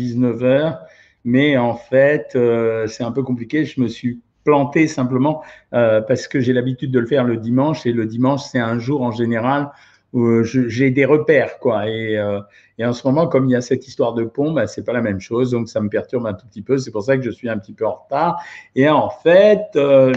19h, 0.00 0.78
mais 1.24 1.56
en 1.56 1.74
fait, 1.74 2.32
euh, 2.34 2.86
c'est 2.86 3.04
un 3.04 3.12
peu 3.12 3.22
compliqué. 3.22 3.64
Je 3.64 3.80
me 3.80 3.88
suis 3.88 4.20
planté 4.44 4.88
simplement 4.88 5.42
euh, 5.74 6.00
parce 6.00 6.26
que 6.26 6.40
j'ai 6.40 6.52
l'habitude 6.52 6.90
de 6.90 6.98
le 6.98 7.06
faire 7.06 7.24
le 7.24 7.36
dimanche 7.36 7.86
et 7.86 7.92
le 7.92 8.06
dimanche, 8.06 8.42
c'est 8.42 8.58
un 8.58 8.78
jour 8.78 9.02
en 9.02 9.10
général 9.10 9.70
où 10.12 10.42
j'ai 10.42 10.90
des 10.90 11.04
repères, 11.04 11.60
quoi. 11.60 11.88
Et, 11.88 12.18
euh, 12.18 12.40
et, 12.78 12.84
en 12.84 12.92
ce 12.92 13.06
moment, 13.06 13.28
comme 13.28 13.48
il 13.48 13.52
y 13.52 13.54
a 13.54 13.60
cette 13.60 13.86
histoire 13.86 14.12
de 14.12 14.24
pont, 14.24 14.50
bah, 14.50 14.66
c'est 14.66 14.84
pas 14.84 14.92
la 14.92 15.02
même 15.02 15.20
chose, 15.20 15.52
donc 15.52 15.68
ça 15.68 15.80
me 15.80 15.88
perturbe 15.88 16.26
un 16.26 16.34
tout 16.34 16.46
petit 16.48 16.62
peu. 16.62 16.78
C'est 16.78 16.90
pour 16.90 17.04
ça 17.04 17.16
que 17.16 17.22
je 17.22 17.30
suis 17.30 17.48
un 17.48 17.58
petit 17.58 17.74
peu 17.74 17.86
en 17.86 17.92
retard. 17.92 18.42
Et 18.74 18.88
en 18.88 19.08
fait, 19.08 19.68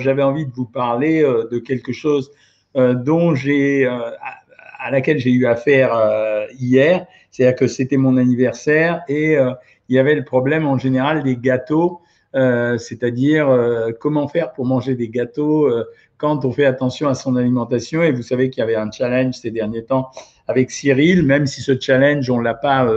j'avais 0.02 0.24
envie 0.24 0.48
de 0.48 0.52
vous 0.52 0.66
parler 0.66 1.22
de 1.22 1.60
quelque 1.60 1.92
chose 1.92 2.32
dont 2.74 3.36
j'ai 3.36 3.86
à 3.86 4.90
laquelle 4.90 5.20
j'ai 5.20 5.30
eu 5.30 5.46
affaire 5.46 5.96
hier, 6.58 7.06
c'est-à-dire 7.30 7.56
que 7.56 7.68
c'était 7.68 7.98
mon 7.98 8.18
anniversaire 8.18 9.04
et 9.08 9.38
il 9.90 9.96
y 9.96 10.00
avait 10.00 10.16
le 10.16 10.24
problème 10.24 10.66
en 10.66 10.78
général 10.78 11.24
des 11.24 11.38
gâteaux, 11.38 12.02
euh, 12.36 12.78
c'est-à-dire 12.78 13.48
euh, 13.50 13.92
comment 14.00 14.28
faire 14.28 14.54
pour 14.54 14.66
manger 14.66 14.96
des 14.96 15.10
gâteaux 15.10 15.66
euh, 15.66 15.86
quand 16.18 16.46
on 16.46 16.52
fait 16.52 16.66
attention 16.66 17.08
à 17.08 17.16
son 17.16 17.36
alimentation. 17.36 18.02
Et 18.02 18.12
vous 18.12 18.24
savez 18.24 18.50
qu'il 18.50 18.62
y 18.62 18.64
avait 18.64 18.76
un 18.76 18.90
challenge 18.90 19.36
ces 19.36 19.52
derniers 19.52 19.84
temps 19.84 20.10
avec 20.48 20.72
Cyril, 20.72 21.24
même 21.24 21.46
si 21.46 21.62
ce 21.62 21.80
challenge, 21.80 22.30
on 22.30 22.40
l'a 22.40 22.54
pas 22.54 22.88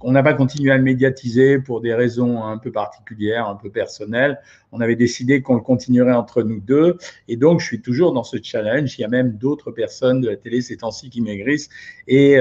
on 0.00 0.12
n'a 0.12 0.22
pas 0.22 0.34
continué 0.34 0.70
à 0.70 0.76
le 0.76 0.84
médiatiser 0.84 1.58
pour 1.58 1.80
des 1.80 1.92
raisons 1.92 2.44
un 2.44 2.56
peu 2.56 2.70
particulières, 2.70 3.48
un 3.48 3.56
peu 3.56 3.68
personnelles. 3.68 4.38
On 4.70 4.80
avait 4.80 4.94
décidé 4.94 5.42
qu'on 5.42 5.56
le 5.56 5.60
continuerait 5.60 6.12
entre 6.12 6.44
nous 6.44 6.60
deux. 6.60 6.96
Et 7.26 7.36
donc, 7.36 7.58
je 7.58 7.66
suis 7.66 7.82
toujours 7.82 8.12
dans 8.12 8.22
ce 8.22 8.36
challenge. 8.40 8.96
Il 8.96 9.02
y 9.02 9.04
a 9.04 9.08
même 9.08 9.32
d'autres 9.32 9.72
personnes 9.72 10.20
de 10.20 10.28
la 10.28 10.36
télé 10.36 10.60
ces 10.60 10.76
temps-ci 10.76 11.10
qui 11.10 11.20
maigrissent. 11.20 11.68
Et 12.06 12.38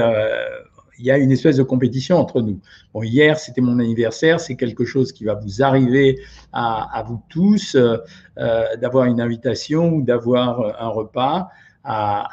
il 1.00 1.06
y 1.06 1.12
a 1.12 1.18
une 1.18 1.32
espèce 1.32 1.58
de 1.58 1.64
compétition 1.64 2.18
entre 2.18 2.42
nous. 2.42 2.60
Hier, 3.04 3.38
c'était 3.40 3.62
mon 3.62 3.80
anniversaire, 3.80 4.40
c'est 4.40 4.56
quelque 4.56 4.86
chose 4.86 5.12
qui 5.12 5.24
va 5.24 5.36
vous 5.36 5.62
arriver 5.62 6.20
à, 6.52 7.04
vous 7.08 7.22
tous, 7.30 7.76
euh, 7.76 7.98
euh, 8.38 8.76
d'avoir 8.78 9.06
une 9.06 9.22
invitation 9.22 9.90
ou 9.90 10.02
d'avoir 10.02 10.82
un 10.82 10.90
repas 10.90 11.50
à, 11.84 12.28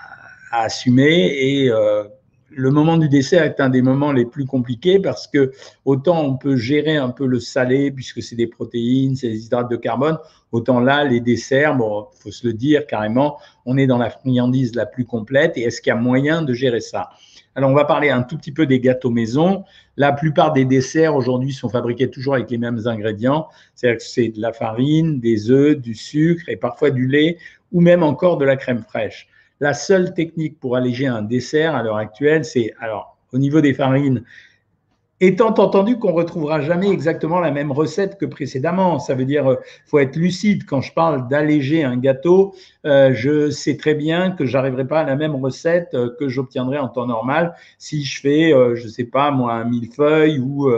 assumer. 0.51 1.35
Et 1.37 1.71
euh, 1.71 2.05
le 2.51 2.71
moment 2.71 2.97
du 2.97 3.09
dessert 3.09 3.43
est 3.43 3.61
un 3.61 3.69
des 3.69 3.83
moments 3.83 4.13
les 4.13 4.25
plus 4.25 4.47
compliqués 4.47 5.01
parce 5.01 5.27
que 5.27 5.53
autant 5.85 6.23
on 6.23 6.37
peut 6.37 6.57
gérer 6.57 6.97
un 6.97 7.11
peu 7.11 7.27
le 7.27 7.41
salé 7.41 7.91
puisque 7.91 8.23
c'est 8.23 8.37
des 8.37 8.47
protéines, 8.47 9.17
c'est 9.17 9.29
des 9.29 9.47
hydrates 9.47 9.71
de 9.71 9.77
carbone, 9.77 10.19
autant 10.53 10.79
là, 10.79 11.05
les 11.05 11.21
desserts, 11.21 11.77
bon, 11.77 12.07
faut 12.21 12.31
se 12.31 12.47
le 12.47 12.53
dire 12.53 12.87
carrément, 12.87 13.39
on 13.67 13.77
est 13.77 13.89
dans 13.89 13.99
la 13.99 14.11
friandise 14.11 14.75
la 14.77 14.87
plus 14.87 15.05
complète 15.05 15.57
et 15.57 15.63
est-ce 15.63 15.81
qu'il 15.81 15.91
y 15.91 15.97
a 15.97 15.97
moyen 15.97 16.43
de 16.43 16.55
gérer 16.55 16.81
ça? 16.81 17.11
Alors, 17.57 17.71
on 17.71 17.75
va 17.75 17.85
parler 17.85 18.11
un 18.11 18.23
tout 18.23 18.37
petit 18.37 18.51
peu 18.51 18.67
des 18.67 18.81
gâteaux 18.81 19.11
maison. 19.11 19.65
La 19.97 20.13
plupart 20.13 20.53
des 20.53 20.65
desserts 20.65 21.15
aujourd'hui 21.15 21.53
sont 21.53 21.69
fabriqués 21.69 22.11
toujours 22.11 22.35
avec 22.35 22.51
les 22.51 22.59
mêmes 22.59 22.81
ingrédients. 22.87 23.49
C'est-à-dire 23.75 23.99
que 23.99 24.05
c'est 24.05 24.29
de 24.29 24.41
la 24.41 24.53
farine, 24.53 25.21
des 25.21 25.51
œufs, 25.51 25.77
du 25.77 25.95
sucre 25.95 26.49
et 26.49 26.57
parfois 26.57 26.91
du 26.91 27.07
lait 27.07 27.39
ou 27.73 27.81
même 27.81 28.03
encore 28.03 28.39
de 28.39 28.45
la 28.45 28.57
crème 28.57 28.83
fraîche. 28.83 29.29
La 29.61 29.73
seule 29.73 30.15
technique 30.15 30.59
pour 30.59 30.75
alléger 30.75 31.07
un 31.07 31.23
dessert 31.23 31.77
à 31.77 31.83
l'heure 31.83 31.97
actuelle, 31.97 32.45
c'est, 32.45 32.75
alors, 32.81 33.17
au 33.33 33.39
niveau 33.39 33.61
des 33.61 33.73
farines, 33.73 34.25
Étant 35.21 35.55
entendu 35.55 35.97
qu'on 35.97 36.13
retrouvera 36.13 36.61
jamais 36.61 36.91
exactement 36.91 37.39
la 37.39 37.53
même 37.53 37.71
recette 37.71 38.19
que 38.19 38.27
précédemment, 38.27 38.99
ça 38.99 39.15
veut 39.15 39.25
dire 39.25 39.45
qu'il 39.45 39.87
faut 39.87 39.99
être 40.01 40.17
lucide. 40.17 40.65
Quand 40.67 40.81
je 40.81 40.93
parle 40.93 41.29
d'alléger 41.29 41.85
un 41.85 41.97
gâteau, 41.97 42.53
euh, 42.85 43.13
je 43.15 43.49
sais 43.49 43.77
très 43.77 43.95
bien 43.95 44.33
que 44.33 44.45
j'arriverai 44.45 44.89
pas 44.89 45.01
à 45.01 45.05
la 45.05 45.15
même 45.15 45.37
recette 45.37 45.91
euh, 45.95 46.11
que 46.19 46.29
j'obtiendrai 46.29 46.79
en 46.79 46.89
temps 46.89 47.07
normal 47.07 47.55
si 47.79 48.03
je 48.03 48.21
fais, 48.21 48.53
euh, 48.53 48.75
je 48.75 48.89
sais 48.89 49.05
pas 49.05 49.31
moi, 49.31 49.53
un 49.53 49.65
millefeuille 49.65 50.41
ou, 50.41 50.69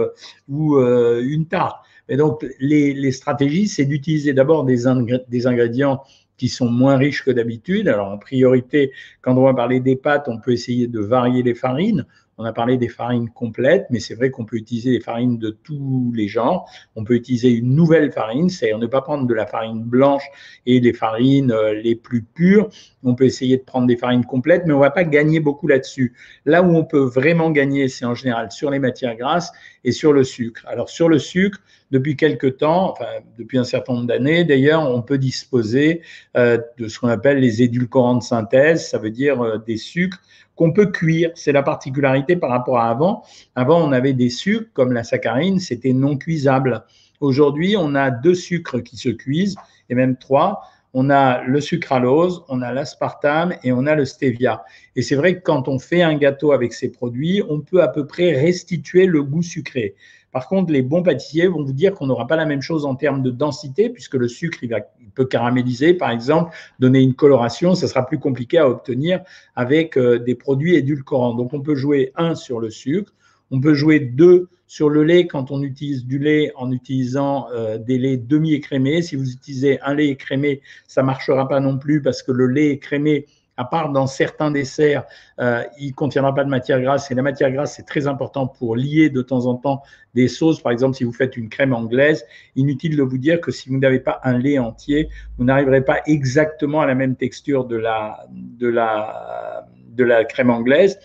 une 0.49 1.47
tarte. 1.47 1.79
Et 2.11 2.19
donc 2.19 2.45
les, 2.61 2.93
les 2.93 3.13
stratégies, 3.13 3.69
c'est 3.69 3.87
d'utiliser 3.87 4.35
d'abord 4.35 4.65
des, 4.65 4.85
des 5.29 5.47
ingrédients 5.47 6.03
qui 6.37 6.49
sont 6.49 6.69
moins 6.69 6.97
riches 6.99 7.25
que 7.25 7.31
d'habitude. 7.31 7.89
Alors 7.89 8.09
en 8.09 8.19
priorité, 8.19 8.93
quand 9.23 9.37
on 9.37 9.45
va 9.45 9.55
parler 9.55 9.81
des 9.81 9.97
pâtes, 9.97 10.29
on 10.29 10.39
peut 10.39 10.53
essayer 10.53 10.87
de 10.87 11.01
varier 11.01 11.43
les 11.43 11.55
farines. 11.55 12.05
On 12.39 12.45
a 12.45 12.53
parlé 12.53 12.77
des 12.77 12.89
farines 12.89 13.31
complètes, 13.31 13.87
mais 13.91 13.99
c'est 13.99 14.15
vrai 14.15 14.31
qu'on 14.31 14.45
peut 14.45 14.57
utiliser 14.57 14.91
des 14.91 15.01
farines 15.01 15.39
de 15.39 15.51
tous 15.51 16.13
les 16.15 16.29
genres. 16.29 16.69
On 16.95 17.03
peut 17.03 17.15
utiliser 17.15 17.51
une 17.51 17.75
nouvelle 17.75 18.13
farine, 18.13 18.51
c'est-à-dire 18.51 18.79
ne 18.79 18.87
pas 18.87 19.01
prendre 19.01 19.27
de 19.27 19.35
la 19.35 19.47
farine 19.47 19.83
blanche 19.83 20.25
et 20.67 20.81
des 20.81 20.93
farines 20.93 21.51
euh, 21.51 21.73
les 21.73 21.95
plus 21.95 22.23
pures. 22.23 22.69
On 23.03 23.15
peut 23.15 23.25
essayer 23.25 23.57
de 23.57 23.63
prendre 23.63 23.87
des 23.87 23.97
farines 23.97 24.25
complètes, 24.25 24.65
mais 24.67 24.75
on 24.75 24.79
ne 24.79 24.83
va 24.83 24.91
pas 24.91 25.05
gagner 25.05 25.41
beaucoup 25.41 25.67
là-dessus. 25.67 26.15
Là 26.45 26.63
où 26.63 26.77
on 26.77 26.85
peut 26.85 27.05
vraiment 27.05 27.51
gagner, 27.51 27.89
c'est 27.89 28.05
en 28.05 28.15
général 28.15 28.53
sur 28.53 28.71
les 28.71 28.79
matières 28.79 29.17
grasses 29.17 29.53
et 29.87 29.93
sur 29.93 30.13
le 30.13 30.25
sucre. 30.25 30.63
Alors 30.67 30.91
sur 30.91 31.09
le 31.09 31.19
sucre, 31.19 31.61
depuis 31.91 32.17
quelques 32.17 32.59
temps, 32.59 32.91
enfin 32.91 33.07
depuis 33.39 33.57
un 33.57 33.65
certain 33.65 33.95
nombre 33.95 34.09
d'années 34.09 34.45
d'ailleurs, 34.45 34.91
on 34.91 35.01
peut 35.01 35.17
disposer 35.17 36.03
euh, 36.37 36.59
de 36.77 36.89
ce 36.89 36.99
qu'on 36.99 37.09
appelle 37.09 37.39
les 37.39 37.63
édulcorants 37.63 38.17
de 38.17 38.23
synthèse, 38.23 38.89
ça 38.89 38.99
veut 38.99 39.13
dire 39.13 39.41
euh, 39.41 39.59
des 39.59 39.77
sucres 39.79 40.21
qu'on 40.57 40.73
peut 40.73 40.87
cuire. 40.87 41.31
C'est 41.35 41.53
la 41.53 41.63
particularité 41.63 42.35
par 42.35 42.51
rapport 42.51 42.79
à 42.79 42.91
avant. 42.91 43.23
Avant, 43.55 43.81
on 43.81 43.93
avait 43.93 44.13
des 44.13 44.31
sucres 44.31 44.69
comme 44.73 44.93
la 44.93 45.05
saccharine, 45.05 45.61
c'était 45.61 45.93
non 45.93 46.17
cuisable. 46.17 46.85
Aujourd'hui, 47.21 47.77
on 47.79 47.95
a 47.95 48.11
deux 48.11 48.35
sucres 48.35 48.83
qui 48.83 48.97
se 48.97 49.09
cuisent, 49.09 49.57
et 49.89 49.95
même 49.95 50.17
trois. 50.17 50.63
On 50.99 51.11
a 51.11 51.43
le 51.43 51.61
sucralose, 51.61 52.43
on 52.49 52.63
a 52.63 52.73
l'aspartame 52.73 53.53
et 53.63 53.71
on 53.71 53.85
a 53.85 53.95
le 53.95 54.07
stevia. 54.07 54.65
Et 54.97 55.03
c'est 55.03 55.15
vrai 55.15 55.37
que 55.37 55.43
quand 55.43 55.69
on 55.69 55.79
fait 55.79 56.01
un 56.01 56.17
gâteau 56.17 56.53
avec 56.53 56.73
ces 56.73 56.91
produits, 56.91 57.43
on 57.51 57.61
peut 57.61 57.83
à 57.83 57.89
peu 57.89 58.07
près 58.07 58.33
restituer 58.33 59.05
le 59.05 59.23
goût 59.23 59.43
sucré. 59.43 59.95
Par 60.33 60.49
contre, 60.49 60.73
les 60.73 60.81
bons 60.81 61.03
pâtissiers 61.03 61.49
vont 61.49 61.63
vous 61.63 61.75
dire 61.75 61.93
qu'on 61.93 62.07
n'aura 62.07 62.27
pas 62.27 62.37
la 62.37 62.47
même 62.47 62.63
chose 62.63 62.87
en 62.87 62.95
termes 62.95 63.23
de 63.23 63.31
densité, 63.31 63.91
puisque 63.91 64.15
le 64.15 64.27
sucre, 64.27 64.57
il, 64.63 64.75
peut 65.15 65.27
caraméliser, 65.27 65.93
par 65.93 66.11
exemple, 66.11 66.57
donner 66.79 67.03
une 67.03 67.15
coloration, 67.15 67.75
ça 67.75 67.89
sera 67.89 68.07
plus 68.07 68.19
compliqué 68.19 68.57
à 68.57 68.67
obtenir 68.67 69.21
avec 69.55 69.99
euh, 69.99 70.19
des 70.19 70.35
produits 70.35 70.77
édulcorants. 70.77 71.35
Donc, 71.35 71.53
on 71.53 71.61
peut 71.61 71.75
jouer 71.75 72.13
un 72.17 72.35
sur 72.35 72.59
le 72.59 72.71
sucre, 72.71 73.13
on 73.51 73.61
peut 73.61 73.75
jouer 73.75 74.01
deux 74.01 74.49
sur 74.67 74.89
le 74.89 75.05
lait 75.05 75.27
quand 75.27 75.51
on 75.51 75.63
utilise 75.63 76.07
du 76.07 76.19
lait 76.19 76.53
en 76.57 76.73
utilisant 76.73 77.49
euh, 77.53 77.79
des 77.79 77.99
laits 77.99 78.27
demi-écrémés. 78.27 79.03
Si 79.03 79.17
vous 79.17 79.31
utilisez 79.31 79.81
un 79.83 79.95
lait 79.95 80.09
écrémé, 80.09 80.61
ça 80.87 81.03
marchera 81.03 81.49
pas 81.49 81.61
non 81.61 81.79
plus 81.79 82.03
parce 82.03 82.23
que 82.23 82.33
le 82.33 82.47
lait 82.47 82.71
écrémé 82.71 83.27
à 83.57 83.65
part 83.65 83.91
dans 83.91 84.07
certains 84.07 84.51
desserts, 84.51 85.05
euh, 85.41 85.63
il 85.79 85.89
ne 85.89 85.95
contiendra 85.95 86.35
pas 86.35 86.45
de 86.45 86.51
matière 86.51 86.81
grasse. 86.81 87.11
Et 87.11 87.15
la 87.15 87.23
matière 87.23 87.51
grasse, 87.51 87.75
c'est 87.77 87.87
très 87.87 88.07
important 88.07 88.47
pour 88.47 88.77
lier 88.77 89.09
de 89.09 89.23
temps 89.23 89.47
en 89.47 89.55
temps 89.55 89.83
des 90.15 90.29
sauces. 90.29 90.61
Par 90.61 90.73
exemple, 90.73 90.97
si 90.97 91.05
vous 91.05 91.13
faites 91.13 91.37
une 91.37 91.49
crème 91.49 91.73
anglaise, 91.73 92.25
inutile 92.55 92.97
de 92.97 93.03
vous 93.03 93.19
dire 93.19 93.41
que 93.41 93.51
si 93.51 93.69
vous 93.71 93.79
n'avez 93.79 94.01
pas 94.01 94.21
un 94.25 94.39
lait 94.39 94.59
entier, 94.59 95.09
vous 95.39 95.45
n'arriverez 95.45 95.83
pas 95.83 96.01
exactement 96.07 96.81
à 96.83 96.87
la 96.87 96.95
même 96.95 97.17
texture 97.17 97.65
de 97.65 97.77
la, 97.77 98.27
de 98.31 98.69
la, 98.69 99.67
de 99.89 100.05
la 100.05 100.25
crème 100.25 100.51
anglaise. 100.51 100.99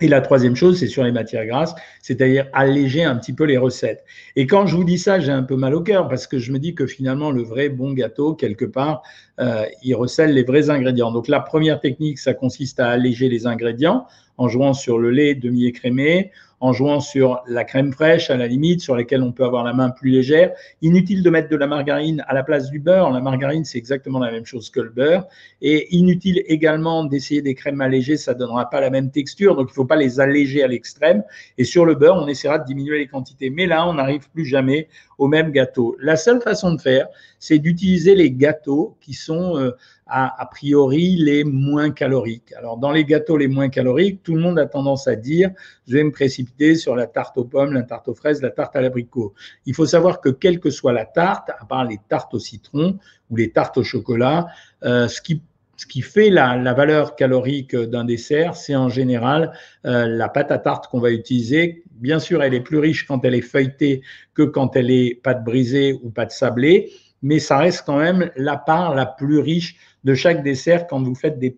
Et 0.00 0.08
la 0.08 0.20
troisième 0.20 0.56
chose, 0.56 0.78
c'est 0.78 0.88
sur 0.88 1.04
les 1.04 1.12
matières 1.12 1.46
grasses, 1.46 1.74
c'est-à-dire 2.02 2.46
alléger 2.52 3.04
un 3.04 3.16
petit 3.16 3.32
peu 3.32 3.44
les 3.44 3.56
recettes. 3.56 4.04
Et 4.34 4.46
quand 4.46 4.66
je 4.66 4.74
vous 4.74 4.82
dis 4.82 4.98
ça, 4.98 5.20
j'ai 5.20 5.30
un 5.30 5.44
peu 5.44 5.54
mal 5.54 5.72
au 5.74 5.82
cœur 5.82 6.08
parce 6.08 6.26
que 6.26 6.38
je 6.38 6.50
me 6.50 6.58
dis 6.58 6.74
que 6.74 6.86
finalement, 6.86 7.30
le 7.30 7.42
vrai 7.42 7.68
bon 7.68 7.92
gâteau, 7.92 8.34
quelque 8.34 8.64
part, 8.64 9.02
euh, 9.40 9.64
il 9.84 9.94
recèle 9.94 10.34
les 10.34 10.42
vrais 10.42 10.68
ingrédients. 10.68 11.12
Donc 11.12 11.28
la 11.28 11.40
première 11.40 11.78
technique, 11.78 12.18
ça 12.18 12.34
consiste 12.34 12.80
à 12.80 12.88
alléger 12.88 13.28
les 13.28 13.46
ingrédients 13.46 14.06
en 14.36 14.48
jouant 14.48 14.74
sur 14.74 14.98
le 14.98 15.10
lait 15.10 15.36
demi-écrémé, 15.36 16.32
en 16.64 16.72
jouant 16.72 17.00
sur 17.00 17.42
la 17.46 17.62
crème 17.62 17.92
fraîche 17.92 18.30
à 18.30 18.38
la 18.38 18.46
limite, 18.46 18.80
sur 18.80 18.96
laquelle 18.96 19.22
on 19.22 19.32
peut 19.32 19.44
avoir 19.44 19.64
la 19.64 19.74
main 19.74 19.90
plus 19.90 20.08
légère. 20.08 20.52
Inutile 20.80 21.22
de 21.22 21.28
mettre 21.28 21.50
de 21.50 21.56
la 21.56 21.66
margarine 21.66 22.24
à 22.26 22.32
la 22.32 22.42
place 22.42 22.70
du 22.70 22.80
beurre. 22.80 23.10
La 23.10 23.20
margarine, 23.20 23.66
c'est 23.66 23.76
exactement 23.76 24.18
la 24.18 24.30
même 24.30 24.46
chose 24.46 24.70
que 24.70 24.80
le 24.80 24.88
beurre. 24.88 25.26
Et 25.60 25.94
inutile 25.94 26.42
également 26.46 27.04
d'essayer 27.04 27.42
des 27.42 27.54
crèmes 27.54 27.82
allégées, 27.82 28.16
ça 28.16 28.32
donnera 28.32 28.70
pas 28.70 28.80
la 28.80 28.88
même 28.88 29.10
texture. 29.10 29.56
Donc, 29.56 29.68
il 29.72 29.74
faut 29.74 29.84
pas 29.84 29.96
les 29.96 30.20
alléger 30.20 30.62
à 30.62 30.66
l'extrême. 30.66 31.22
Et 31.58 31.64
sur 31.64 31.84
le 31.84 31.96
beurre, 31.96 32.16
on 32.16 32.28
essaiera 32.28 32.58
de 32.58 32.64
diminuer 32.64 32.96
les 32.96 33.08
quantités. 33.08 33.50
Mais 33.50 33.66
là, 33.66 33.86
on 33.86 33.92
n'arrive 33.92 34.30
plus 34.30 34.46
jamais 34.46 34.88
au 35.18 35.28
même 35.28 35.50
gâteau. 35.50 35.98
La 36.00 36.16
seule 36.16 36.40
façon 36.40 36.72
de 36.72 36.80
faire, 36.80 37.08
c'est 37.38 37.58
d'utiliser 37.58 38.14
les 38.14 38.30
gâteaux 38.30 38.96
qui 39.02 39.12
sont 39.12 39.58
euh, 39.58 39.72
a, 40.06 40.46
priori 40.50 41.16
les 41.16 41.44
moins 41.44 41.90
caloriques. 41.90 42.52
Alors, 42.58 42.76
dans 42.76 42.92
les 42.92 43.04
gâteaux 43.04 43.36
les 43.36 43.48
moins 43.48 43.68
caloriques, 43.68 44.22
tout 44.22 44.34
le 44.34 44.40
monde 44.40 44.58
a 44.58 44.66
tendance 44.66 45.08
à 45.08 45.16
dire 45.16 45.50
je 45.86 45.94
vais 45.94 46.04
me 46.04 46.12
précipiter 46.12 46.74
sur 46.74 46.94
la 46.94 47.06
tarte 47.06 47.38
aux 47.38 47.44
pommes, 47.44 47.72
la 47.72 47.82
tarte 47.82 48.08
aux 48.08 48.14
fraises, 48.14 48.42
la 48.42 48.50
tarte 48.50 48.76
à 48.76 48.80
l'abricot. 48.80 49.34
Il 49.66 49.74
faut 49.74 49.86
savoir 49.86 50.20
que 50.20 50.28
quelle 50.28 50.60
que 50.60 50.70
soit 50.70 50.92
la 50.92 51.06
tarte, 51.06 51.50
à 51.58 51.64
part 51.64 51.84
les 51.84 51.98
tartes 52.08 52.34
au 52.34 52.38
citron 52.38 52.98
ou 53.30 53.36
les 53.36 53.50
tartes 53.50 53.78
au 53.78 53.84
chocolat, 53.84 54.46
euh, 54.84 55.08
ce 55.08 55.20
qui 55.20 55.42
ce 55.76 55.86
qui 55.86 56.02
fait 56.02 56.30
la, 56.30 56.56
la 56.56 56.72
valeur 56.72 57.16
calorique 57.16 57.74
d'un 57.74 58.04
dessert, 58.04 58.54
c'est 58.54 58.76
en 58.76 58.88
général 58.88 59.52
euh, 59.86 60.06
la 60.06 60.28
pâte 60.28 60.52
à 60.52 60.58
tarte 60.58 60.86
qu'on 60.86 61.00
va 61.00 61.10
utiliser. 61.10 61.82
Bien 61.90 62.20
sûr, 62.20 62.42
elle 62.42 62.54
est 62.54 62.60
plus 62.60 62.78
riche 62.78 63.06
quand 63.06 63.24
elle 63.24 63.34
est 63.34 63.42
feuilletée 63.42 64.02
que 64.34 64.42
quand 64.42 64.76
elle 64.76 64.90
est 64.90 65.20
pâte 65.20 65.44
brisée 65.44 65.98
ou 66.02 66.10
pâte 66.10 66.30
sablée, 66.30 66.92
mais 67.24 67.38
ça 67.38 67.56
reste 67.56 67.84
quand 67.86 67.96
même 67.96 68.30
la 68.36 68.58
part 68.58 68.94
la 68.94 69.06
plus 69.06 69.38
riche 69.38 69.76
de 70.04 70.14
chaque 70.14 70.42
dessert 70.42 70.86
quand 70.86 71.02
vous 71.02 71.14
faites 71.14 71.38
des, 71.38 71.56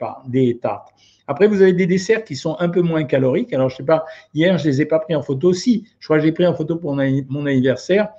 tartes. 0.63 0.95
Après, 1.27 1.49
vous 1.49 1.61
avez 1.61 1.73
des 1.73 1.87
desserts 1.87 2.23
qui 2.23 2.37
sont 2.37 2.57
un 2.61 2.69
peu 2.69 2.83
moins 2.83 3.03
caloriques. 3.03 3.53
Alors, 3.53 3.69
je 3.69 3.77
sais 3.77 3.85
pas, 3.85 4.05
hier, 4.33 4.57
je 4.59 4.69
les 4.69 4.81
ai 4.81 4.87
pas 4.87 5.01
pris 5.01 5.17
en 5.17 5.23
photo. 5.23 5.53
Si, 5.53 5.85
je 5.99 6.07
crois 6.07 6.19
que 6.19 6.25
j'ai 6.25 6.31
pris 6.31 6.47
en 6.47 6.55
photo 6.55 6.77
pour 6.77 6.95
mon 6.95 7.47
anniversaire 7.47 8.11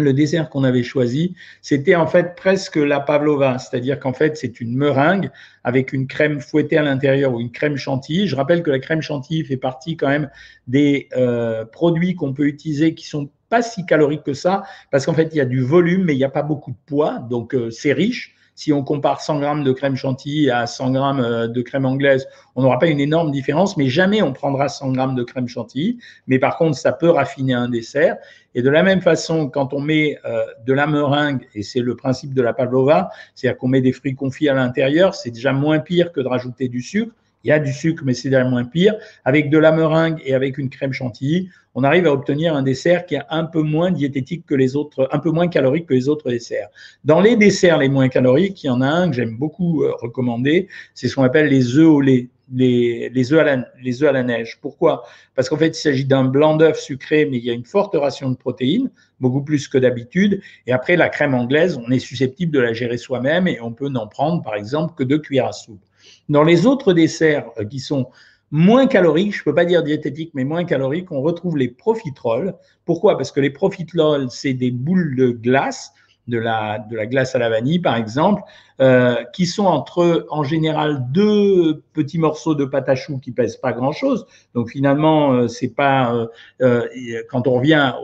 le 0.00 0.12
dessert 0.12 0.48
qu'on 0.48 0.62
avait 0.62 0.84
choisi, 0.84 1.34
c'était 1.60 1.96
en 1.96 2.06
fait 2.06 2.36
presque 2.36 2.76
la 2.76 3.00
pavlova, 3.00 3.58
c'est-à-dire 3.58 3.98
qu'en 3.98 4.12
fait 4.12 4.36
c'est 4.36 4.60
une 4.60 4.76
meringue 4.76 5.28
avec 5.64 5.92
une 5.92 6.06
crème 6.06 6.40
fouettée 6.40 6.78
à 6.78 6.82
l'intérieur 6.82 7.34
ou 7.34 7.40
une 7.40 7.50
crème 7.50 7.76
chantilly. 7.76 8.28
Je 8.28 8.36
rappelle 8.36 8.62
que 8.62 8.70
la 8.70 8.78
crème 8.78 9.02
chantilly 9.02 9.44
fait 9.44 9.56
partie 9.56 9.96
quand 9.96 10.06
même 10.06 10.30
des 10.68 11.08
euh, 11.16 11.64
produits 11.64 12.14
qu'on 12.14 12.32
peut 12.32 12.46
utiliser 12.46 12.94
qui 12.94 13.08
sont 13.08 13.28
pas 13.48 13.62
si 13.62 13.86
caloriques 13.86 14.24
que 14.24 14.34
ça, 14.34 14.62
parce 14.90 15.06
qu'en 15.06 15.14
fait 15.14 15.30
il 15.32 15.36
y 15.36 15.40
a 15.40 15.44
du 15.44 15.62
volume 15.62 16.04
mais 16.04 16.14
il 16.14 16.18
n'y 16.18 16.24
a 16.24 16.30
pas 16.30 16.42
beaucoup 16.42 16.70
de 16.70 16.76
poids, 16.86 17.18
donc 17.18 17.54
euh, 17.54 17.70
c'est 17.70 17.92
riche. 17.92 18.34
Si 18.58 18.72
on 18.72 18.82
compare 18.82 19.20
100 19.20 19.38
grammes 19.38 19.62
de 19.62 19.70
crème 19.70 19.94
chantilly 19.94 20.50
à 20.50 20.66
100 20.66 20.90
grammes 20.90 21.20
euh, 21.20 21.46
de 21.46 21.62
crème 21.62 21.86
anglaise, 21.86 22.26
on 22.56 22.62
n'aura 22.62 22.80
pas 22.80 22.88
une 22.88 22.98
énorme 22.98 23.30
différence, 23.30 23.76
mais 23.76 23.86
jamais 23.86 24.20
on 24.20 24.32
prendra 24.32 24.68
100 24.68 24.94
grammes 24.94 25.14
de 25.14 25.22
crème 25.22 25.46
chantilly. 25.46 25.98
Mais 26.26 26.40
par 26.40 26.58
contre, 26.58 26.76
ça 26.76 26.90
peut 26.90 27.08
raffiner 27.08 27.54
un 27.54 27.68
dessert. 27.68 28.16
Et 28.56 28.62
de 28.62 28.68
la 28.68 28.82
même 28.82 29.00
façon, 29.00 29.48
quand 29.48 29.72
on 29.74 29.80
met 29.80 30.18
euh, 30.24 30.44
de 30.66 30.72
la 30.72 30.88
meringue, 30.88 31.46
et 31.54 31.62
c'est 31.62 31.78
le 31.78 31.94
principe 31.94 32.34
de 32.34 32.42
la 32.42 32.52
pavlova, 32.52 33.10
c'est-à-dire 33.36 33.58
qu'on 33.58 33.68
met 33.68 33.80
des 33.80 33.92
fruits 33.92 34.16
confits 34.16 34.48
à 34.48 34.54
l'intérieur, 34.54 35.14
c'est 35.14 35.30
déjà 35.30 35.52
moins 35.52 35.78
pire 35.78 36.10
que 36.10 36.20
de 36.20 36.26
rajouter 36.26 36.68
du 36.68 36.82
sucre. 36.82 37.12
Il 37.44 37.48
y 37.48 37.52
a 37.52 37.58
du 37.58 37.72
sucre, 37.72 38.02
mais 38.04 38.14
c'est 38.14 38.30
moins 38.44 38.64
pire. 38.64 38.94
Avec 39.24 39.50
de 39.50 39.58
la 39.58 39.72
meringue 39.72 40.20
et 40.24 40.34
avec 40.34 40.58
une 40.58 40.70
crème 40.70 40.92
chantilly, 40.92 41.48
on 41.74 41.84
arrive 41.84 42.06
à 42.06 42.12
obtenir 42.12 42.56
un 42.56 42.62
dessert 42.62 43.06
qui 43.06 43.14
est 43.14 43.22
un 43.30 43.44
peu 43.44 43.62
moins 43.62 43.90
diététique 43.90 44.44
que 44.46 44.54
les 44.54 44.74
autres, 44.74 45.08
un 45.12 45.18
peu 45.18 45.30
moins 45.30 45.48
calorique 45.48 45.86
que 45.86 45.94
les 45.94 46.08
autres 46.08 46.30
desserts. 46.30 46.68
Dans 47.04 47.20
les 47.20 47.36
desserts 47.36 47.78
les 47.78 47.88
moins 47.88 48.08
caloriques, 48.08 48.64
il 48.64 48.66
y 48.66 48.70
en 48.70 48.80
a 48.80 48.88
un 48.88 49.10
que 49.10 49.16
j'aime 49.16 49.36
beaucoup 49.36 49.84
euh, 49.84 49.92
recommander, 50.00 50.68
c'est 50.94 51.08
ce 51.08 51.14
qu'on 51.14 51.22
appelle 51.22 51.48
les 51.48 51.76
œufs 51.76 51.86
au 51.86 52.00
lait 52.00 52.28
les, 52.52 53.10
les, 53.10 53.32
œufs 53.32 53.40
à 53.40 53.44
la, 53.44 53.68
les 53.82 54.02
œufs 54.02 54.08
à 54.08 54.12
la 54.12 54.22
neige. 54.22 54.58
Pourquoi? 54.60 55.04
Parce 55.34 55.48
qu'en 55.48 55.56
fait, 55.56 55.68
il 55.68 55.74
s'agit 55.74 56.04
d'un 56.04 56.24
blanc 56.24 56.56
d'œuf 56.56 56.80
sucré, 56.80 57.26
mais 57.26 57.38
il 57.38 57.44
y 57.44 57.50
a 57.50 57.52
une 57.52 57.64
forte 57.64 57.94
ration 57.94 58.30
de 58.30 58.36
protéines, 58.36 58.90
beaucoup 59.20 59.42
plus 59.42 59.68
que 59.68 59.78
d'habitude. 59.78 60.40
Et 60.66 60.72
après, 60.72 60.96
la 60.96 61.08
crème 61.08 61.34
anglaise, 61.34 61.78
on 61.78 61.90
est 61.90 61.98
susceptible 61.98 62.52
de 62.52 62.60
la 62.60 62.72
gérer 62.72 62.96
soi-même 62.96 63.46
et 63.48 63.60
on 63.60 63.72
peut 63.72 63.88
n'en 63.88 64.06
prendre, 64.06 64.42
par 64.42 64.54
exemple, 64.54 64.94
que 64.96 65.04
deux 65.04 65.18
cuillères 65.18 65.48
à 65.48 65.52
soupe. 65.52 65.84
Dans 66.28 66.42
les 66.42 66.66
autres 66.66 66.92
desserts 66.92 67.50
euh, 67.58 67.64
qui 67.64 67.80
sont 67.80 68.08
moins 68.50 68.86
caloriques, 68.86 69.34
je 69.34 69.40
ne 69.40 69.44
peux 69.44 69.54
pas 69.54 69.64
dire 69.64 69.82
diététiques, 69.82 70.32
mais 70.34 70.44
moins 70.44 70.64
caloriques, 70.64 71.12
on 71.12 71.20
retrouve 71.20 71.56
les 71.56 71.68
profiteroles. 71.68 72.54
Pourquoi? 72.84 73.16
Parce 73.16 73.32
que 73.32 73.40
les 73.40 73.50
profiteroles, 73.50 74.30
c'est 74.30 74.54
des 74.54 74.70
boules 74.70 75.16
de 75.16 75.30
glace 75.30 75.92
de 76.28 76.38
la, 76.38 76.78
de 76.78 76.96
la 76.96 77.06
glace 77.06 77.34
à 77.34 77.38
la 77.38 77.48
vanille, 77.48 77.80
par 77.80 77.96
exemple, 77.96 78.42
euh, 78.80 79.24
qui 79.32 79.46
sont 79.46 79.64
entre, 79.64 80.26
en 80.30 80.44
général, 80.44 81.06
deux 81.10 81.82
petits 81.94 82.18
morceaux 82.18 82.54
de 82.54 82.64
pâte 82.64 82.88
à 82.88 82.94
choux 82.94 83.18
qui 83.18 83.32
pèsent 83.32 83.56
pas 83.56 83.72
grand-chose. 83.72 84.26
Donc 84.54 84.70
finalement, 84.70 85.32
euh, 85.32 85.48
c'est 85.48 85.74
pas 85.74 86.14
euh, 86.14 86.26
euh 86.62 87.22
quand 87.28 87.48
on 87.48 87.54
revient 87.54 87.94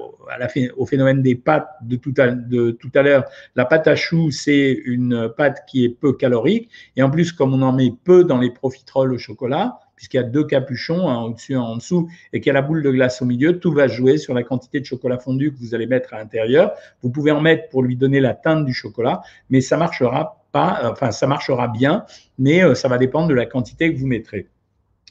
au 0.76 0.86
phénomène 0.86 1.22
des 1.22 1.34
pâtes 1.34 1.68
de 1.82 1.96
tout 1.96 2.14
à, 2.18 2.28
de 2.28 2.70
tout 2.72 2.90
à 2.94 3.02
l'heure, 3.02 3.24
la 3.54 3.66
pâte 3.66 3.86
à 3.86 3.94
choux, 3.94 4.30
c'est 4.30 4.72
une 4.84 5.28
pâte 5.36 5.64
qui 5.68 5.84
est 5.84 5.90
peu 5.90 6.12
calorique. 6.14 6.70
Et 6.96 7.02
en 7.02 7.10
plus, 7.10 7.30
comme 7.30 7.54
on 7.54 7.62
en 7.62 7.72
met 7.72 7.92
peu 8.02 8.24
dans 8.24 8.38
les 8.38 8.50
profiteroles 8.50 9.12
au 9.12 9.18
chocolat, 9.18 9.78
puisqu'il 9.96 10.16
y 10.16 10.20
a 10.20 10.24
deux 10.24 10.44
capuchons, 10.44 11.08
un 11.08 11.22
au-dessus, 11.22 11.54
un 11.54 11.60
en 11.60 11.76
dessous, 11.76 12.08
et 12.32 12.40
qu'il 12.40 12.48
y 12.48 12.50
a 12.50 12.54
la 12.54 12.62
boule 12.62 12.82
de 12.82 12.90
glace 12.90 13.22
au 13.22 13.24
milieu, 13.24 13.58
tout 13.58 13.72
va 13.72 13.86
jouer 13.86 14.18
sur 14.18 14.34
la 14.34 14.42
quantité 14.42 14.80
de 14.80 14.84
chocolat 14.84 15.18
fondu 15.18 15.52
que 15.52 15.58
vous 15.58 15.74
allez 15.74 15.86
mettre 15.86 16.14
à 16.14 16.18
l'intérieur. 16.18 16.72
Vous 17.02 17.10
pouvez 17.10 17.30
en 17.30 17.40
mettre 17.40 17.68
pour 17.68 17.82
lui 17.82 17.96
donner 17.96 18.20
la 18.20 18.34
teinte 18.34 18.64
du 18.64 18.74
chocolat, 18.74 19.22
mais 19.50 19.60
ça 19.60 19.76
marchera 19.76 20.44
pas, 20.52 20.80
enfin 20.84 21.10
ça 21.10 21.26
marchera 21.26 21.68
bien, 21.68 22.04
mais 22.38 22.62
euh, 22.62 22.74
ça 22.74 22.88
va 22.88 22.98
dépendre 22.98 23.28
de 23.28 23.34
la 23.34 23.46
quantité 23.46 23.92
que 23.92 23.98
vous 23.98 24.06
mettrez. 24.06 24.48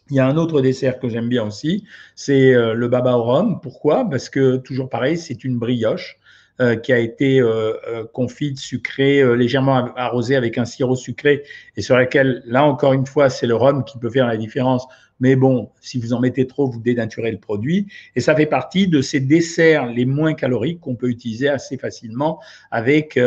Il 0.09 0.17
y 0.17 0.19
a 0.19 0.27
un 0.27 0.35
autre 0.35 0.61
dessert 0.61 0.99
que 0.99 1.07
j'aime 1.07 1.29
bien 1.29 1.45
aussi, 1.45 1.85
c'est 2.15 2.53
euh, 2.53 2.73
le 2.73 2.87
baba 2.87 3.15
au 3.15 3.23
rhum. 3.23 3.59
Pourquoi? 3.61 4.09
Parce 4.09 4.29
que 4.29 4.57
toujours 4.57 4.89
pareil, 4.89 5.17
c'est 5.17 5.43
une 5.43 5.57
brioche 5.57 6.19
euh, 6.61 6.75
qui 6.75 6.93
a 6.93 6.99
été 6.99 7.41
euh, 7.41 7.73
euh, 7.87 8.05
confite, 8.13 8.59
sucrée, 8.59 9.23
légèrement 9.35 9.91
arrosée 9.95 10.35
avec 10.35 10.59
un 10.59 10.65
sirop 10.65 10.95
sucré 10.95 11.43
et 11.75 11.81
sur 11.81 11.97
laquelle, 11.97 12.43
là 12.45 12.63
encore 12.63 12.93
une 12.93 13.07
fois, 13.07 13.31
c'est 13.31 13.47
le 13.47 13.55
rhum 13.55 13.83
qui 13.83 13.97
peut 13.97 14.11
faire 14.11 14.27
la 14.27 14.37
différence. 14.37 14.85
Mais 15.19 15.35
bon, 15.35 15.69
si 15.79 15.99
vous 15.99 16.13
en 16.13 16.19
mettez 16.19 16.47
trop, 16.47 16.67
vous 16.67 16.79
dénaturez 16.79 17.31
le 17.31 17.37
produit. 17.37 17.87
Et 18.15 18.19
ça 18.19 18.35
fait 18.35 18.45
partie 18.45 18.87
de 18.87 19.01
ces 19.01 19.19
desserts 19.19 19.85
les 19.87 20.05
moins 20.05 20.33
caloriques 20.33 20.79
qu'on 20.79 20.95
peut 20.95 21.09
utiliser 21.09 21.47
assez 21.47 21.77
facilement 21.77 22.39
avec, 22.71 23.17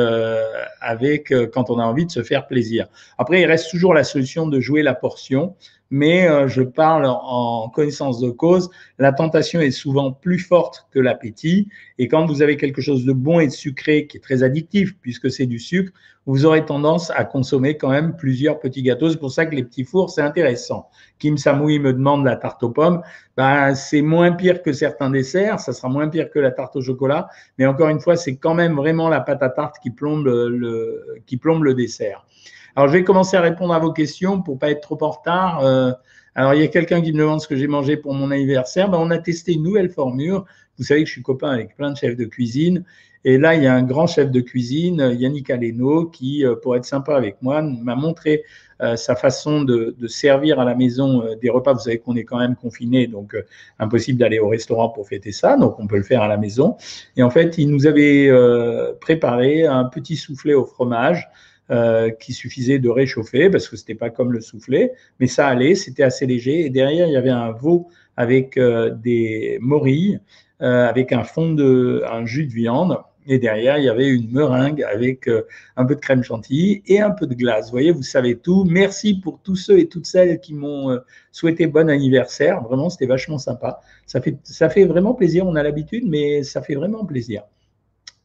avec 0.81 1.33
quand 1.53 1.71
on 1.71 1.79
a 1.79 1.85
envie 1.85 2.07
de 2.07 2.11
se 2.11 2.23
faire 2.23 2.47
plaisir. 2.47 2.89
Après, 3.19 3.41
il 3.41 3.47
reste 3.47 3.71
toujours 3.71 3.95
la 3.95 4.05
solution 4.05 4.47
de 4.47 4.61
jouer 4.61 4.83
la 4.83 4.95
portion 4.95 5.55
mais 5.91 6.29
euh, 6.29 6.49
je 6.49 6.63
parle 6.63 7.07
en 7.07 7.69
connaissance 7.69 8.21
de 8.21 8.31
cause. 8.31 8.71
La 8.99 9.13
tentation 9.13 9.61
est 9.61 9.71
souvent 9.71 10.13
plus 10.13 10.39
forte 10.39 10.87
que 10.91 10.99
l'appétit. 10.99 11.69
Et 11.99 12.09
quand 12.09 12.27
vous 12.27 12.43
avez 12.43 12.57
quelque 12.57 12.81
chose 12.81 13.05
de 13.05 13.13
bon 13.13 13.41
et 13.41 13.47
de 13.47 13.53
sucré 13.53 14.07
qui 14.07 14.17
est 14.17 14.21
très 14.21 14.43
addictif, 14.43 14.97
puisque 15.01 15.31
c'est 15.31 15.47
du 15.47 15.59
sucre, 15.59 15.93
vous 16.27 16.45
aurez 16.45 16.65
tendance 16.65 17.11
à 17.13 17.25
consommer 17.25 17.77
quand 17.77 17.91
même 17.91 18.17
plusieurs 18.17 18.59
petits 18.59 18.83
gâteaux. 18.83 19.11
C'est 19.11 19.19
pour 19.19 19.31
ça 19.31 19.47
que 19.47 19.55
les 19.55 19.63
petits 19.63 19.85
fours, 19.85 20.11
c'est 20.11 20.23
intéressant. 20.23 20.91
Kim 21.21 21.39
Samoui 21.39 21.79
me 21.79 21.93
demande 21.93 22.25
la 22.25 22.35
tarte 22.35 22.63
aux 22.65 22.71
pommes. 22.71 23.01
Ben, 23.37 23.75
c'est 23.77 24.03
moins 24.03 24.33
pire 24.33 24.61
que 24.61 24.73
certains 24.73 25.09
desserts. 25.09 25.61
Ça 25.61 25.73
sera 25.73 25.89
moins 25.89 26.09
pire 26.09 26.29
que 26.29 26.41
la 26.41 26.51
tarte 26.51 26.75
au 26.75 26.83
chocolat. 26.83 27.29
Mais 27.59 27.67
encore 27.67 27.89
une 27.89 28.01
fois, 28.01 28.17
c'est 28.17 28.37
quand 28.37 28.55
même 28.55 28.75
vraiment 28.75 29.09
la 29.09 29.21
pâte 29.21 29.43
à 29.43 29.51
tarte 29.51 29.77
qui 29.81 29.91
plombe 29.91 30.27
le, 30.27 31.23
qui 31.27 31.37
plombe 31.37 31.63
le 31.63 31.75
dessert. 31.75 32.27
Alors, 32.75 32.89
je 32.89 32.95
vais 32.95 33.05
commencer 33.05 33.37
à 33.37 33.41
répondre 33.41 33.73
à 33.73 33.79
vos 33.79 33.93
questions 33.93 34.43
pour 34.43 34.59
pas 34.59 34.71
être 34.71 34.81
trop 34.81 34.99
en 35.03 35.11
retard. 35.11 35.65
Euh, 35.65 35.93
alors, 36.35 36.55
il 36.55 36.61
y 36.61 36.65
a 36.65 36.69
quelqu'un 36.69 37.01
qui 37.01 37.13
me 37.13 37.19
demande 37.19 37.41
ce 37.41 37.47
que 37.47 37.57
j'ai 37.57 37.69
mangé 37.69 37.97
pour 37.97 38.13
mon 38.15 38.33
anniversaire. 38.33 38.91
Ben, 38.91 38.99
on 38.99 39.11
a 39.11 39.19
testé 39.19 39.55
une 39.55 39.63
nouvelle 39.63 39.91
formule. 39.91 40.41
Vous 40.77 40.85
savez 40.85 41.03
que 41.03 41.07
je 41.07 41.13
suis 41.13 41.23
copain 41.23 41.51
avec 41.51 41.77
plein 41.77 41.93
de 41.93 41.97
chefs 41.97 42.17
de 42.17 42.25
cuisine. 42.25 42.85
Et 43.27 43.37
là, 43.37 43.55
il 43.55 43.63
y 43.63 43.67
a 43.67 43.75
un 43.75 43.83
grand 43.83 44.07
chef 44.07 44.31
de 44.31 44.41
cuisine, 44.41 45.15
Yannick 45.19 45.51
Aleno, 45.51 46.07
qui, 46.07 46.47
euh, 46.47 46.55
pour 46.55 46.77
être 46.77 46.87
sympa 46.87 47.15
avec 47.15 47.43
moi, 47.43 47.61
m'a 47.61 47.95
montré 47.95 48.45
euh, 48.81 48.97
sa 48.97 49.15
façon 49.17 49.63
de, 49.63 49.95
servir 50.07 50.59
à 50.61 50.65
la 50.65 50.75
maison 50.75 51.23
des 51.43 51.51
repas. 51.51 51.75
Vous 51.75 51.81
savez 51.81 51.99
qu'on 51.99 52.17
est 52.17 52.25
quand 52.25 52.39
même 52.39 52.57
confiné, 52.57 53.07
donc 53.07 53.37
impossible 53.79 54.19
d'aller 54.19 54.39
au 54.39 54.49
restaurant 54.49 54.89
pour 54.89 55.07
fêter 55.07 55.33
ça, 55.33 55.59
donc 55.59 55.79
on 55.79 55.87
peut 55.87 55.99
le 55.99 56.03
faire 56.03 56.23
à 56.23 56.29
la 56.29 56.39
maison. 56.39 56.77
Et 57.17 57.23
en 57.23 57.31
fait, 57.31 57.59
il 57.59 57.71
nous 57.71 57.87
avait 57.87 58.31
préparé 59.01 59.67
un 59.67 59.85
petit 59.85 60.17
soufflet 60.17 60.55
au 60.55 60.65
fromage 60.65 61.29
euh, 61.73 62.11
qui 62.11 62.33
suffisait 62.33 62.79
de 62.79 62.89
réchauffer 62.89 63.51
parce 63.51 63.69
que 63.69 63.77
c'était 63.77 63.97
pas 63.97 64.09
comme 64.09 64.33
le 64.33 64.41
soufflet, 64.41 64.93
mais 65.19 65.27
ça 65.27 65.49
allait, 65.49 65.75
c'était 65.75 66.05
assez 66.05 66.25
léger. 66.25 66.65
Et 66.65 66.71
derrière, 66.71 67.09
il 67.09 67.13
y 67.13 67.17
avait 67.17 67.29
un 67.29 67.51
veau 67.51 67.89
avec 68.17 68.57
euh, 68.57 68.91
des 68.91 69.59
morilles, 69.61 70.21
euh, 70.63 70.89
avec 70.89 71.11
un 71.11 71.25
fond 71.25 71.55
de, 71.55 72.05
un 72.09 72.25
jus 72.25 72.47
de 72.47 72.53
viande. 72.53 72.99
Et 73.27 73.39
derrière, 73.39 73.79
il 73.79 73.85
y 73.85 73.89
avait 73.89 74.09
une 74.09 74.31
meringue 74.31 74.83
avec 74.83 75.29
un 75.77 75.85
peu 75.85 75.95
de 75.97 76.01
crème 76.01 76.23
chantilly 76.23 76.83
et 76.87 77.01
un 77.01 77.11
peu 77.11 77.27
de 77.27 77.35
glace. 77.35 77.67
Vous 77.67 77.73
voyez, 77.73 77.91
vous 77.91 78.03
savez 78.03 78.37
tout. 78.37 78.65
Merci 78.65 79.15
pour 79.15 79.41
tous 79.43 79.57
ceux 79.57 79.79
et 79.79 79.89
toutes 79.89 80.07
celles 80.07 80.41
qui 80.41 80.55
m'ont 80.55 80.97
souhaité 81.33 81.67
bon 81.67 81.91
anniversaire. 81.91 82.63
Vraiment, 82.63 82.89
c'était 82.89 83.07
vachement 83.07 83.39
sympa. 83.39 83.81
Ça 84.07 84.21
fait, 84.21 84.37
ça 84.45 84.71
fait 84.71 84.85
vraiment 84.85 85.15
plaisir. 85.15 85.47
On 85.47 85.57
a 85.57 85.63
l'habitude, 85.63 86.05
mais 86.07 86.45
ça 86.45 86.63
fait 86.63 86.77
vraiment 86.77 87.05
plaisir. 87.05 87.43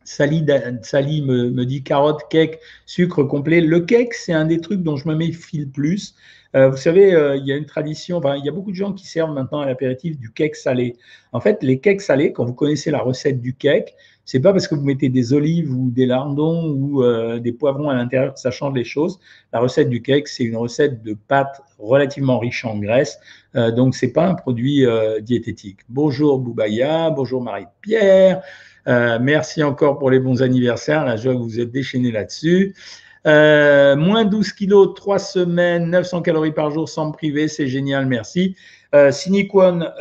Sally, 0.04 0.46
Sally 0.82 1.22
me, 1.22 1.66
dit 1.66 1.84
carotte, 1.84 2.28
cake, 2.30 2.60
sucre 2.86 3.24
complet. 3.24 3.62
Le 3.62 3.82
cake, 3.82 4.14
c'est 4.14 4.34
un 4.34 4.46
des 4.46 4.60
trucs 4.60 4.82
dont 4.82 4.96
je 4.96 5.08
me 5.08 5.16
méfie 5.16 5.60
le 5.60 5.68
plus. 5.68 6.16
Euh, 6.56 6.70
vous 6.70 6.78
savez, 6.78 7.14
euh, 7.14 7.38
il 7.38 7.46
y 7.46 7.54
a 7.54 7.56
une 7.56 7.66
tradition, 7.66 8.18
enfin, 8.18 8.36
il 8.36 8.44
y 8.44 8.50
a 8.50 8.52
beaucoup 8.52 8.72
de 8.72 8.76
gens 8.76 8.92
qui 8.92 9.08
servent 9.08 9.34
maintenant 9.34 9.62
à 9.62 9.66
l'apéritif 9.66 10.18
du 10.20 10.32
cake 10.32 10.56
salé. 10.56 10.98
En 11.32 11.40
fait, 11.40 11.64
les 11.64 11.80
cakes 11.80 12.02
salés, 12.02 12.34
quand 12.34 12.44
vous 12.44 12.54
connaissez 12.54 12.92
la 12.92 13.00
recette 13.00 13.42
du 13.42 13.56
cake, 13.56 13.96
c'est 14.26 14.40
pas 14.40 14.52
parce 14.52 14.68
que 14.68 14.76
vous 14.76 14.84
mettez 14.84 15.10
des 15.10 15.34
olives 15.34 15.72
ou 15.72 15.90
des 15.92 16.06
lardons 16.06 16.72
ou 16.72 17.04
euh, 17.04 17.40
des 17.40 17.52
poivrons 17.52 17.90
à 17.90 17.96
l'intérieur 17.96 18.34
que 18.34 18.40
ça 18.40 18.52
change 18.52 18.76
les 18.76 18.84
choses. 18.84 19.20
La 19.54 19.60
recette 19.60 19.90
du 19.90 20.02
cake, 20.02 20.28
c'est 20.28 20.44
une 20.44 20.58
recette 20.58 21.04
de 21.04 21.16
pâte 21.28 21.62
relativement 21.80 22.40
riche 22.40 22.64
en 22.66 22.78
graisse, 22.78 23.20
donc 23.54 23.96
c'est 23.96 24.14
pas 24.14 24.28
un 24.28 24.36
produit 24.36 24.86
diététique. 25.22 25.80
Bonjour 25.90 26.40
Boubaya, 26.40 27.10
bonjour 27.10 27.42
Marie-Pierre. 27.42 28.42
Euh, 28.88 29.20
merci 29.22 29.64
encore 29.64 30.00
pour 30.00 30.10
les 30.10 30.20
bons 30.20 30.42
anniversaires. 30.42 31.06
La 31.06 31.16
joie 31.16 31.34
que 31.34 31.40
vous 31.40 31.60
êtes 31.60 31.72
déchaîné 31.72 32.12
là-dessus. 32.12 32.76
Euh, 33.28 33.96
moins 33.96 34.26
12 34.26 34.54
kilos, 34.54 34.96
3 34.96 35.20
semaines, 35.20 35.90
900 35.92 36.24
calories 36.24 36.54
par 36.54 36.72
jour 36.72 36.90
sans 36.90 37.10
me 37.10 37.12
priver, 37.12 37.48
c'est 37.48 37.68
génial, 37.68 38.08
merci. 38.08 38.56
Euh, 38.94 39.10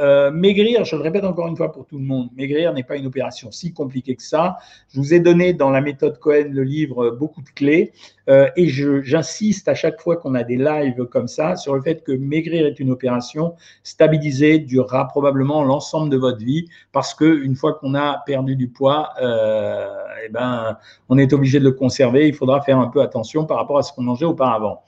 euh, 0.00 0.30
maigrir, 0.32 0.84
je 0.84 0.96
le 0.96 1.02
répète 1.02 1.22
encore 1.22 1.46
une 1.46 1.56
fois 1.56 1.70
pour 1.70 1.86
tout 1.86 1.96
le 1.96 2.04
monde, 2.04 2.28
maigrir 2.34 2.72
n'est 2.72 2.82
pas 2.82 2.96
une 2.96 3.06
opération 3.06 3.52
si 3.52 3.72
compliquée 3.72 4.16
que 4.16 4.22
ça. 4.22 4.58
Je 4.92 4.98
vous 4.98 5.14
ai 5.14 5.20
donné 5.20 5.52
dans 5.52 5.70
la 5.70 5.80
méthode 5.80 6.18
Cohen, 6.18 6.48
le 6.50 6.64
livre, 6.64 7.10
beaucoup 7.10 7.40
de 7.40 7.50
clés 7.50 7.92
euh, 8.28 8.48
et 8.56 8.68
j'insiste 8.68 9.68
à 9.68 9.74
chaque 9.74 10.00
fois 10.00 10.16
qu'on 10.16 10.34
a 10.34 10.42
des 10.42 10.56
lives 10.56 11.04
comme 11.04 11.28
ça 11.28 11.54
sur 11.54 11.74
le 11.74 11.82
fait 11.82 12.02
que 12.02 12.10
maigrir 12.10 12.66
est 12.66 12.80
une 12.80 12.90
opération 12.90 13.54
stabilisée, 13.84 14.58
durera 14.58 15.06
probablement 15.06 15.62
l'ensemble 15.62 16.10
de 16.10 16.16
votre 16.16 16.38
vie 16.38 16.68
parce 16.90 17.14
que 17.14 17.44
une 17.44 17.54
fois 17.54 17.74
qu'on 17.74 17.94
a 17.94 18.22
perdu 18.26 18.56
du 18.56 18.68
poids, 18.68 19.10
euh, 19.22 19.86
eh 20.24 20.28
ben, 20.30 20.76
on 21.08 21.16
est 21.16 21.32
obligé 21.32 21.60
de 21.60 21.64
le 21.64 21.72
conserver. 21.72 22.26
Il 22.26 22.34
faudra 22.34 22.60
faire 22.62 22.78
un 22.78 22.88
peu 22.88 23.02
attention 23.02 23.46
par 23.46 23.58
rapport 23.58 23.78
à 23.78 23.82
ce 23.84 23.92
qu'on 23.92 24.02
mangeait 24.02 24.24
auparavant. 24.24 24.82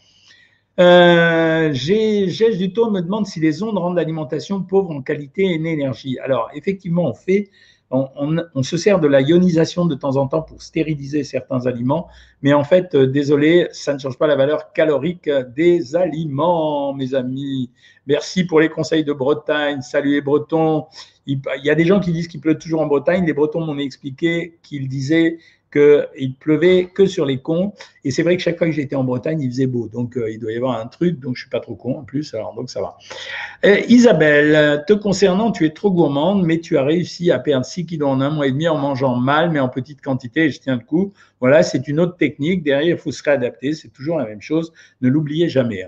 Euh, 0.81 1.73
Gégès 1.73 2.57
du 2.57 2.69
me 2.69 3.01
demande 3.01 3.27
si 3.27 3.41
les 3.41 3.63
ondes 3.63 3.77
rendent 3.77 3.97
l'alimentation 3.97 4.63
pauvre 4.63 4.91
en 4.91 5.03
qualité 5.03 5.43
et 5.43 5.59
en 5.59 5.65
énergie. 5.65 6.19
Alors, 6.19 6.51
effectivement, 6.55 7.09
on 7.09 7.15
fait 7.15 7.51
on, 7.93 8.63
se 8.63 8.77
sert 8.77 9.01
de 9.01 9.07
la 9.07 9.21
ionisation 9.21 9.85
de 9.85 9.95
temps 9.95 10.17
en 10.17 10.27
temps 10.27 10.43
pour 10.43 10.63
stériliser 10.63 11.25
certains 11.25 11.67
aliments, 11.67 12.09
mais 12.41 12.55
en 12.55 12.65
fait, 12.65 12.95
euh, 12.95 13.07
désolé, 13.07 13.69
ça 13.73 13.93
ne 13.93 13.99
change 13.99 14.17
pas 14.17 14.27
la 14.27 14.35
valeur 14.35 14.73
calorique 14.73 15.29
des 15.55 15.95
aliments, 15.95 16.95
mes 16.95 17.15
amis. 17.15 17.71
Merci 18.07 18.45
pour 18.45 18.61
les 18.61 18.71
conseils 18.71 19.05
de 19.05 19.13
Bretagne. 19.13 19.83
Salut 19.83 20.13
les 20.13 20.21
Bretons. 20.23 20.87
Il, 21.27 21.41
il 21.59 21.67
y 21.67 21.71
a 21.71 21.75
des 21.75 21.85
gens 21.85 22.01
qui 22.01 22.13
disent 22.13 22.29
qu'il 22.29 22.41
pleut 22.41 22.59
toujours 22.59 22.81
en 22.81 22.87
Bretagne. 22.87 23.27
Les 23.27 23.35
Bretons 23.35 23.61
m'ont 23.61 23.79
expliqué 23.79 24.59
qu'ils 24.63 24.89
disaient 24.89 25.39
qu'il 25.73 26.35
pleuvait 26.39 26.87
que 26.93 27.07
sur 27.07 27.25
les 27.25 27.39
cons. 27.39 27.73
Et 28.05 28.11
c'est 28.11 28.23
vrai 28.23 28.37
que 28.37 28.43
chaque 28.43 28.59
fois 28.59 28.67
que 28.67 28.73
j'étais 28.73 28.97
en 28.97 29.05
Bretagne, 29.05 29.41
il 29.41 29.51
faisait 29.51 29.67
beau. 29.67 29.89
Donc, 29.89 30.17
euh, 30.17 30.31
il 30.31 30.39
doit 30.39 30.53
y 30.53 30.57
avoir 30.57 30.79
un 30.79 30.87
truc. 30.87 31.19
Donc, 31.19 31.37
je 31.37 31.43
suis 31.43 31.51
pas 31.51 31.61
trop 31.61 31.75
con 31.75 31.99
en 31.99 32.05
plus. 32.05 32.35
Alors, 32.35 32.55
donc, 32.55 32.71
ça 32.71 32.81
va. 32.81 32.97
Euh, 33.65 33.81
Isabelle, 33.89 34.85
te 34.87 34.93
concernant, 34.93 35.53
tu 35.53 35.65
es 35.65 35.71
trop 35.71 35.91
gourmande, 35.91 36.45
mais 36.45 36.61
tu 36.61 36.77
as 36.79 36.85
réussi 36.85 37.31
à 37.31 37.39
perdre 37.39 37.65
6 37.65 37.87
kilos 37.87 38.09
en 38.09 38.21
un 38.21 38.31
mois 38.31 38.47
et 38.47 38.53
demi 38.53 38.69
en 38.69 38.79
mangeant 38.79 39.17
mal, 39.17 39.51
mais 39.51 39.61
en 39.61 39.69
petite 39.69 40.01
quantité. 40.01 40.45
Et 40.45 40.51
je 40.51 40.61
tiens 40.61 40.77
le 40.77 40.85
coup. 40.85 41.13
Voilà, 41.41 41.63
c'est 41.63 41.89
une 41.89 42.01
autre 42.01 42.17
technique. 42.17 42.63
Derrière, 42.63 42.97
il 42.97 43.01
faut 43.01 43.13
se 43.13 43.23
réadapter. 43.23 43.73
C'est 43.73 43.93
toujours 43.93 44.19
la 44.19 44.27
même 44.27 44.43
chose. 44.43 44.73
Ne 45.01 45.09
l'oubliez 45.09 45.49
jamais. 45.49 45.87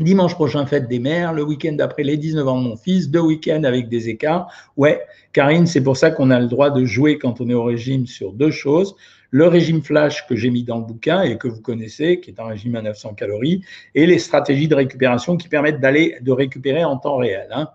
Dimanche 0.00 0.34
prochain, 0.34 0.64
fête 0.64 0.88
des 0.88 0.98
mères. 0.98 1.34
Le 1.34 1.42
week-end 1.42 1.72
d'après, 1.72 2.04
les 2.04 2.16
19 2.16 2.48
ans 2.48 2.58
de 2.58 2.68
mon 2.68 2.76
fils. 2.76 3.10
Deux 3.10 3.20
week-ends 3.20 3.64
avec 3.64 3.90
des 3.90 4.08
écarts. 4.08 4.50
Ouais, 4.78 5.02
Karine, 5.34 5.66
c'est 5.66 5.82
pour 5.82 5.98
ça 5.98 6.10
qu'on 6.10 6.30
a 6.30 6.40
le 6.40 6.46
droit 6.46 6.70
de 6.70 6.86
jouer 6.86 7.18
quand 7.18 7.42
on 7.42 7.50
est 7.50 7.54
au 7.54 7.64
régime 7.64 8.06
sur 8.06 8.32
deux 8.32 8.50
choses. 8.50 8.96
Le 9.30 9.46
régime 9.46 9.82
flash 9.82 10.26
que 10.26 10.34
j'ai 10.36 10.48
mis 10.48 10.64
dans 10.64 10.78
le 10.78 10.84
bouquin 10.84 11.20
et 11.20 11.36
que 11.36 11.48
vous 11.48 11.60
connaissez, 11.60 12.18
qui 12.18 12.30
est 12.30 12.40
un 12.40 12.46
régime 12.46 12.76
à 12.76 12.82
900 12.82 13.12
calories, 13.12 13.62
et 13.94 14.06
les 14.06 14.18
stratégies 14.18 14.68
de 14.68 14.74
récupération 14.74 15.36
qui 15.36 15.48
permettent 15.48 15.80
d'aller 15.80 16.16
de 16.22 16.32
récupérer 16.32 16.82
en 16.82 16.96
temps 16.96 17.18
réel. 17.18 17.48
Hein. 17.52 17.68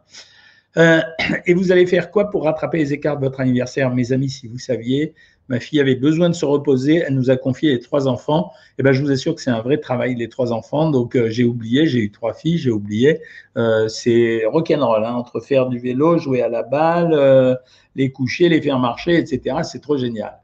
Euh, 0.77 1.01
et 1.45 1.53
vous 1.53 1.71
allez 1.71 1.85
faire 1.85 2.09
quoi 2.09 2.31
pour 2.31 2.45
rattraper 2.45 2.79
les 2.79 2.91
écarts 2.91 3.17
de 3.17 3.23
votre 3.23 3.39
anniversaire, 3.39 3.93
mes 3.93 4.11
amis, 4.11 4.31
si 4.31 4.47
vous 4.47 4.57
saviez? 4.57 5.13
Ma 5.47 5.59
fille 5.59 5.79
avait 5.79 5.95
besoin 5.95 6.29
de 6.29 6.35
se 6.35 6.45
reposer. 6.45 7.03
Elle 7.07 7.13
nous 7.13 7.29
a 7.29 7.37
confié 7.37 7.71
les 7.71 7.79
trois 7.79 8.07
enfants. 8.07 8.51
Et 8.53 8.73
eh 8.79 8.83
ben, 8.83 8.93
je 8.93 9.01
vous 9.01 9.11
assure 9.11 9.35
que 9.35 9.41
c'est 9.41 9.51
un 9.51 9.61
vrai 9.61 9.77
travail, 9.77 10.15
les 10.15 10.27
trois 10.29 10.51
enfants. 10.51 10.89
Donc, 10.89 11.15
euh, 11.15 11.29
j'ai 11.29 11.43
oublié. 11.43 11.85
J'ai 11.85 11.99
eu 11.99 12.11
trois 12.11 12.33
filles. 12.33 12.57
J'ai 12.57 12.71
oublié. 12.71 13.21
Euh, 13.57 13.87
c'est 13.87 14.43
rock'n'roll, 14.45 15.05
hein, 15.05 15.13
entre 15.13 15.39
faire 15.39 15.67
du 15.67 15.79
vélo, 15.79 16.17
jouer 16.17 16.41
à 16.41 16.49
la 16.49 16.63
balle, 16.63 17.13
euh, 17.13 17.55
les 17.95 18.11
coucher, 18.11 18.49
les 18.49 18.61
faire 18.61 18.79
marcher, 18.79 19.17
etc. 19.17 19.57
C'est 19.63 19.81
trop 19.81 19.97
génial. 19.97 20.39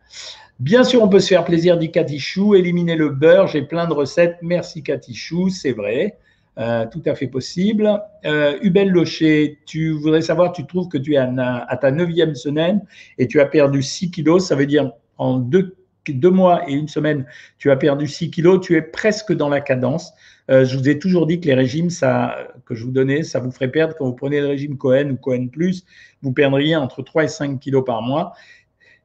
Bien 0.60 0.84
sûr, 0.84 1.02
on 1.02 1.10
peut 1.10 1.20
se 1.20 1.30
faire 1.30 1.44
plaisir, 1.44 1.78
dit 1.78 1.92
Catichou. 1.92 2.54
Éliminer 2.54 2.96
le 2.96 3.10
beurre. 3.10 3.48
J'ai 3.48 3.64
plein 3.64 3.88
de 3.88 3.94
recettes. 3.94 4.38
Merci, 4.44 4.84
Catichou. 4.84 5.50
C'est 5.50 5.72
vrai. 5.72 6.20
Euh, 6.62 6.86
tout 6.86 7.02
à 7.08 7.16
fait 7.16 7.26
possible. 7.26 7.90
Euh, 8.24 8.60
Hubel 8.62 8.92
Locher, 8.92 9.58
tu 9.66 9.94
voudrais 9.94 10.22
savoir, 10.22 10.52
tu 10.52 10.68
trouves 10.68 10.90
que 10.90 10.98
tu 11.00 11.16
es 11.16 11.18
à, 11.18 11.78
ta 11.82 11.90
neuvième 11.90 12.36
semaine 12.36 12.86
et 13.18 13.28
tu 13.28 13.40
as 13.40 13.48
perdu 13.48 13.82
6 13.82 14.12
kilos, 14.12 14.46
ça 14.48 14.56
veut 14.56 14.68
dire 14.68 14.92
en 15.18 15.40
deux, 15.40 15.76
deux, 16.08 16.30
mois 16.30 16.70
et 16.70 16.74
une 16.74 16.88
semaine, 16.88 17.26
tu 17.58 17.72
as 17.72 17.78
perdu 17.78 18.08
6 18.08 18.30
kilos, 18.30 18.60
tu 18.62 18.76
es 18.76 18.84
presque 18.84 19.34
dans 19.34 19.50
la 19.50 19.60
cadence. 19.60 20.14
Euh, 20.52 20.64
je 20.64 20.78
vous 20.78 20.88
ai 20.88 21.00
toujours 21.00 21.26
dit 21.26 21.40
que 21.40 21.48
les 21.48 21.56
régimes 21.56 21.90
ça, 21.90 22.38
que 22.66 22.76
je 22.76 22.86
vous 22.86 22.92
donnais, 22.92 23.24
ça 23.24 23.40
vous 23.40 23.50
ferait 23.50 23.72
perdre 23.72 23.96
quand 23.98 24.06
vous 24.06 24.16
prenez 24.16 24.40
le 24.40 24.48
régime 24.48 24.78
Cohen 24.78 25.10
ou 25.10 25.16
Cohen 25.16 25.48
Plus, 25.48 25.84
vous 26.22 26.32
perdriez 26.32 26.76
entre 26.76 27.02
3 27.02 27.24
et 27.24 27.28
5 27.28 27.60
kilos 27.60 27.84
par 27.84 28.04
mois. 28.04 28.34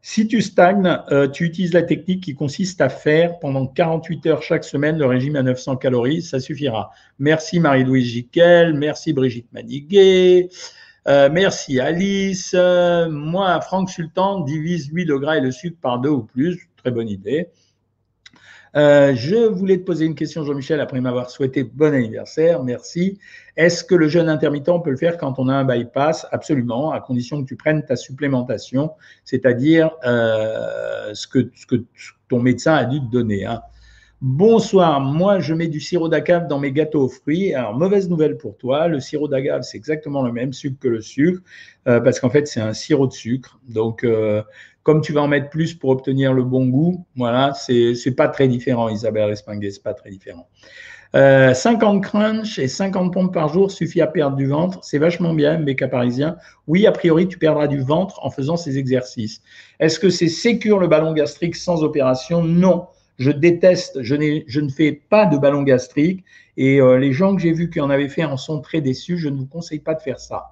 Si 0.08 0.28
tu 0.28 0.40
stagnes, 0.40 1.00
euh, 1.10 1.26
tu 1.26 1.44
utilises 1.44 1.72
la 1.72 1.82
technique 1.82 2.22
qui 2.22 2.36
consiste 2.36 2.80
à 2.80 2.88
faire 2.88 3.40
pendant 3.40 3.66
48 3.66 4.26
heures 4.26 4.40
chaque 4.40 4.62
semaine 4.62 4.96
le 4.98 5.04
régime 5.04 5.34
à 5.34 5.42
900 5.42 5.78
calories, 5.78 6.22
ça 6.22 6.38
suffira. 6.38 6.92
Merci 7.18 7.58
Marie-Louise 7.58 8.06
Jiquel, 8.06 8.74
merci 8.74 9.12
Brigitte 9.12 9.52
Maniguet, 9.52 10.48
euh, 11.08 11.28
merci 11.28 11.80
Alice. 11.80 12.52
Euh, 12.54 13.10
moi, 13.10 13.60
Franck 13.60 13.90
Sultan 13.90 14.42
divise 14.42 14.92
lui 14.92 15.04
le 15.04 15.18
gras 15.18 15.38
et 15.38 15.40
le 15.40 15.50
sucre 15.50 15.78
par 15.82 15.98
deux 15.98 16.10
ou 16.10 16.22
plus, 16.22 16.68
très 16.76 16.92
bonne 16.92 17.08
idée. 17.08 17.48
Euh, 18.76 19.14
je 19.14 19.36
voulais 19.36 19.78
te 19.78 19.84
poser 19.84 20.04
une 20.04 20.14
question, 20.14 20.44
Jean-Michel, 20.44 20.80
après 20.80 21.00
m'avoir 21.00 21.30
souhaité 21.30 21.64
bon 21.64 21.94
anniversaire. 21.94 22.62
Merci. 22.62 23.18
Est-ce 23.56 23.82
que 23.82 23.94
le 23.94 24.06
jeûne 24.06 24.28
intermittent 24.28 24.82
peut 24.84 24.90
le 24.90 24.98
faire 24.98 25.16
quand 25.16 25.38
on 25.38 25.48
a 25.48 25.54
un 25.54 25.64
bypass? 25.64 26.26
Absolument, 26.30 26.92
à 26.92 27.00
condition 27.00 27.42
que 27.42 27.48
tu 27.48 27.56
prennes 27.56 27.84
ta 27.86 27.96
supplémentation, 27.96 28.92
c'est-à-dire 29.24 29.92
euh, 30.04 31.14
ce, 31.14 31.26
que, 31.26 31.50
ton 32.28 32.40
médecin 32.40 32.74
a 32.74 32.84
dû 32.84 33.00
te 33.00 33.10
donner. 33.10 33.46
Hein. 33.46 33.62
Bonsoir, 34.20 35.00
moi 35.00 35.40
je 35.40 35.54
mets 35.54 35.68
du 35.68 35.80
sirop 35.80 36.08
d'agave 36.08 36.46
dans 36.46 36.58
mes 36.58 36.72
gâteaux 36.72 37.04
aux 37.04 37.08
fruits. 37.08 37.54
Alors, 37.54 37.74
mauvaise 37.74 38.10
nouvelle 38.10 38.36
pour 38.36 38.58
toi, 38.58 38.88
le 38.88 39.00
sirop 39.00 39.28
d'agave 39.28 39.62
c'est 39.62 39.76
exactement 39.76 40.22
le 40.22 40.32
même 40.32 40.52
sucre 40.52 40.78
que 40.80 40.88
le 40.88 41.00
sucre, 41.00 41.40
euh, 41.86 42.00
parce 42.00 42.20
qu'en 42.20 42.30
fait 42.30 42.46
c'est 42.46 42.60
un 42.60 42.72
sirop 42.74 43.06
de 43.06 43.12
sucre. 43.12 43.58
Donc, 43.68 44.04
comme 44.86 45.00
tu 45.00 45.12
vas 45.12 45.22
en 45.22 45.26
mettre 45.26 45.50
plus 45.50 45.74
pour 45.74 45.90
obtenir 45.90 46.32
le 46.32 46.44
bon 46.44 46.68
goût, 46.68 47.04
voilà, 47.16 47.52
c'est 47.54 48.14
pas 48.16 48.28
très 48.28 48.46
différent, 48.46 48.88
Isabelle 48.88 49.32
Espinguet, 49.32 49.72
c'est 49.72 49.82
pas 49.82 49.94
très 49.94 50.10
différent. 50.10 50.48
50 51.12 51.16
euh, 51.16 51.98
crunch 51.98 52.60
et 52.60 52.68
50 52.68 53.12
pompes 53.12 53.34
par 53.34 53.52
jour 53.52 53.72
suffit 53.72 54.00
à 54.00 54.06
perdre 54.06 54.36
du 54.36 54.46
ventre. 54.46 54.78
C'est 54.84 54.98
vachement 54.98 55.34
bien, 55.34 55.58
MBK 55.58 55.90
parisien. 55.90 56.36
Oui, 56.68 56.86
a 56.86 56.92
priori, 56.92 57.26
tu 57.26 57.36
perdras 57.36 57.66
du 57.66 57.80
ventre 57.80 58.24
en 58.24 58.30
faisant 58.30 58.56
ces 58.56 58.78
exercices. 58.78 59.42
Est-ce 59.80 59.98
que 59.98 60.08
c'est 60.08 60.28
sécure 60.28 60.78
le 60.78 60.86
ballon 60.86 61.14
gastrique 61.14 61.56
sans 61.56 61.82
opération? 61.82 62.44
Non. 62.44 62.86
Je 63.18 63.32
déteste, 63.32 64.02
je, 64.02 64.14
ne 64.14 64.68
fais 64.68 64.92
pas 64.92 65.26
de 65.26 65.36
ballon 65.36 65.62
gastrique 65.62 66.22
et 66.56 66.80
euh, 66.80 66.96
les 66.96 67.12
gens 67.12 67.34
que 67.34 67.42
j'ai 67.42 67.52
vus 67.52 67.70
qui 67.70 67.80
en 67.80 67.90
avaient 67.90 68.08
fait 68.08 68.24
en 68.24 68.36
sont 68.36 68.60
très 68.60 68.80
déçus. 68.80 69.18
Je 69.18 69.30
ne 69.30 69.36
vous 69.36 69.46
conseille 69.46 69.80
pas 69.80 69.94
de 69.94 70.02
faire 70.02 70.20
ça. 70.20 70.44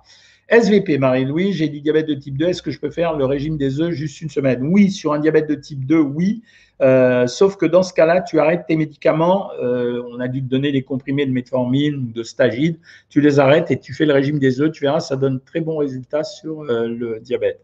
SVP, 0.54 0.98
Marie-Louis, 0.98 1.52
j'ai 1.52 1.68
du 1.68 1.80
diabète 1.80 2.06
de 2.06 2.14
type 2.14 2.38
2. 2.38 2.46
Est-ce 2.46 2.62
que 2.62 2.70
je 2.70 2.78
peux 2.78 2.90
faire 2.90 3.16
le 3.16 3.24
régime 3.24 3.56
des 3.56 3.80
œufs 3.80 3.90
juste 3.90 4.20
une 4.20 4.30
semaine? 4.30 4.60
Oui, 4.62 4.90
sur 4.90 5.12
un 5.12 5.18
diabète 5.18 5.48
de 5.48 5.56
type 5.56 5.84
2, 5.84 5.98
oui. 5.98 6.42
Euh, 6.80 7.26
sauf 7.26 7.56
que 7.56 7.66
dans 7.66 7.82
ce 7.82 7.92
cas-là, 7.92 8.20
tu 8.20 8.38
arrêtes 8.38 8.66
tes 8.66 8.76
médicaments. 8.76 9.50
Euh, 9.60 10.02
on 10.12 10.20
a 10.20 10.28
dû 10.28 10.42
te 10.42 10.48
donner 10.48 10.70
des 10.70 10.82
comprimés 10.82 11.26
de 11.26 11.32
metformine 11.32 11.94
ou 11.96 12.12
de 12.12 12.22
stagide. 12.22 12.78
Tu 13.08 13.20
les 13.20 13.40
arrêtes 13.40 13.70
et 13.70 13.78
tu 13.78 13.94
fais 13.94 14.06
le 14.06 14.12
régime 14.12 14.38
des 14.38 14.60
œufs. 14.60 14.70
Tu 14.70 14.84
verras, 14.84 15.00
ça 15.00 15.16
donne 15.16 15.40
très 15.40 15.60
bons 15.60 15.76
résultats 15.76 16.24
sur 16.24 16.62
euh, 16.62 16.86
le 16.86 17.20
diabète. 17.20 17.60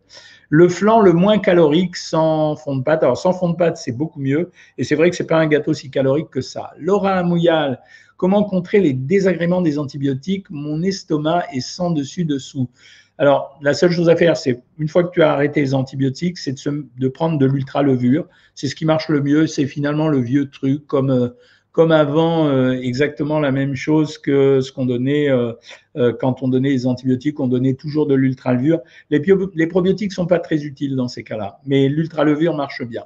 Le 0.48 0.68
flan 0.68 1.00
le 1.00 1.12
moins 1.12 1.38
calorique 1.38 1.96
sans 1.96 2.56
fond 2.56 2.76
de 2.76 2.82
pâte. 2.82 3.04
Alors, 3.04 3.16
sans 3.16 3.32
fond 3.32 3.50
de 3.50 3.56
pâte, 3.56 3.76
c'est 3.76 3.96
beaucoup 3.96 4.20
mieux. 4.20 4.50
Et 4.78 4.84
c'est 4.84 4.96
vrai 4.96 5.10
que 5.10 5.16
c'est 5.16 5.26
pas 5.26 5.38
un 5.38 5.46
gâteau 5.46 5.74
si 5.74 5.90
calorique 5.90 6.30
que 6.30 6.40
ça. 6.40 6.72
Laura 6.78 7.12
Amouyal, 7.12 7.80
Comment 8.20 8.44
contrer 8.44 8.80
les 8.80 8.92
désagréments 8.92 9.62
des 9.62 9.78
antibiotiques 9.78 10.50
Mon 10.50 10.82
estomac 10.82 11.46
est 11.54 11.62
sans 11.62 11.90
dessus-dessous. 11.90 12.68
Alors, 13.16 13.58
la 13.62 13.72
seule 13.72 13.92
chose 13.92 14.10
à 14.10 14.16
faire, 14.16 14.36
c'est 14.36 14.62
une 14.76 14.88
fois 14.88 15.04
que 15.04 15.10
tu 15.10 15.22
as 15.22 15.32
arrêté 15.32 15.62
les 15.62 15.72
antibiotiques, 15.72 16.36
c'est 16.36 16.54
de, 16.54 17.08
prendre 17.08 17.38
de 17.38 17.46
l'ultra-levure. 17.46 18.26
C'est 18.54 18.68
ce 18.68 18.74
qui 18.74 18.84
marche 18.84 19.08
le 19.08 19.22
mieux. 19.22 19.46
C'est 19.46 19.64
finalement 19.64 20.08
le 20.08 20.20
vieux 20.20 20.50
truc, 20.50 20.86
comme, 20.86 21.08
euh, 21.08 21.28
comme 21.72 21.92
avant, 21.92 22.48
euh, 22.48 22.72
exactement 22.72 23.40
la 23.40 23.52
même 23.52 23.74
chose 23.74 24.18
que 24.18 24.60
ce 24.60 24.70
qu'on 24.70 24.84
donnait 24.84 25.30
euh, 25.30 25.54
quand 26.20 26.42
on 26.42 26.48
donnait 26.48 26.68
les 26.68 26.86
antibiotiques. 26.86 27.40
On 27.40 27.48
donnait 27.48 27.72
toujours 27.72 28.06
de 28.06 28.14
l'ultra-levure. 28.14 28.80
Les, 29.08 29.22
les 29.54 29.66
probiotiques 29.66 30.12
sont 30.12 30.26
pas 30.26 30.40
très 30.40 30.62
utiles 30.64 30.94
dans 30.94 31.08
ces 31.08 31.24
cas-là, 31.24 31.58
mais 31.64 31.88
l'ultra-levure 31.88 32.54
marche 32.54 32.82
bien. 32.82 33.04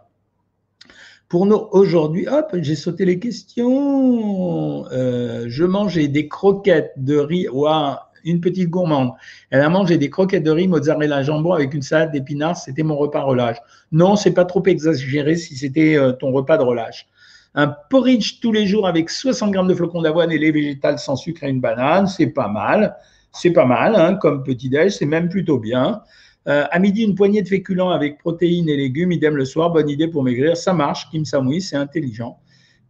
Pour 1.29 1.47
nous, 1.47 1.69
aujourd'hui, 1.73 2.29
hop, 2.29 2.55
j'ai 2.61 2.75
sauté 2.75 3.05
les 3.05 3.19
questions. 3.19 4.85
Euh, 4.93 5.47
je 5.49 5.65
mangeais 5.65 6.09
des 6.09 6.29
croquettes 6.29 6.93
de 6.97 7.17
riz. 7.17 7.49
Waouh, 7.49 7.97
une 8.25 8.41
petite 8.41 8.71
gourmande. 8.71 9.13
Elle 9.51 9.61
a 9.61 9.69
mangé 9.69 9.99
des 9.99 10.11
croquettes 10.11 10.43
de 10.43 10.51
riz, 10.51 10.69
mozzarella, 10.69 11.23
jambon 11.23 11.53
avec 11.53 11.75
une 11.75 11.83
salade 11.83 12.13
d'épinards. 12.13 12.57
C'était 12.57 12.83
mon 12.83 12.97
repas 12.97 13.23
relâche. 13.23 13.59
Non, 13.93 14.17
c'est 14.17 14.33
pas 14.33 14.45
trop 14.45 14.65
exagéré 14.67 15.37
si 15.37 15.57
c'était 15.57 15.97
euh, 15.97 16.13
ton 16.13 16.33
repas 16.33 16.57
de 16.57 16.63
relâche. 16.63 17.07
Un 17.55 17.69
porridge 17.69 18.41
tous 18.41 18.51
les 18.51 18.67
jours 18.67 18.87
avec 18.87 19.11
60 19.11 19.53
grammes 19.53 19.69
de 19.69 19.75
flocons 19.75 20.03
d'avoine 20.03 20.33
et 20.33 20.39
lait 20.39 20.51
végétal 20.51 20.99
sans 20.99 21.17
sucre 21.17 21.45
et 21.45 21.49
une 21.49 21.61
banane, 21.61 22.07
c'est 22.07 22.27
pas 22.27 22.49
mal. 22.49 22.97
C'est 23.33 23.51
pas 23.51 23.65
mal, 23.65 23.97
hein, 23.97 24.15
comme 24.15 24.45
petit 24.45 24.69
déj, 24.69 24.93
c'est 24.93 25.07
même 25.07 25.29
plutôt 25.29 25.59
bien. 25.59 26.03
Euh, 26.47 26.65
à 26.71 26.79
midi, 26.79 27.03
une 27.03 27.15
poignée 27.15 27.43
de 27.43 27.49
féculents 27.49 27.91
avec 27.91 28.19
protéines 28.19 28.69
et 28.69 28.77
légumes, 28.77 29.13
idem 29.13 29.37
le 29.37 29.45
soir, 29.45 29.71
bonne 29.71 29.89
idée 29.89 30.09
pour 30.09 30.23
maigrir, 30.23 30.57
ça 30.57 30.75
marche, 30.75 31.09
Kim 31.11 31.25
Samui, 31.25 31.63
c'est 31.63 31.77
intelligent. 31.77 32.39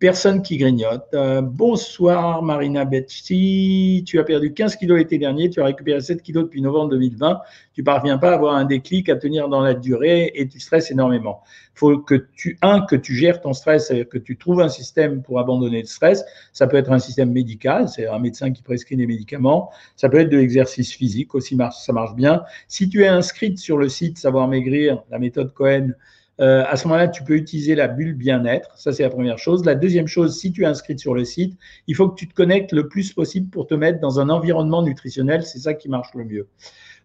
Personne 0.04 0.42
qui 0.42 0.58
grignote. 0.58 1.06
Euh, 1.14 1.40
bonsoir 1.40 2.42
Marina 2.42 2.84
Betsy, 2.84 4.04
tu 4.06 4.18
as 4.18 4.24
perdu 4.24 4.52
15 4.52 4.76
kilos 4.76 4.98
l'été 4.98 5.16
dernier, 5.16 5.48
tu 5.48 5.62
as 5.62 5.64
récupéré 5.64 5.98
7 6.02 6.20
kilos 6.20 6.44
depuis 6.44 6.60
novembre 6.60 6.90
2020, 6.90 7.40
tu 7.72 7.82
parviens 7.82 8.18
pas 8.18 8.32
à 8.32 8.34
avoir 8.34 8.54
un 8.54 8.66
déclic, 8.66 9.08
à 9.08 9.16
tenir 9.16 9.48
dans 9.48 9.62
la 9.62 9.72
durée 9.72 10.30
et 10.34 10.46
tu 10.46 10.60
stresses 10.60 10.90
énormément. 10.90 11.40
Il 11.74 11.78
faut 11.78 11.98
que 12.00 12.26
tu, 12.36 12.58
un, 12.60 12.82
que 12.82 12.96
tu 12.96 13.14
gères 13.14 13.40
ton 13.40 13.54
stress, 13.54 13.86
c'est-à-dire 13.86 14.10
que 14.10 14.18
tu 14.18 14.36
trouves 14.36 14.60
un 14.60 14.68
système 14.68 15.22
pour 15.22 15.40
abandonner 15.40 15.80
le 15.80 15.86
stress. 15.86 16.22
Ça 16.52 16.66
peut 16.66 16.76
être 16.76 16.92
un 16.92 16.98
système 16.98 17.32
médical, 17.32 17.88
c'est 17.88 18.06
un 18.06 18.18
médecin 18.18 18.52
qui 18.52 18.60
prescrit 18.60 18.96
des 18.96 19.06
médicaments. 19.06 19.70
Ça 19.96 20.10
peut 20.10 20.18
être 20.18 20.28
de 20.28 20.36
l'exercice 20.36 20.92
physique 20.92 21.34
aussi, 21.34 21.56
ça 21.72 21.92
marche 21.94 22.14
bien. 22.14 22.42
Si 22.68 22.90
tu 22.90 23.04
es 23.04 23.08
inscrite 23.08 23.56
sur 23.56 23.78
le 23.78 23.88
site 23.88 24.18
Savoir 24.18 24.48
Maigrir, 24.48 25.02
la 25.10 25.18
méthode 25.18 25.54
Cohen, 25.54 25.92
euh, 26.40 26.64
à 26.68 26.76
ce 26.76 26.88
moment-là, 26.88 27.08
tu 27.08 27.22
peux 27.22 27.36
utiliser 27.36 27.74
la 27.74 27.88
bulle 27.88 28.14
bien-être. 28.14 28.76
Ça, 28.76 28.92
c'est 28.92 29.02
la 29.02 29.10
première 29.10 29.38
chose. 29.38 29.64
La 29.64 29.74
deuxième 29.74 30.06
chose, 30.06 30.38
si 30.38 30.52
tu 30.52 30.62
es 30.62 30.66
inscrit 30.66 30.98
sur 30.98 31.14
le 31.14 31.24
site, 31.24 31.56
il 31.86 31.94
faut 31.94 32.08
que 32.08 32.16
tu 32.16 32.28
te 32.28 32.34
connectes 32.34 32.72
le 32.72 32.88
plus 32.88 33.12
possible 33.12 33.50
pour 33.50 33.66
te 33.66 33.74
mettre 33.74 34.00
dans 34.00 34.20
un 34.20 34.28
environnement 34.28 34.82
nutritionnel. 34.82 35.44
C'est 35.44 35.60
ça 35.60 35.74
qui 35.74 35.88
marche 35.88 36.14
le 36.14 36.24
mieux. 36.24 36.48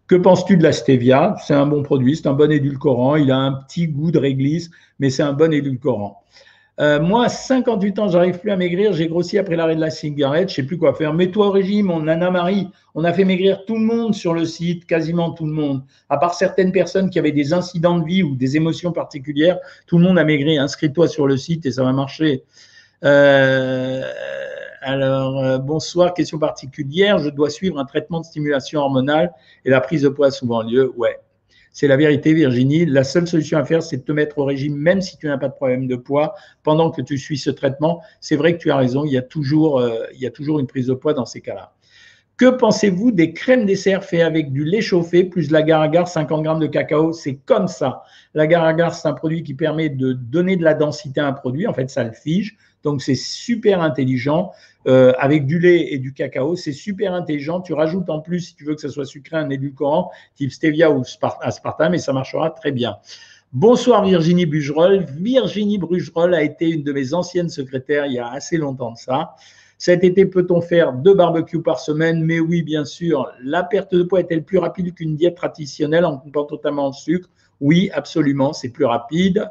Que 0.08 0.16
penses-tu 0.16 0.56
de 0.56 0.64
la 0.64 0.72
stevia? 0.72 1.36
C'est 1.46 1.54
un 1.54 1.66
bon 1.66 1.84
produit, 1.84 2.16
c'est 2.16 2.26
un 2.26 2.32
bon 2.32 2.50
édulcorant. 2.50 3.14
Il 3.14 3.30
a 3.30 3.36
un 3.36 3.52
petit 3.52 3.86
goût 3.86 4.10
de 4.10 4.18
réglisse, 4.18 4.70
mais 4.98 5.10
c'est 5.10 5.22
un 5.22 5.32
bon 5.32 5.52
édulcorant. 5.52 6.24
Euh, 6.80 6.98
moi, 6.98 7.28
58 7.28 7.98
ans, 7.98 8.08
j'arrive 8.08 8.38
plus 8.38 8.50
à 8.50 8.56
maigrir. 8.56 8.94
J'ai 8.94 9.06
grossi 9.06 9.36
après 9.36 9.54
l'arrêt 9.54 9.76
de 9.76 9.80
la 9.80 9.90
cigarette. 9.90 10.48
Je 10.48 10.54
sais 10.54 10.62
plus 10.62 10.78
quoi 10.78 10.94
faire. 10.94 11.12
Mets-toi 11.12 11.48
au 11.48 11.50
régime, 11.50 11.90
on 11.90 12.08
Anna 12.08 12.30
Marie. 12.30 12.68
On 12.94 13.04
a 13.04 13.12
fait 13.12 13.24
maigrir 13.24 13.66
tout 13.66 13.74
le 13.74 13.84
monde 13.84 14.14
sur 14.14 14.32
le 14.32 14.46
site, 14.46 14.86
quasiment 14.86 15.32
tout 15.32 15.44
le 15.44 15.52
monde. 15.52 15.82
À 16.08 16.16
part 16.16 16.32
certaines 16.32 16.72
personnes 16.72 17.10
qui 17.10 17.18
avaient 17.18 17.32
des 17.32 17.52
incidents 17.52 17.98
de 17.98 18.06
vie 18.06 18.22
ou 18.22 18.34
des 18.34 18.56
émotions 18.56 18.92
particulières, 18.92 19.58
tout 19.86 19.98
le 19.98 20.04
monde 20.04 20.18
a 20.18 20.24
maigri. 20.24 20.56
Inscris-toi 20.56 21.06
sur 21.06 21.26
le 21.26 21.36
site 21.36 21.66
et 21.66 21.72
ça 21.72 21.84
va 21.84 21.92
marcher. 21.92 22.44
Euh, 23.04 24.02
alors, 24.80 25.38
euh, 25.38 25.58
bonsoir. 25.58 26.14
Question 26.14 26.38
particulière. 26.38 27.18
Je 27.18 27.28
dois 27.28 27.50
suivre 27.50 27.78
un 27.78 27.84
traitement 27.84 28.20
de 28.20 28.24
stimulation 28.24 28.80
hormonale 28.80 29.32
et 29.66 29.70
la 29.70 29.82
prise 29.82 30.02
de 30.02 30.08
poids 30.08 30.28
a 30.28 30.30
souvent 30.30 30.62
lieu. 30.62 30.90
Ouais. 30.96 31.18
C'est 31.72 31.86
la 31.86 31.96
vérité, 31.96 32.34
Virginie. 32.34 32.84
La 32.84 33.04
seule 33.04 33.26
solution 33.26 33.58
à 33.58 33.64
faire, 33.64 33.82
c'est 33.82 33.98
de 33.98 34.02
te 34.02 34.12
mettre 34.12 34.38
au 34.38 34.44
régime, 34.44 34.76
même 34.76 35.00
si 35.00 35.16
tu 35.16 35.26
n'as 35.26 35.38
pas 35.38 35.48
de 35.48 35.54
problème 35.54 35.86
de 35.86 35.96
poids, 35.96 36.34
pendant 36.62 36.90
que 36.90 37.00
tu 37.00 37.16
suis 37.16 37.38
ce 37.38 37.50
traitement. 37.50 38.02
C'est 38.20 38.36
vrai 38.36 38.56
que 38.56 38.58
tu 38.58 38.70
as 38.70 38.76
raison, 38.76 39.04
il 39.04 39.12
y 39.12 39.18
a 39.18 39.22
toujours, 39.22 39.78
euh, 39.78 40.04
il 40.14 40.20
y 40.20 40.26
a 40.26 40.30
toujours 40.30 40.58
une 40.58 40.66
prise 40.66 40.88
de 40.88 40.94
poids 40.94 41.14
dans 41.14 41.26
ces 41.26 41.40
cas-là. 41.40 41.72
Que 42.36 42.48
pensez-vous 42.48 43.12
des 43.12 43.34
crèmes 43.34 43.66
dessert 43.66 44.02
faites 44.02 44.22
avec 44.22 44.50
du 44.50 44.64
lait 44.64 44.80
chauffé 44.80 45.24
plus 45.24 45.50
l'agar-agar 45.50 46.08
50 46.08 46.42
grammes 46.42 46.58
de 46.58 46.66
cacao? 46.66 47.12
C'est 47.12 47.34
comme 47.34 47.68
ça. 47.68 48.02
L'agar-agar, 48.32 48.94
c'est 48.94 49.06
un 49.06 49.12
produit 49.12 49.42
qui 49.42 49.52
permet 49.52 49.90
de 49.90 50.14
donner 50.14 50.56
de 50.56 50.64
la 50.64 50.72
densité 50.72 51.20
à 51.20 51.26
un 51.26 51.34
produit. 51.34 51.66
En 51.66 51.74
fait, 51.74 51.90
ça 51.90 52.02
le 52.02 52.12
fige. 52.12 52.56
Donc, 52.82 53.02
c'est 53.02 53.14
super 53.14 53.80
intelligent. 53.82 54.52
Euh, 54.86 55.12
avec 55.18 55.44
du 55.44 55.58
lait 55.58 55.92
et 55.92 55.98
du 55.98 56.14
cacao, 56.14 56.56
c'est 56.56 56.72
super 56.72 57.12
intelligent. 57.12 57.60
Tu 57.60 57.74
rajoutes 57.74 58.08
en 58.08 58.20
plus, 58.20 58.40
si 58.40 58.54
tu 58.54 58.64
veux 58.64 58.74
que 58.74 58.80
ça 58.80 58.88
soit 58.88 59.04
sucré, 59.04 59.36
un 59.36 59.50
édulcorant 59.50 60.10
type 60.36 60.50
stevia 60.52 60.90
ou 60.90 61.02
aspartame 61.42 61.94
et 61.94 61.98
ça 61.98 62.14
marchera 62.14 62.50
très 62.50 62.72
bien. 62.72 62.96
Bonsoir 63.52 64.04
Virginie 64.04 64.46
Bugerol. 64.46 65.04
Virginie 65.18 65.76
Bugerol 65.76 66.34
a 66.34 66.42
été 66.42 66.70
une 66.70 66.82
de 66.82 66.92
mes 66.92 67.12
anciennes 67.12 67.50
secrétaires 67.50 68.06
il 68.06 68.14
y 68.14 68.18
a 68.18 68.28
assez 68.28 68.56
longtemps 68.56 68.92
de 68.92 68.96
ça. 68.96 69.34
Cet 69.76 70.04
été, 70.04 70.24
peut-on 70.26 70.60
faire 70.60 70.92
deux 70.92 71.14
barbecues 71.14 71.62
par 71.62 71.80
semaine? 71.80 72.22
Mais 72.22 72.38
oui, 72.38 72.62
bien 72.62 72.84
sûr. 72.84 73.30
La 73.42 73.64
perte 73.64 73.94
de 73.94 74.02
poids 74.02 74.20
est-elle 74.20 74.44
plus 74.44 74.58
rapide 74.58 74.94
qu'une 74.94 75.16
diète 75.16 75.36
traditionnelle? 75.36 76.04
En 76.04 76.18
coupant 76.18 76.44
totalement 76.44 76.86
le 76.88 76.92
sucre 76.92 77.28
Oui, 77.60 77.90
absolument, 77.92 78.52
c'est 78.52 78.68
plus 78.68 78.84
rapide. 78.84 79.50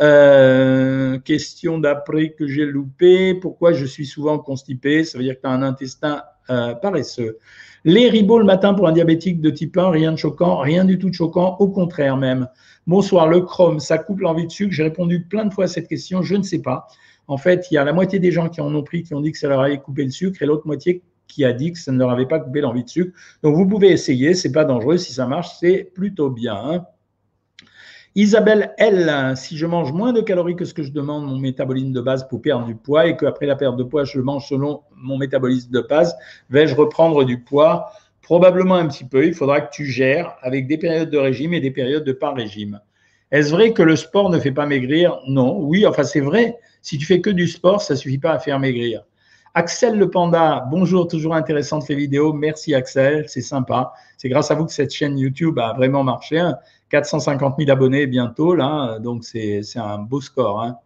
Euh, 0.00 1.18
question 1.20 1.78
d'après 1.78 2.30
que 2.30 2.46
j'ai 2.46 2.64
loupé. 2.64 3.34
Pourquoi 3.34 3.72
je 3.72 3.84
suis 3.84 4.06
souvent 4.06 4.38
constipé 4.38 5.04
Ça 5.04 5.18
veut 5.18 5.24
dire 5.24 5.36
que 5.36 5.42
tu 5.42 5.46
as 5.46 5.50
un 5.50 5.62
intestin 5.62 6.22
euh, 6.50 6.74
paresseux. 6.74 7.38
Les 7.84 8.08
ribos 8.08 8.38
le 8.38 8.44
matin 8.44 8.74
pour 8.74 8.88
un 8.88 8.92
diabétique 8.92 9.40
de 9.40 9.50
type 9.50 9.76
1, 9.76 9.90
rien 9.90 10.12
de 10.12 10.16
choquant, 10.16 10.58
rien 10.58 10.84
du 10.84 10.98
tout 10.98 11.10
de 11.10 11.14
choquant, 11.14 11.56
au 11.58 11.68
contraire 11.68 12.16
même. 12.16 12.48
Bonsoir, 12.86 13.28
le 13.28 13.40
chrome, 13.42 13.78
ça 13.78 13.98
coupe 13.98 14.20
l'envie 14.20 14.46
de 14.46 14.50
sucre. 14.50 14.72
J'ai 14.72 14.84
répondu 14.84 15.24
plein 15.24 15.44
de 15.44 15.52
fois 15.52 15.64
à 15.64 15.68
cette 15.68 15.88
question, 15.88 16.22
je 16.22 16.34
ne 16.34 16.42
sais 16.42 16.60
pas. 16.60 16.86
En 17.28 17.36
fait, 17.36 17.66
il 17.70 17.74
y 17.74 17.78
a 17.78 17.84
la 17.84 17.92
moitié 17.92 18.18
des 18.18 18.32
gens 18.32 18.48
qui 18.48 18.60
en 18.60 18.74
ont 18.74 18.82
pris, 18.82 19.02
qui 19.02 19.14
ont 19.14 19.20
dit 19.20 19.32
que 19.32 19.38
ça 19.38 19.48
leur 19.48 19.60
avait 19.60 19.78
coupé 19.78 20.04
le 20.04 20.10
sucre, 20.10 20.42
et 20.42 20.46
l'autre 20.46 20.66
moitié 20.66 21.02
qui 21.26 21.44
a 21.44 21.52
dit 21.52 21.72
que 21.72 21.78
ça 21.78 21.92
ne 21.92 21.98
leur 21.98 22.10
avait 22.10 22.26
pas 22.26 22.38
coupé 22.38 22.60
l'envie 22.60 22.84
de 22.84 22.88
sucre. 22.88 23.16
Donc 23.42 23.54
vous 23.54 23.66
pouvez 23.66 23.90
essayer, 23.90 24.34
c'est 24.34 24.52
pas 24.52 24.64
dangereux. 24.64 24.98
Si 24.98 25.12
ça 25.12 25.26
marche, 25.26 25.50
c'est 25.58 25.90
plutôt 25.94 26.30
bien. 26.30 26.54
Hein. 26.54 26.86
Isabelle 28.16 28.72
L, 28.78 29.36
si 29.36 29.56
je 29.56 29.66
mange 29.66 29.92
moins 29.92 30.12
de 30.12 30.20
calories 30.20 30.54
que 30.54 30.64
ce 30.64 30.72
que 30.72 30.84
je 30.84 30.92
demande 30.92 31.26
mon 31.26 31.36
métabolisme 31.36 31.90
de 31.90 32.00
base 32.00 32.28
pour 32.28 32.40
perdre 32.40 32.64
du 32.64 32.76
poids 32.76 33.08
et 33.08 33.16
qu'après 33.16 33.44
la 33.44 33.56
perte 33.56 33.76
de 33.76 33.82
poids, 33.82 34.04
je 34.04 34.20
mange 34.20 34.46
selon 34.46 34.82
mon 34.94 35.18
métabolisme 35.18 35.72
de 35.72 35.80
base, 35.80 36.14
vais-je 36.48 36.76
reprendre 36.76 37.24
du 37.24 37.40
poids? 37.40 37.90
Probablement 38.22 38.76
un 38.76 38.86
petit 38.86 39.04
peu. 39.04 39.26
Il 39.26 39.34
faudra 39.34 39.60
que 39.62 39.74
tu 39.74 39.86
gères 39.86 40.36
avec 40.42 40.68
des 40.68 40.78
périodes 40.78 41.10
de 41.10 41.18
régime 41.18 41.54
et 41.54 41.60
des 41.60 41.72
périodes 41.72 42.04
de 42.04 42.12
pas 42.12 42.32
régime. 42.32 42.80
Est-ce 43.32 43.50
vrai 43.50 43.72
que 43.72 43.82
le 43.82 43.96
sport 43.96 44.30
ne 44.30 44.38
fait 44.38 44.52
pas 44.52 44.64
maigrir? 44.64 45.18
Non. 45.26 45.58
Oui, 45.58 45.84
enfin 45.84 46.04
c'est 46.04 46.20
vrai. 46.20 46.56
Si 46.82 46.98
tu 46.98 47.06
fais 47.06 47.20
que 47.20 47.30
du 47.30 47.48
sport, 47.48 47.82
ça 47.82 47.96
suffit 47.96 48.18
pas 48.18 48.30
à 48.30 48.38
faire 48.38 48.60
maigrir. 48.60 49.02
Axel 49.56 49.98
le 49.98 50.10
Panda, 50.10 50.66
bonjour, 50.70 51.06
toujours 51.06 51.34
intéressante 51.34 51.88
les 51.88 51.94
vidéos. 51.94 52.32
Merci 52.32 52.74
Axel, 52.74 53.24
c'est 53.28 53.40
sympa. 53.40 53.92
C'est 54.16 54.28
grâce 54.28 54.50
à 54.50 54.54
vous 54.54 54.66
que 54.66 54.72
cette 54.72 54.92
chaîne 54.92 55.18
YouTube 55.18 55.58
a 55.58 55.72
vraiment 55.74 56.02
marché. 56.02 56.42
450 56.90 57.56
000 57.58 57.70
abonnés 57.70 58.06
bientôt, 58.06 58.54
là, 58.54 58.98
donc 58.98 59.24
c'est 59.24 59.62
un 59.76 59.98
beau 59.98 60.20
score. 60.20 60.62
Hein. 60.62 60.78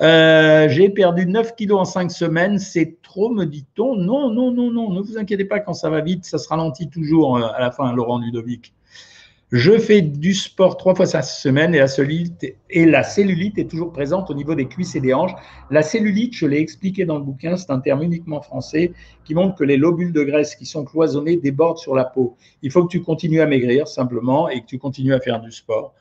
Euh, 0.00 0.68
j'ai 0.68 0.90
perdu 0.90 1.26
9 1.26 1.56
kilos 1.56 1.80
en 1.80 1.84
5 1.84 2.10
semaines, 2.10 2.58
c'est 2.58 2.98
trop, 3.02 3.30
me 3.30 3.44
dit-on. 3.44 3.96
Non, 3.96 4.30
non, 4.30 4.52
non, 4.52 4.70
non, 4.70 4.92
ne 4.92 5.00
vous 5.00 5.18
inquiétez 5.18 5.44
pas, 5.44 5.58
quand 5.60 5.74
ça 5.74 5.90
va 5.90 6.00
vite, 6.00 6.24
ça 6.24 6.38
se 6.38 6.48
ralentit 6.48 6.88
toujours 6.88 7.36
euh, 7.36 7.48
à 7.54 7.60
la 7.60 7.72
fin, 7.72 7.92
Laurent 7.92 8.18
Ludovic. 8.18 8.74
Je 9.50 9.78
fais 9.78 10.02
du 10.02 10.34
sport 10.34 10.76
trois 10.76 10.94
fois 10.94 11.06
par 11.10 11.24
semaine 11.24 11.74
et 11.74 11.78
la, 11.78 13.02
cellulite, 13.02 13.58
est 13.58 13.70
toujours 13.70 13.92
présente 13.92 14.28
au 14.30 14.34
niveau 14.34 14.54
des 14.54 14.68
cuisses 14.68 14.94
et 14.94 15.00
des 15.00 15.14
hanches. 15.14 15.32
La 15.70 15.80
cellulite, 15.80 16.34
je 16.34 16.44
l'ai 16.44 16.60
expliqué 16.60 17.06
dans 17.06 17.16
le 17.16 17.24
bouquin, 17.24 17.56
c'est 17.56 17.70
un 17.70 17.80
terme 17.80 18.02
uniquement 18.02 18.42
français 18.42 18.92
qui 19.24 19.34
montre 19.34 19.56
que 19.56 19.64
les 19.64 19.78
lobules 19.78 20.12
de 20.12 20.22
graisse 20.22 20.54
qui 20.54 20.66
sont 20.66 20.84
cloisonnés 20.84 21.38
débordent 21.38 21.78
sur 21.78 21.94
la 21.94 22.04
peau. 22.04 22.36
Il 22.60 22.70
faut 22.70 22.84
que 22.84 22.90
tu 22.90 23.00
continues 23.00 23.40
à 23.40 23.46
maigrir 23.46 23.88
simplement 23.88 24.50
et 24.50 24.60
que 24.60 24.66
tu 24.66 24.78
continues 24.78 25.14
à 25.14 25.20
faire 25.20 25.40
du 25.40 25.50
sport. 25.50 25.94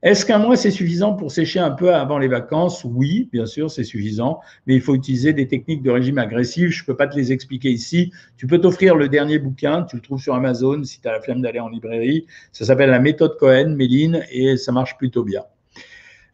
Est-ce 0.00 0.24
qu'un 0.24 0.38
mois, 0.38 0.56
c'est 0.56 0.70
suffisant 0.70 1.14
pour 1.14 1.32
sécher 1.32 1.58
un 1.58 1.72
peu 1.72 1.92
avant 1.92 2.18
les 2.18 2.28
vacances? 2.28 2.84
Oui, 2.84 3.28
bien 3.32 3.46
sûr, 3.46 3.68
c'est 3.68 3.82
suffisant, 3.82 4.38
mais 4.66 4.76
il 4.76 4.80
faut 4.80 4.94
utiliser 4.94 5.32
des 5.32 5.48
techniques 5.48 5.82
de 5.82 5.90
régime 5.90 6.18
agressif. 6.18 6.70
Je 6.70 6.82
ne 6.82 6.86
peux 6.86 6.96
pas 6.96 7.08
te 7.08 7.16
les 7.16 7.32
expliquer 7.32 7.70
ici. 7.70 8.12
Tu 8.36 8.46
peux 8.46 8.60
t'offrir 8.60 8.94
le 8.94 9.08
dernier 9.08 9.40
bouquin, 9.40 9.82
tu 9.82 9.96
le 9.96 10.02
trouves 10.02 10.22
sur 10.22 10.34
Amazon 10.34 10.84
si 10.84 11.00
tu 11.00 11.08
as 11.08 11.12
la 11.12 11.20
flemme 11.20 11.42
d'aller 11.42 11.58
en 11.58 11.68
librairie. 11.68 12.26
Ça 12.52 12.64
s'appelle 12.64 12.90
La 12.90 13.00
méthode 13.00 13.36
Cohen, 13.38 13.74
Méline, 13.74 14.22
et 14.30 14.56
ça 14.56 14.70
marche 14.70 14.96
plutôt 14.98 15.24
bien. 15.24 15.42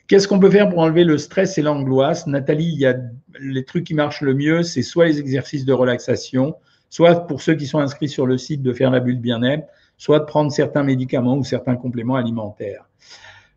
Qu'est-ce 0.09 0.29
qu'on 0.29 0.39
peut 0.39 0.51
faire 0.51 0.69
pour 0.69 0.81
enlever 0.81 1.05
le 1.05 1.17
stress 1.17 1.57
et 1.57 1.63
l'angoisse? 1.63 2.27
Nathalie, 2.27 2.71
il 2.71 2.79
y 2.79 2.85
a 2.85 2.97
les 3.41 3.65
trucs 3.65 3.85
qui 3.85 3.95
marchent 3.95 4.21
le 4.21 4.35
mieux, 4.35 4.63
c'est 4.63 4.83
soit 4.83 5.07
les 5.07 5.19
exercices 5.19 5.65
de 5.65 5.73
relaxation, 5.73 6.57
soit 6.91 7.27
pour 7.27 7.41
ceux 7.41 7.55
qui 7.55 7.67
sont 7.67 7.79
inscrits 7.79 8.11
sur 8.11 8.27
le 8.27 8.37
site 8.37 8.61
de 8.61 8.75
faire 8.75 8.91
la 8.91 9.01
bulle 9.01 9.21
bien-être, 9.21 9.67
soit 9.97 10.19
de 10.19 10.27
prendre 10.27 10.53
certains 10.53 10.83
médicaments 10.83 11.39
ou 11.39 11.45
certains 11.45 11.77
compléments 11.77 12.17
alimentaires. 12.17 12.87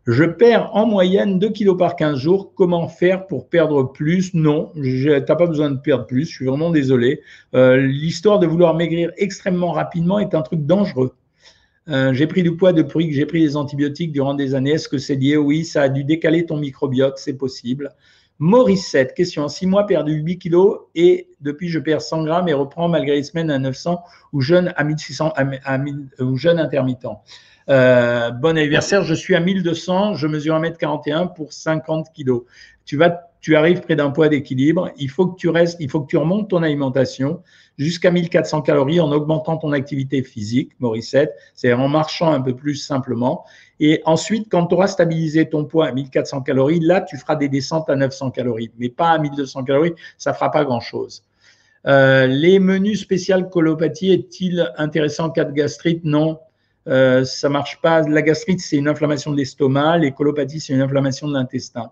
Je 0.08 0.24
perds 0.24 0.70
en 0.74 0.86
moyenne 0.86 1.38
2 1.38 1.50
kilos 1.50 1.76
par 1.76 1.94
15 1.94 2.16
jours. 2.16 2.54
Comment 2.54 2.88
faire 2.88 3.26
pour 3.26 3.46
perdre 3.50 3.82
plus? 3.82 4.32
Non, 4.32 4.72
tu 4.74 5.06
n'as 5.06 5.20
pas 5.20 5.46
besoin 5.46 5.70
de 5.70 5.76
perdre 5.76 6.06
plus. 6.06 6.24
Je 6.24 6.34
suis 6.34 6.46
vraiment 6.46 6.70
désolé. 6.70 7.20
Euh, 7.54 7.76
l'histoire 7.76 8.38
de 8.38 8.46
vouloir 8.46 8.74
maigrir 8.74 9.10
extrêmement 9.18 9.70
rapidement 9.70 10.18
est 10.18 10.34
un 10.34 10.40
truc 10.40 10.64
dangereux. 10.64 11.12
Euh, 11.90 12.14
j'ai 12.14 12.26
pris 12.26 12.42
du 12.42 12.56
poids 12.56 12.72
depuis 12.72 13.06
que 13.06 13.14
j'ai 13.14 13.26
pris 13.26 13.42
des 13.42 13.54
antibiotiques 13.54 14.10
durant 14.10 14.32
des 14.32 14.54
années. 14.54 14.70
Est-ce 14.70 14.88
que 14.88 14.96
c'est 14.96 15.14
lié? 15.14 15.36
Oui, 15.36 15.66
ça 15.66 15.82
a 15.82 15.88
dû 15.90 16.04
décaler 16.04 16.46
ton 16.46 16.56
microbiote, 16.56 17.18
c'est 17.18 17.36
possible. 17.36 17.90
Maurice 18.38 18.96
question. 19.14 19.44
En 19.44 19.48
6 19.48 19.66
mois, 19.66 19.86
perdu 19.86 20.14
8 20.14 20.38
kilos 20.38 20.78
et 20.94 21.28
depuis, 21.42 21.68
je 21.68 21.80
perds 21.80 22.00
100 22.00 22.24
grammes 22.24 22.48
et 22.48 22.54
reprends 22.54 22.88
malgré 22.88 23.16
les 23.16 23.24
semaines 23.24 23.50
à 23.50 23.58
900 23.58 24.02
ou 24.32 24.40
jeûne 24.40 24.72
à 24.74 24.84
1600, 24.84 25.34
ou 26.20 26.36
jeûne 26.38 26.58
intermittent. 26.58 27.04
Euh, 27.68 28.30
bon 28.30 28.56
anniversaire, 28.56 29.02
je 29.02 29.14
suis 29.14 29.34
à 29.34 29.40
1200, 29.40 30.14
je 30.14 30.26
mesure 30.26 30.54
1m41 30.58 31.34
pour 31.34 31.52
50 31.52 32.08
kg. 32.16 32.40
Tu 32.86 32.96
vas, 32.96 33.30
tu 33.40 33.56
arrives 33.56 33.80
près 33.80 33.94
d'un 33.94 34.10
poids 34.10 34.28
d'équilibre. 34.28 34.90
Il 34.96 35.10
faut 35.10 35.26
que 35.26 35.36
tu 35.36 35.50
restes, 35.50 35.76
il 35.80 35.90
faut 35.90 36.00
que 36.00 36.06
tu 36.06 36.16
remontes 36.16 36.48
ton 36.48 36.62
alimentation 36.62 37.42
jusqu'à 37.76 38.10
1400 38.10 38.62
calories 38.62 39.00
en 39.00 39.12
augmentant 39.12 39.58
ton 39.58 39.72
activité 39.72 40.22
physique, 40.22 40.72
Morissette, 40.80 41.34
c'est-à-dire 41.54 41.80
en 41.80 41.88
marchant 41.88 42.32
un 42.32 42.40
peu 42.40 42.56
plus 42.56 42.74
simplement. 42.74 43.44
Et 43.80 44.00
ensuite, 44.06 44.48
quand 44.50 44.66
tu 44.66 44.74
auras 44.74 44.88
stabilisé 44.88 45.48
ton 45.48 45.64
poids 45.64 45.88
à 45.88 45.92
1400 45.92 46.40
calories, 46.40 46.80
là, 46.80 47.02
tu 47.02 47.18
feras 47.18 47.36
des 47.36 47.48
descentes 47.50 47.90
à 47.90 47.96
900 47.96 48.30
calories, 48.30 48.70
mais 48.78 48.88
pas 48.88 49.10
à 49.10 49.18
1200 49.18 49.64
calories, 49.64 49.94
ça 50.16 50.32
fera 50.32 50.50
pas 50.50 50.64
grand-chose. 50.64 51.22
Euh, 51.86 52.26
les 52.26 52.58
menus 52.58 53.00
spéciaux 53.00 53.44
colopathie 53.44 54.10
est-il 54.10 54.72
intéressant 54.76 55.26
en 55.26 55.30
cas 55.30 55.44
de 55.44 55.52
gastrite? 55.52 56.02
Non, 56.04 56.40
euh, 56.88 57.24
ça 57.24 57.48
marche 57.48 57.80
pas. 57.80 58.02
La 58.02 58.22
gastrite, 58.22 58.60
c'est 58.60 58.76
une 58.76 58.88
inflammation 58.88 59.30
de 59.30 59.36
l'estomac. 59.36 59.98
Les 59.98 60.12
colopathies, 60.12 60.60
c'est 60.60 60.72
une 60.72 60.80
inflammation 60.80 61.28
de 61.28 61.34
l'intestin. 61.34 61.90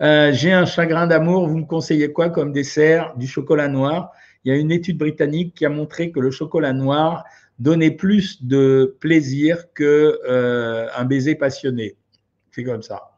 Euh, 0.00 0.32
j'ai 0.32 0.52
un 0.52 0.64
chagrin 0.64 1.06
d'amour. 1.06 1.48
Vous 1.48 1.58
me 1.58 1.66
conseillez 1.66 2.12
quoi 2.12 2.28
comme 2.28 2.52
dessert? 2.52 3.14
Du 3.16 3.26
chocolat 3.26 3.68
noir. 3.68 4.10
Il 4.44 4.52
y 4.52 4.56
a 4.56 4.58
une 4.58 4.72
étude 4.72 4.98
britannique 4.98 5.54
qui 5.54 5.64
a 5.64 5.68
montré 5.68 6.10
que 6.10 6.18
le 6.18 6.32
chocolat 6.32 6.72
noir 6.72 7.24
donnait 7.60 7.92
plus 7.92 8.44
de 8.44 8.96
plaisir 8.98 9.72
que 9.72 10.18
euh, 10.28 10.88
baiser 11.04 11.36
passionné. 11.36 11.96
C'est 12.50 12.64
comme 12.64 12.82
ça. 12.82 13.12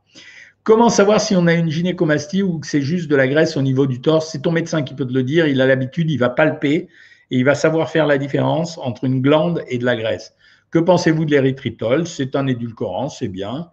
Comment 0.65 0.91
savoir 0.91 1.21
si 1.21 1.35
on 1.37 1.47
a 1.47 1.55
une 1.55 1.71
gynécomastie 1.71 2.43
ou 2.43 2.59
que 2.59 2.67
c'est 2.67 2.83
juste 2.83 3.11
de 3.11 3.17
la 3.17 3.27
graisse 3.29 3.57
au 3.57 3.63
niveau 3.63 3.87
du 3.87 4.01
torse? 4.01 4.31
C'est 4.31 4.43
ton 4.43 4.53
médecin 4.53 4.83
qui 4.83 4.95
peut 4.95 5.07
te 5.07 5.13
le 5.13 5.23
dire. 5.23 5.47
Il 5.47 5.61
a 5.61 5.67
l'habitude, 5.67 6.11
il 6.11 6.19
va 6.19 6.29
palper 6.29 6.89
et 7.31 7.39
il 7.39 7.45
va 7.45 7.55
savoir 7.55 7.91
faire 7.91 8.07
la 8.07 8.19
différence 8.19 8.77
entre 8.79 9.05
une 9.05 9.23
glande 9.23 9.63
et 9.69 9.79
de 9.79 9.85
la 9.85 9.97
graisse. 9.97 10.35
Que 10.75 10.81
pensez-vous 10.81 11.25
de 11.25 11.31
l'érythritol 11.31 12.05
C'est 12.05 12.35
un 12.35 12.49
édulcorant, 12.49 13.09
c'est 13.09 13.29
bien. 13.29 13.71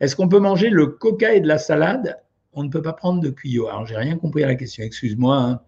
Est-ce 0.00 0.14
qu'on 0.14 0.28
peut 0.28 0.38
manger 0.38 0.68
le 0.68 0.86
coca 0.86 1.32
et 1.32 1.40
de 1.40 1.48
la 1.48 1.56
salade? 1.56 2.18
On 2.52 2.62
ne 2.62 2.68
peut 2.68 2.82
pas 2.82 2.92
prendre 2.92 3.22
de 3.22 3.30
cuillot. 3.30 3.68
Alors, 3.68 3.86
j'ai 3.86 3.96
rien 3.96 4.18
compris 4.18 4.44
à 4.44 4.48
la 4.48 4.54
question, 4.54 4.84
excuse-moi. 4.84 5.34
Hein. 5.34 5.60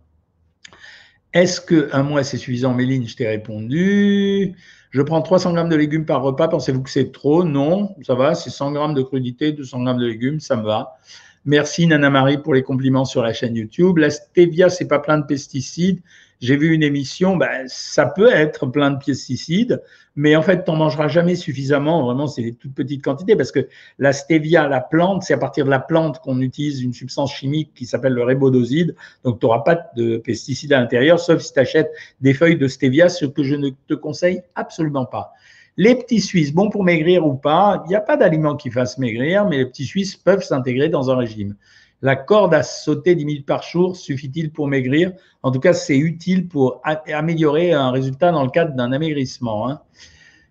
Est-ce 1.32 1.62
qu'un 1.62 2.02
mois 2.02 2.22
c'est 2.22 2.36
suffisant, 2.36 2.74
Méline 2.74 3.08
Je 3.08 3.16
t'ai 3.16 3.26
répondu. 3.26 4.54
Je 4.90 5.00
prends 5.00 5.22
300 5.22 5.54
grammes 5.54 5.70
de 5.70 5.76
légumes 5.76 6.04
par 6.04 6.20
repas. 6.20 6.48
Pensez-vous 6.48 6.82
que 6.82 6.90
c'est 6.90 7.12
trop? 7.12 7.44
Non, 7.44 7.96
ça 8.02 8.14
va. 8.14 8.34
C'est 8.34 8.50
100 8.50 8.72
grammes 8.72 8.94
de 8.94 9.02
crudité, 9.02 9.52
200 9.52 9.84
grammes 9.84 9.98
de 9.98 10.06
légumes, 10.06 10.40
ça 10.40 10.54
me 10.54 10.64
va. 10.64 10.98
Merci 11.46 11.86
Nana 11.86 12.10
Marie 12.10 12.36
pour 12.36 12.52
les 12.52 12.62
compliments 12.62 13.06
sur 13.06 13.22
la 13.22 13.32
chaîne 13.32 13.56
YouTube. 13.56 13.96
La 13.96 14.10
stevia, 14.10 14.68
c'est 14.68 14.86
pas 14.86 14.98
plein 14.98 15.16
de 15.16 15.24
pesticides 15.24 16.02
j'ai 16.40 16.56
vu 16.56 16.72
une 16.72 16.82
émission, 16.82 17.36
ben, 17.36 17.64
ça 17.66 18.06
peut 18.06 18.30
être 18.30 18.66
plein 18.66 18.90
de 18.90 18.98
pesticides, 19.04 19.82
mais 20.16 20.36
en 20.36 20.42
fait, 20.42 20.64
tu 20.64 20.70
n'en 20.70 20.76
mangeras 20.76 21.08
jamais 21.08 21.34
suffisamment. 21.34 22.04
Vraiment, 22.04 22.26
c'est 22.26 22.42
des 22.42 22.54
toutes 22.54 22.74
petites 22.74 23.02
quantités 23.02 23.36
parce 23.36 23.50
que 23.50 23.68
la 23.98 24.12
stevia, 24.12 24.68
la 24.68 24.80
plante, 24.80 25.22
c'est 25.22 25.34
à 25.34 25.38
partir 25.38 25.64
de 25.64 25.70
la 25.70 25.80
plante 25.80 26.20
qu'on 26.20 26.40
utilise 26.40 26.82
une 26.82 26.92
substance 26.92 27.32
chimique 27.32 27.72
qui 27.74 27.86
s'appelle 27.86 28.12
le 28.12 28.22
rébodoside. 28.22 28.94
Donc, 29.24 29.40
tu 29.40 29.46
n'auras 29.46 29.60
pas 29.60 29.78
de 29.96 30.18
pesticides 30.18 30.72
à 30.72 30.80
l'intérieur, 30.80 31.18
sauf 31.18 31.40
si 31.40 31.52
tu 31.52 31.60
achètes 31.60 31.90
des 32.20 32.34
feuilles 32.34 32.58
de 32.58 32.68
stevia, 32.68 33.08
ce 33.08 33.26
que 33.26 33.42
je 33.42 33.54
ne 33.54 33.70
te 33.88 33.94
conseille 33.94 34.42
absolument 34.54 35.06
pas. 35.06 35.32
Les 35.76 35.96
petits 35.96 36.20
Suisses, 36.20 36.54
bon 36.54 36.70
pour 36.70 36.84
maigrir 36.84 37.26
ou 37.26 37.34
pas, 37.34 37.82
il 37.86 37.88
n'y 37.88 37.96
a 37.96 38.00
pas 38.00 38.16
d'aliment 38.16 38.54
qui 38.54 38.70
fasse 38.70 38.96
maigrir, 38.96 39.44
mais 39.46 39.58
les 39.58 39.66
petits 39.66 39.84
Suisses 39.84 40.14
peuvent 40.14 40.42
s'intégrer 40.42 40.88
dans 40.88 41.10
un 41.10 41.16
régime. 41.16 41.56
La 42.02 42.16
corde 42.16 42.52
à 42.54 42.62
sauter 42.62 43.14
10 43.14 43.24
minutes 43.24 43.46
par 43.46 43.62
jour 43.62 43.96
suffit-il 43.96 44.52
pour 44.52 44.68
maigrir? 44.68 45.12
En 45.42 45.50
tout 45.50 45.60
cas, 45.60 45.72
c'est 45.72 45.96
utile 45.96 46.48
pour 46.48 46.82
améliorer 46.84 47.72
un 47.72 47.90
résultat 47.90 48.30
dans 48.30 48.42
le 48.42 48.50
cadre 48.50 48.74
d'un 48.74 48.92
amaigrissement. 48.92 49.70
Hein. 49.70 49.80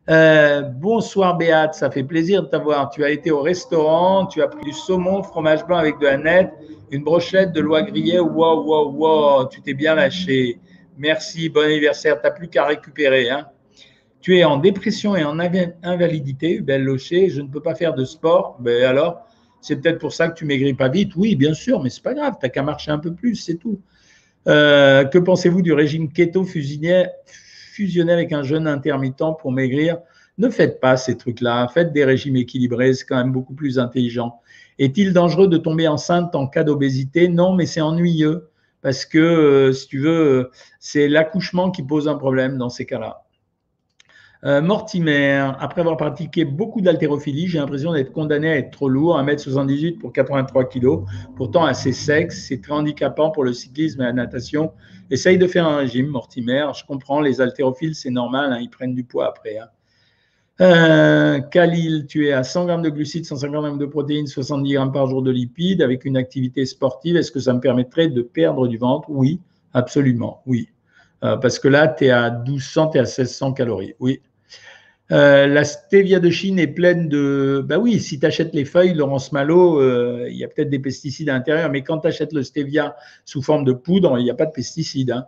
Euh, 0.10 0.62
bonsoir 0.62 1.38
Béate, 1.38 1.76
ça 1.76 1.90
fait 1.90 2.04
plaisir 2.04 2.44
de 2.44 2.48
t'avoir. 2.48 2.90
Tu 2.90 3.04
as 3.06 3.10
été 3.10 3.32
au 3.32 3.42
restaurant, 3.42 4.26
tu 4.26 4.42
as 4.42 4.48
pris 4.48 4.64
du 4.66 4.74
saumon, 4.74 5.24
fromage 5.24 5.66
blanc 5.66 5.78
avec 5.78 5.98
de 6.00 6.06
la 6.06 6.18
nette, 6.18 6.52
une 6.92 7.04
brochette 7.04 7.54
de 7.54 7.62
lois 7.62 7.84
grillée. 7.84 8.20
Wow, 8.20 8.64
wow, 8.64 8.92
wow, 8.92 9.48
tu 9.48 9.62
t'es 9.62 9.74
bien 9.74 9.96
lâché. 9.96 10.60
Merci, 10.98 11.50
bon 11.50 11.66
anniversaire. 11.66 12.20
Tu 12.20 12.28
n'as 12.28 12.32
plus 12.32 12.50
qu'à 12.50 12.66
récupérer. 12.66 13.30
Hein. 13.30 13.48
Tu 14.20 14.38
es 14.38 14.44
en 14.44 14.58
dépression 14.58 15.16
et 15.16 15.24
en 15.24 15.38
invalidité, 15.40 16.60
belle 16.62 16.84
Locher. 16.84 17.30
Je 17.30 17.42
ne 17.42 17.48
peux 17.48 17.62
pas 17.62 17.76
faire 17.76 17.94
de 17.94 18.06
sport. 18.06 18.58
Ben 18.60 18.84
alors, 18.84 19.26
c'est 19.64 19.78
peut-être 19.78 19.98
pour 19.98 20.14
ça 20.14 20.28
que 20.28 20.36
tu 20.36 20.46
maigris 20.46 20.74
pas 20.74 20.90
vite. 20.90 21.16
Oui, 21.16 21.36
bien 21.36 21.54
sûr, 21.54 21.82
mais 21.82 21.90
c'est 21.90 22.04
pas 22.04 22.14
grave. 22.14 22.34
Tu 22.40 22.46
n'as 22.46 22.50
qu'à 22.50 22.64
marcher 22.64 22.92
un 22.92 23.00
peu 23.00 23.14
plus, 23.14 23.36
c'est 23.36 23.56
tout. 23.56 23.80
Euh, 24.48 25.06
que 25.06 25.18
pensez-vous 25.18 25.62
du 25.62 25.72
régime 25.72 26.12
keto 26.12 26.44
fusionné, 26.44 27.08
avec 28.12 28.34
un 28.34 28.44
jeûne 28.44 28.68
intermittent 28.68 29.24
pour 29.40 29.52
maigrir? 29.54 30.00
Ne 30.38 30.50
faites 30.50 30.82
pas 30.82 30.98
ces 30.98 31.18
trucs-là. 31.18 31.70
Faites 31.74 31.94
des 31.94 32.04
régimes 32.04 32.36
équilibrés, 32.36 32.94
c'est 32.94 33.06
quand 33.06 33.16
même 33.18 33.32
beaucoup 33.32 33.54
plus 33.54 33.80
intelligent. 33.80 34.42
Est-il 34.80 35.14
dangereux 35.14 35.48
de 35.48 35.58
tomber 35.58 35.88
enceinte 35.88 36.36
en 36.36 36.48
cas 36.48 36.64
d'obésité? 36.64 37.30
Non, 37.30 37.54
mais 37.56 37.66
c'est 37.66 37.82
ennuyeux 37.82 38.50
parce 38.82 39.06
que, 39.06 39.18
euh, 39.18 39.72
si 39.72 39.88
tu 39.88 40.00
veux, 40.00 40.52
c'est 40.80 41.08
l'accouchement 41.08 41.72
qui 41.72 41.84
pose 41.84 42.10
un 42.10 42.16
problème 42.16 42.58
dans 42.58 42.70
ces 42.70 42.86
cas-là. 42.86 43.23
Euh, 44.46 44.62
Mortimer, 44.62 45.52
après 45.60 45.82
avoir 45.82 45.96
pratiqué 45.96 46.44
beaucoup 46.44 46.82
d'haltérophilie, 46.82 47.48
j'ai 47.48 47.60
l'impression 47.60 47.94
d'être 47.94 48.12
condamné 48.12 48.50
à 48.50 48.58
être 48.58 48.72
trop 48.72 48.90
lourd, 48.90 49.18
1m78 49.18 50.00
pour 50.00 50.12
83 50.12 50.66
kg, 50.66 51.06
pourtant 51.38 51.64
assez 51.64 51.94
sexe, 51.94 52.48
c'est 52.48 52.62
très 52.62 52.74
handicapant 52.74 53.32
pour 53.32 53.46
le 53.46 53.54
cyclisme 53.54 54.02
et 54.02 54.06
la 54.06 54.12
natation. 54.12 54.74
Essaye 55.10 55.38
de 55.38 55.48
faire 55.48 55.66
un 55.66 55.78
régime, 55.78 56.08
Mortimer, 56.08 56.68
je 56.76 56.84
comprends, 56.86 57.22
les 57.22 57.40
haltérophiles, 57.40 57.96
c'est 57.96 58.10
normal, 58.10 58.52
hein, 58.52 58.60
ils 58.62 58.70
prennent 58.70 58.96
du 58.96 59.06
poids 59.06 59.28
après. 59.28 59.60
Hein. 59.60 59.68
Euh, 60.62 61.40
Khalil, 61.40 62.06
tu 62.08 62.28
es 62.28 62.34
à 62.34 62.44
100 62.44 62.66
grammes 62.66 62.82
de 62.82 62.90
glucides, 62.90 63.26
150 63.26 63.62
grammes 63.62 63.78
de 63.78 63.86
protéines, 63.86 64.28
70 64.28 64.74
grammes 64.74 64.92
par 64.92 65.08
jour 65.08 65.22
de 65.24 65.32
lipides 65.32 65.82
avec 65.82 66.04
une 66.04 66.18
activité 66.18 66.66
sportive. 66.66 67.16
Est-ce 67.16 67.32
que 67.32 67.40
ça 67.40 67.54
me 67.54 67.60
permettrait 67.60 68.10
de 68.10 68.22
perdre 68.22 68.68
du 68.68 68.78
ventre? 68.78 69.10
Oui, 69.10 69.40
absolument, 69.74 70.42
oui. 70.46 70.70
Euh, 71.24 71.38
parce 71.38 71.58
que 71.58 71.70
là, 71.70 71.88
tu 71.88 72.06
es 72.06 72.10
à 72.12 72.30
1200, 72.30 72.90
tu 72.90 72.98
es 72.98 73.00
à 73.00 73.04
1600 73.04 73.54
calories. 73.54 73.94
Oui. 74.00 74.22
Euh, 75.14 75.46
la 75.46 75.64
stevia 75.64 76.20
de 76.20 76.30
Chine 76.32 76.58
est 76.58 76.68
pleine 76.68 77.08
de. 77.08 77.64
Bah 77.64 77.78
oui, 77.78 78.00
si 78.00 78.20
tu 78.20 78.26
achètes 78.26 78.56
les 78.56 78.66
feuilles, 78.66 78.96
Laurence 78.96 79.32
Malo, 79.32 79.80
euh, 79.80 80.28
il 80.28 80.36
y 80.36 80.44
a 80.44 80.48
peut-être 80.48 80.72
des 80.72 80.80
pesticides 80.80 81.30
à 81.30 81.34
l'intérieur, 81.34 81.70
mais 81.70 81.84
quand 81.84 82.00
tu 82.00 82.08
achètes 82.08 82.34
le 82.34 82.42
stevia 82.42 82.96
sous 83.24 83.44
forme 83.44 83.64
de 83.64 83.74
poudre, 83.74 84.18
il 84.18 84.24
n'y 84.24 84.32
a 84.32 84.34
pas 84.34 84.48
de 84.48 84.52
pesticides. 84.52 85.12
Hein. 85.12 85.28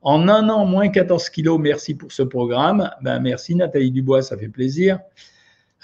En 0.00 0.28
un 0.28 0.48
an, 0.48 0.64
moins 0.64 0.88
14 0.88 1.28
kilos, 1.28 1.60
merci 1.60 1.94
pour 1.94 2.12
ce 2.12 2.22
programme. 2.22 2.90
Ben, 3.02 3.18
merci 3.20 3.54
Nathalie 3.54 3.90
Dubois, 3.90 4.22
ça 4.22 4.38
fait 4.38 4.48
plaisir. 4.48 5.00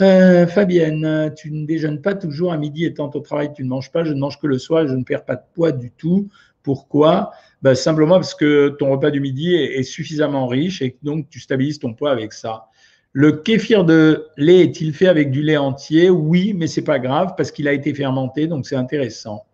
Euh, 0.01 0.47
Fabienne, 0.47 1.35
tu 1.37 1.51
ne 1.51 1.67
déjeunes 1.67 2.01
pas 2.01 2.15
toujours 2.15 2.55
à 2.55 2.57
midi 2.57 2.87
étant 2.87 3.11
au 3.13 3.21
travail, 3.21 3.53
tu 3.55 3.65
ne 3.65 3.69
manges 3.69 3.93
pas, 3.93 4.03
je 4.03 4.15
ne 4.15 4.19
mange 4.19 4.41
que 4.41 4.47
le 4.47 4.59
soir, 4.59 4.87
je 4.87 4.95
ne 4.95 5.05
perds 5.05 5.27
pas 5.27 5.37
de 5.37 5.43
poids 5.53 5.73
du 5.73 5.91
tout. 5.91 6.29
Pourquoi? 6.63 7.33
Ben, 7.61 7.75
Simplement 7.75 8.15
parce 8.15 8.35
que 8.35 8.71
ton 8.79 8.93
repas 8.93 9.11
du 9.11 9.21
midi 9.21 9.55
est, 9.55 9.79
est 9.79 9.83
suffisamment 9.83 10.47
riche 10.47 10.81
et 10.81 10.97
donc 11.03 11.29
tu 11.29 11.39
stabilises 11.39 11.81
ton 11.81 11.93
poids 11.93 12.13
avec 12.13 12.33
ça. 12.33 12.69
Le 13.15 13.33
kéfir 13.33 13.85
de 13.85 14.29
lait 14.39 14.61
est-il 14.61 14.95
fait 14.95 15.07
avec 15.07 15.31
du 15.31 15.43
lait 15.43 15.59
entier? 15.59 16.09
Oui, 16.09 16.55
mais 16.55 16.67
c'est 16.67 16.83
pas 16.83 16.99
grave 16.99 17.35
parce 17.37 17.51
qu'il 17.51 17.69
a 17.69 17.73
été 17.73 17.93
fermenté, 17.93 18.47
donc 18.47 18.67
c'est 18.67 18.77
intéressant. 18.77 19.45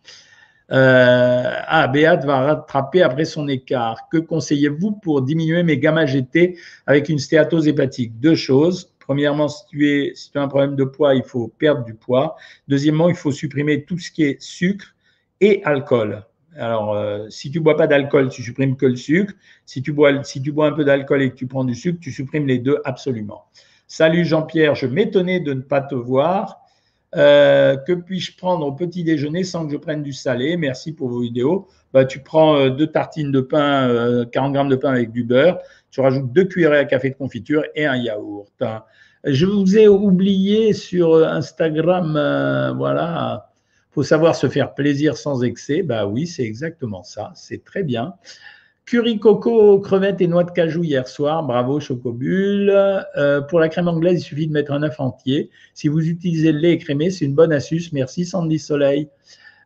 Euh, 0.71 1.42
ah, 1.66 1.88
Béat 1.88 2.16
va 2.16 2.40
rattraper 2.40 3.03
après 3.03 3.25
son 3.25 3.49
écart. 3.49 4.09
Que 4.12 4.18
conseillez-vous 4.18 4.92
pour 4.92 5.23
diminuer 5.23 5.62
mes 5.64 5.79
gamma 5.79 6.07
GT 6.07 6.57
avec 6.87 7.09
une 7.09 7.18
stéatose 7.18 7.66
hépatique? 7.66 8.21
Deux 8.21 8.37
choses. 8.37 8.92
Premièrement, 9.01 9.49
si 9.49 9.66
tu, 9.66 9.88
es, 9.88 10.12
si 10.14 10.31
tu 10.31 10.38
as 10.38 10.42
un 10.42 10.49
problème 10.49 10.77
de 10.77 10.85
poids, 10.85 11.14
il 11.14 11.25
faut 11.25 11.49
perdre 11.49 11.85
du 11.85 11.94
poids. 11.94 12.37
Deuxièmement, 12.68 13.09
il 13.09 13.16
faut 13.16 13.33
supprimer 13.33 13.85
tout 13.85 13.99
ce 13.99 14.12
qui 14.12 14.23
est 14.23 14.40
sucre 14.40 14.94
et 15.40 15.62
alcool. 15.64 16.23
Alors, 16.59 16.94
euh, 16.94 17.27
si 17.29 17.53
tu 17.53 17.61
bois 17.61 17.77
pas 17.77 17.87
d'alcool, 17.87 18.31
tu 18.31 18.42
supprimes 18.42 18.77
que 18.77 18.87
le 18.87 18.97
sucre. 18.97 19.33
Si 19.64 19.81
tu 19.81 19.92
bois, 19.92 20.11
un 20.11 20.73
peu 20.73 20.85
d'alcool 20.85 21.23
et 21.23 21.31
que 21.31 21.37
tu 21.37 21.47
prends 21.47 21.64
du 21.64 21.77
sucre, 21.77 22.01
tu 22.01 22.11
supprimes 22.11 22.49
les 22.49 22.59
deux 22.59 22.79
absolument. 22.85 23.44
Salut 23.87 24.25
Jean-Pierre, 24.25 24.75
je 24.75 24.87
m'étonnais 24.87 25.40
de 25.40 25.55
ne 25.55 25.61
pas 25.61 25.81
te 25.81 25.94
voir. 25.94 26.61
Euh, 27.16 27.77
que 27.77 27.92
puis-je 27.92 28.37
prendre 28.37 28.66
au 28.66 28.73
petit 28.73 29.03
déjeuner 29.05 29.44
sans 29.44 29.66
que 29.66 29.73
je 29.73 29.79
prenne 29.79 30.03
du 30.03 30.12
salé? 30.12 30.57
Merci 30.57 30.92
pour 30.92 31.09
vos 31.09 31.21
vidéos. 31.21 31.68
Bah, 31.94 32.05
tu 32.05 32.21
prends 32.21 32.57
euh, 32.57 32.71
deux 32.71 32.88
tartines 32.88 33.31
de 33.31 33.40
pain, 33.40 34.27
40 34.31 34.53
grammes 34.53 34.68
de 34.68 34.77
pain 34.77 34.90
avec 34.90 35.12
du 35.12 35.23
beurre. 35.23 35.59
Tu 35.90 36.01
rajoutes 36.01 36.33
deux 36.33 36.44
cuillerées 36.44 36.79
à 36.79 36.85
café 36.85 37.09
de 37.09 37.14
confiture 37.14 37.62
et 37.77 37.87
un 37.87 37.97
yaourt. 37.97 38.62
Je 39.25 39.47
vous 39.47 39.79
ai 39.79 39.88
oublié 39.88 40.73
sur 40.73 41.16
Instagram, 41.25 42.75
voilà 42.77 43.48
faut 43.99 44.05
savoir 44.05 44.37
se 44.37 44.49
faire 44.49 44.75
plaisir 44.75 45.17
sans 45.17 45.43
excès. 45.43 45.83
Bah 45.83 46.07
oui, 46.07 46.29
c'est 46.29 46.45
exactement 46.45 47.03
ça. 47.03 47.33
C'est 47.35 47.65
très 47.65 47.83
bien. 47.83 48.15
Curry 48.85 49.19
coco, 49.19 49.81
crevettes 49.81 50.21
et 50.21 50.29
noix 50.29 50.45
de 50.45 50.53
cajou 50.53 50.85
hier 50.85 51.09
soir. 51.09 51.43
Bravo, 51.43 51.81
Chocobule. 51.81 52.71
Euh, 53.17 53.41
pour 53.41 53.59
la 53.59 53.69
crème 53.69 53.89
anglaise, 53.89 54.21
il 54.21 54.23
suffit 54.23 54.47
de 54.47 54.53
mettre 54.53 54.71
un 54.71 54.85
œuf 54.85 55.01
entier. 55.01 55.51
Si 55.75 55.89
vous 55.89 56.07
utilisez 56.09 56.53
le 56.53 56.61
lait 56.61 56.75
écrémé, 56.75 57.11
c'est 57.11 57.25
une 57.25 57.35
bonne 57.35 57.53
astuce. 57.53 57.93
Merci, 57.93 58.25
Sandy 58.25 58.61
Soleil. 58.61 59.09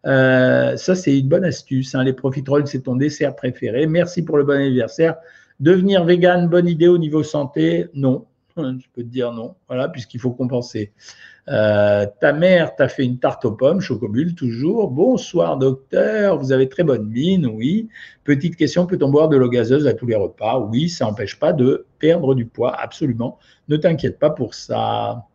Euh, 0.07 0.79
ça, 0.79 0.95
c'est 0.95 1.19
une 1.19 1.29
bonne 1.29 1.45
astuce. 1.45 1.95
Hein. 1.95 2.03
Les 2.03 2.15
profiteroles, 2.15 2.67
c'est 2.67 2.85
ton 2.85 2.97
dessert 2.97 3.37
préféré. 3.37 3.87
Merci 3.87 4.23
pour 4.23 4.39
le 4.39 4.45
bon 4.45 4.55
anniversaire. 4.55 5.17
Devenir 5.61 6.05
vegan, 6.05 6.49
bonne 6.49 6.69
idée 6.69 6.89
au 6.89 6.97
niveau 6.97 7.23
santé? 7.23 7.89
Non. 7.93 8.25
Je 8.57 8.87
peux 8.95 9.03
te 9.03 9.09
dire 9.09 9.31
non. 9.31 9.57
Voilà, 9.69 9.91
puisqu'il 9.91 10.21
faut 10.21 10.31
compenser. 10.31 10.95
Euh, 11.49 12.07
ta 12.21 12.33
mère 12.33 12.77
t'a 12.77 12.89
fait 12.89 13.05
une 13.05 13.19
tarte 13.19 13.45
aux 13.45 13.53
pommes, 13.53 13.81
chocobule 13.81 14.35
toujours. 14.35 14.91
Bonsoir 14.91 15.57
docteur, 15.57 16.39
vous 16.39 16.53
avez 16.53 16.69
très 16.69 16.85
bonne 16.85 17.09
mine, 17.09 17.47
oui. 17.47 17.89
Petite 18.23 18.57
question, 18.57 18.87
peut-on 18.87 19.09
boire 19.09 19.29
de 19.29 19.37
l'eau 19.37 19.49
gazeuse 19.49 19.87
à 19.89 19.95
tous 19.95 20.07
les 20.07 20.15
repas? 20.15 20.59
Oui, 20.61 20.89
ça 20.89 21.05
n'empêche 21.05 21.39
pas 21.39 21.53
de 21.53 21.87
perdre 21.99 22.35
du 22.35 22.47
poids, 22.47 22.75
absolument. 22.79 23.39
Ne 23.69 23.77
t'inquiète 23.77 24.19
pas 24.19 24.31
pour 24.31 24.55
ça. 24.55 25.27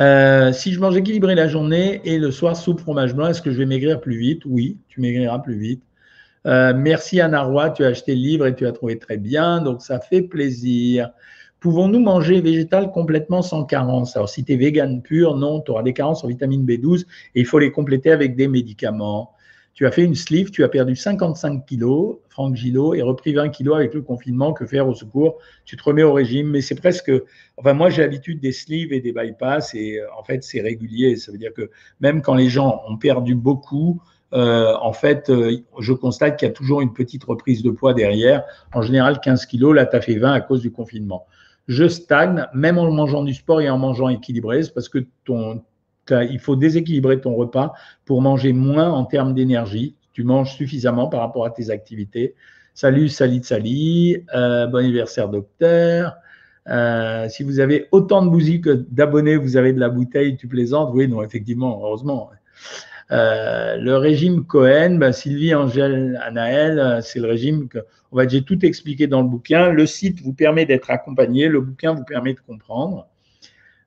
Euh, 0.00 0.52
si 0.52 0.72
je 0.72 0.80
mange 0.80 0.96
équilibré 0.96 1.34
la 1.34 1.48
journée 1.48 2.02
et 2.04 2.18
le 2.18 2.30
soir 2.30 2.54
soupe 2.54 2.80
fromage 2.80 3.14
blanc, 3.14 3.28
est-ce 3.28 3.40
que 3.40 3.50
je 3.50 3.56
vais 3.56 3.66
maigrir 3.66 4.00
plus 4.00 4.18
vite? 4.18 4.42
Oui, 4.44 4.78
tu 4.88 5.00
maigriras 5.00 5.38
plus 5.38 5.58
vite. 5.58 5.82
Euh, 6.46 6.74
merci 6.76 7.20
Anna 7.20 7.42
Roy, 7.42 7.70
tu 7.70 7.82
as 7.82 7.88
acheté 7.88 8.14
le 8.14 8.20
livre 8.20 8.46
et 8.46 8.54
tu 8.54 8.66
as 8.66 8.72
trouvé 8.72 8.98
très 8.98 9.16
bien, 9.16 9.62
donc 9.62 9.80
ça 9.80 10.00
fait 10.00 10.22
plaisir. 10.22 11.10
Pouvons-nous 11.60 12.00
manger 12.00 12.40
végétal 12.40 12.90
complètement 12.90 13.42
sans 13.42 13.64
carence? 13.64 14.16
Alors, 14.16 14.28
si 14.28 14.44
tu 14.44 14.52
es 14.52 14.56
vegan 14.56 15.00
pur, 15.02 15.36
non, 15.36 15.60
tu 15.60 15.70
auras 15.70 15.82
des 15.82 15.94
carences 15.94 16.22
en 16.22 16.28
vitamine 16.28 16.66
B12 16.66 17.06
et 17.34 17.40
il 17.40 17.46
faut 17.46 17.58
les 17.58 17.72
compléter 17.72 18.10
avec 18.10 18.36
des 18.36 18.46
médicaments. 18.46 19.32
Tu 19.72 19.86
as 19.86 19.90
fait 19.90 20.04
une 20.04 20.14
sleeve, 20.14 20.50
tu 20.50 20.64
as 20.64 20.68
perdu 20.68 20.96
55 20.96 21.66
kilos, 21.66 22.16
Franck 22.30 22.56
Gillot, 22.56 22.94
et 22.94 23.02
repris 23.02 23.34
20 23.34 23.50
kilos 23.50 23.76
avec 23.76 23.92
le 23.92 24.00
confinement. 24.00 24.54
Que 24.54 24.64
faire 24.64 24.88
au 24.88 24.94
secours? 24.94 25.38
Tu 25.66 25.76
te 25.76 25.82
remets 25.82 26.02
au 26.02 26.14
régime, 26.14 26.48
mais 26.48 26.62
c'est 26.62 26.74
presque. 26.74 27.12
Enfin, 27.58 27.74
moi, 27.74 27.90
j'ai 27.90 28.00
l'habitude 28.00 28.40
des 28.40 28.52
sleeves 28.52 28.92
et 28.92 29.00
des 29.00 29.12
bypass, 29.12 29.74
et 29.74 29.98
euh, 29.98 30.06
en 30.18 30.24
fait, 30.24 30.42
c'est 30.42 30.62
régulier. 30.62 31.16
Ça 31.16 31.30
veut 31.30 31.36
dire 31.38 31.52
que 31.52 31.70
même 32.00 32.22
quand 32.22 32.34
les 32.34 32.48
gens 32.48 32.82
ont 32.88 32.96
perdu 32.96 33.34
beaucoup, 33.34 34.00
euh, 34.32 34.74
en 34.80 34.94
fait, 34.94 35.28
euh, 35.30 35.58
je 35.78 35.92
constate 35.92 36.38
qu'il 36.38 36.48
y 36.48 36.50
a 36.50 36.54
toujours 36.54 36.80
une 36.80 36.92
petite 36.92 37.24
reprise 37.24 37.62
de 37.62 37.70
poids 37.70 37.92
derrière. 37.92 38.44
En 38.72 38.82
général, 38.82 39.20
15 39.20 39.46
kilos, 39.46 39.74
là, 39.74 39.84
tu 39.84 39.96
as 39.96 40.00
fait 40.00 40.16
20 40.16 40.32
à 40.32 40.40
cause 40.40 40.62
du 40.62 40.70
confinement 40.70 41.26
je 41.68 41.88
stagne, 41.88 42.46
même 42.54 42.78
en 42.78 42.90
mangeant 42.90 43.24
du 43.24 43.34
sport 43.34 43.60
et 43.60 43.68
en 43.68 43.78
mangeant 43.78 44.08
équilibré, 44.08 44.60
parce 44.74 44.88
que 44.88 45.04
ton, 45.24 45.62
il 46.10 46.38
faut 46.38 46.56
déséquilibrer 46.56 47.20
ton 47.20 47.34
repas 47.34 47.72
pour 48.04 48.22
manger 48.22 48.52
moins 48.52 48.90
en 48.90 49.04
termes 49.04 49.34
d'énergie. 49.34 49.96
Tu 50.12 50.24
manges 50.24 50.54
suffisamment 50.54 51.08
par 51.08 51.20
rapport 51.20 51.44
à 51.44 51.50
tes 51.50 51.70
activités. 51.70 52.34
Salut, 52.74 53.08
salut, 53.08 53.42
salut. 53.42 54.24
Euh, 54.34 54.66
bon 54.66 54.78
anniversaire, 54.78 55.28
docteur. 55.28 56.16
Euh, 56.68 57.28
si 57.28 57.42
vous 57.42 57.60
avez 57.60 57.86
autant 57.92 58.24
de 58.24 58.30
bousilles 58.30 58.60
que 58.60 58.84
d'abonnés, 58.90 59.36
vous 59.36 59.56
avez 59.56 59.72
de 59.72 59.80
la 59.80 59.88
bouteille, 59.88 60.36
tu 60.36 60.48
plaisantes? 60.48 60.90
Oui, 60.92 61.08
non, 61.08 61.22
effectivement, 61.22 61.80
heureusement. 61.82 62.30
Euh, 63.12 63.76
le 63.76 63.96
régime 63.96 64.44
Cohen, 64.44 64.96
ben, 64.98 65.12
Sylvie, 65.12 65.54
Angèle, 65.54 66.20
Anaël, 66.24 67.00
c'est 67.02 67.20
le 67.20 67.28
régime 67.28 67.68
que, 67.68 67.78
j'ai 68.28 68.42
tout 68.42 68.64
expliqué 68.64 69.06
dans 69.06 69.22
le 69.22 69.28
bouquin. 69.28 69.70
Le 69.70 69.86
site 69.86 70.20
vous 70.20 70.32
permet 70.32 70.66
d'être 70.66 70.90
accompagné, 70.90 71.48
le 71.48 71.60
bouquin 71.60 71.92
vous 71.92 72.04
permet 72.04 72.34
de 72.34 72.40
comprendre. 72.40 73.08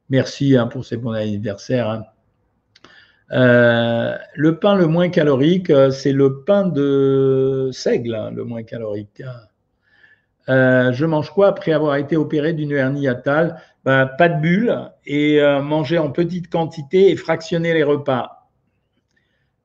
Merci 0.10 0.56
hein, 0.58 0.68
pour 0.68 0.86
ces 0.86 0.98
bons 0.98 1.12
anniversaires. 1.12 1.90
Hein. 1.90 2.04
Euh, 3.32 4.18
le 4.36 4.58
pain 4.58 4.76
le 4.76 4.88
moins 4.88 5.10
calorique, 5.10 5.72
c'est 5.92 6.14
le 6.14 6.42
pain 6.42 6.66
de 6.66 7.70
seigle, 7.72 8.16
hein, 8.16 8.32
le 8.32 8.44
moins 8.44 8.64
calorique. 8.64 9.22
je 10.48 11.06
mange 11.06 11.30
quoi 11.30 11.48
après 11.48 11.74
avoir 11.74 11.96
été 11.96 12.18
opéré 12.18 12.54
d'une 12.54 12.72
hernie 12.72 13.08
atale? 13.08 13.62
Ben, 13.86 14.10
Pas 14.18 14.30
de 14.30 14.42
bulle 14.42 14.76
et 15.06 15.40
manger 15.62 16.00
en 16.00 16.12
petite 16.12 16.50
quantité 16.50 17.12
et 17.12 17.16
fractionner 17.16 17.74
les 17.74 17.84
repas. 17.84 18.40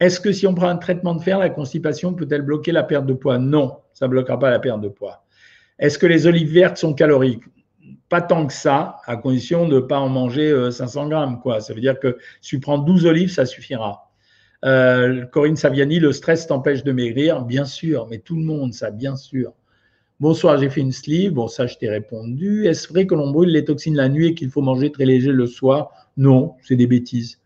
Est-ce 0.01 0.21
que 0.21 0.33
si 0.33 0.47
on 0.47 0.55
prend 0.55 0.69
un 0.69 0.77
traitement 0.77 1.15
de 1.15 1.23
fer, 1.23 1.39
la 1.39 1.51
constipation 1.51 2.15
peut-elle 2.15 2.43
bloquer 2.43 2.73
la 2.73 2.83
perte 2.83 3.07
de 3.07 3.15
poids? 3.15 3.39
Non, 3.39 3.79
ça 3.95 4.07
ne 4.07 4.11
bloquera 4.11 4.39
pas 4.39 4.51
la 4.51 4.59
perte 4.59 4.81
de 4.81 4.89
poids. 4.89 5.25
Est-ce 5.79 5.99
que 5.99 6.07
les 6.07 6.27
olives 6.27 6.53
vertes 6.53 6.77
sont 6.77 6.95
caloriques? 6.95 7.45
Pas 8.09 8.21
tant 8.21 8.47
que 8.47 8.53
ça, 8.53 8.97
à 9.07 9.17
condition 9.17 9.67
de 9.67 9.77
ne 9.77 9.81
pas 9.81 9.99
en 9.99 10.09
manger 10.09 10.71
500 10.71 11.07
euh, 11.07 11.09
grammes. 11.09 11.41
Quoi. 11.41 11.61
Ça 11.61 11.75
veut 11.75 11.81
dire 11.81 11.99
que 11.99 12.19
si 12.41 12.51
tu 12.51 12.61
prends 12.61 12.79
12 12.79 13.07
olives, 13.07 13.31
ça 13.31 13.47
suffira. 13.47 14.11
Euh, 14.65 15.27
Corinne 15.27 15.57
Saviani, 15.57 15.99
le 15.99 16.13
stress 16.13 16.47
t'empêche 16.47 16.85
de 16.85 16.93
maigrir 16.93 17.43
Bien 17.43 17.65
sûr, 17.65 18.07
mais 18.09 18.19
tout 18.19 18.37
le 18.37 18.43
monde, 18.43 18.73
ça, 18.73 18.91
bien 18.91 19.17
sûr. 19.17 19.53
Bonsoir, 20.21 20.59
j'ai 20.59 20.71
fait 20.71 20.81
une 20.81 20.93
sleeve. 20.93 21.33
Bon, 21.33 21.49
ça, 21.49 21.67
je 21.67 21.77
t'ai 21.77 21.89
répondu. 21.89 22.67
Est-ce 22.67 22.89
vrai 22.89 23.07
que 23.07 23.15
l'on 23.15 23.31
brûle 23.31 23.51
les 23.51 23.65
toxines 23.65 23.97
la 23.97 24.09
nuit 24.09 24.29
et 24.29 24.35
qu'il 24.35 24.49
faut 24.49 24.63
manger 24.63 24.91
très 24.91 25.05
léger 25.05 25.33
le 25.33 25.47
soir? 25.47 25.91
Non, 26.17 26.55
c'est 26.63 26.77
des 26.77 26.87
bêtises. 26.87 27.41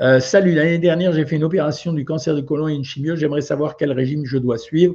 Euh, 0.00 0.20
salut, 0.20 0.54
l'année 0.54 0.78
dernière, 0.78 1.12
j'ai 1.12 1.26
fait 1.26 1.36
une 1.36 1.44
opération 1.44 1.92
du 1.92 2.04
cancer 2.04 2.34
du 2.34 2.44
côlon 2.44 2.68
et 2.68 2.74
une 2.74 2.84
chimio. 2.84 3.14
J'aimerais 3.14 3.40
savoir 3.40 3.76
quel 3.76 3.92
régime 3.92 4.24
je 4.24 4.38
dois 4.38 4.56
suivre. 4.56 4.94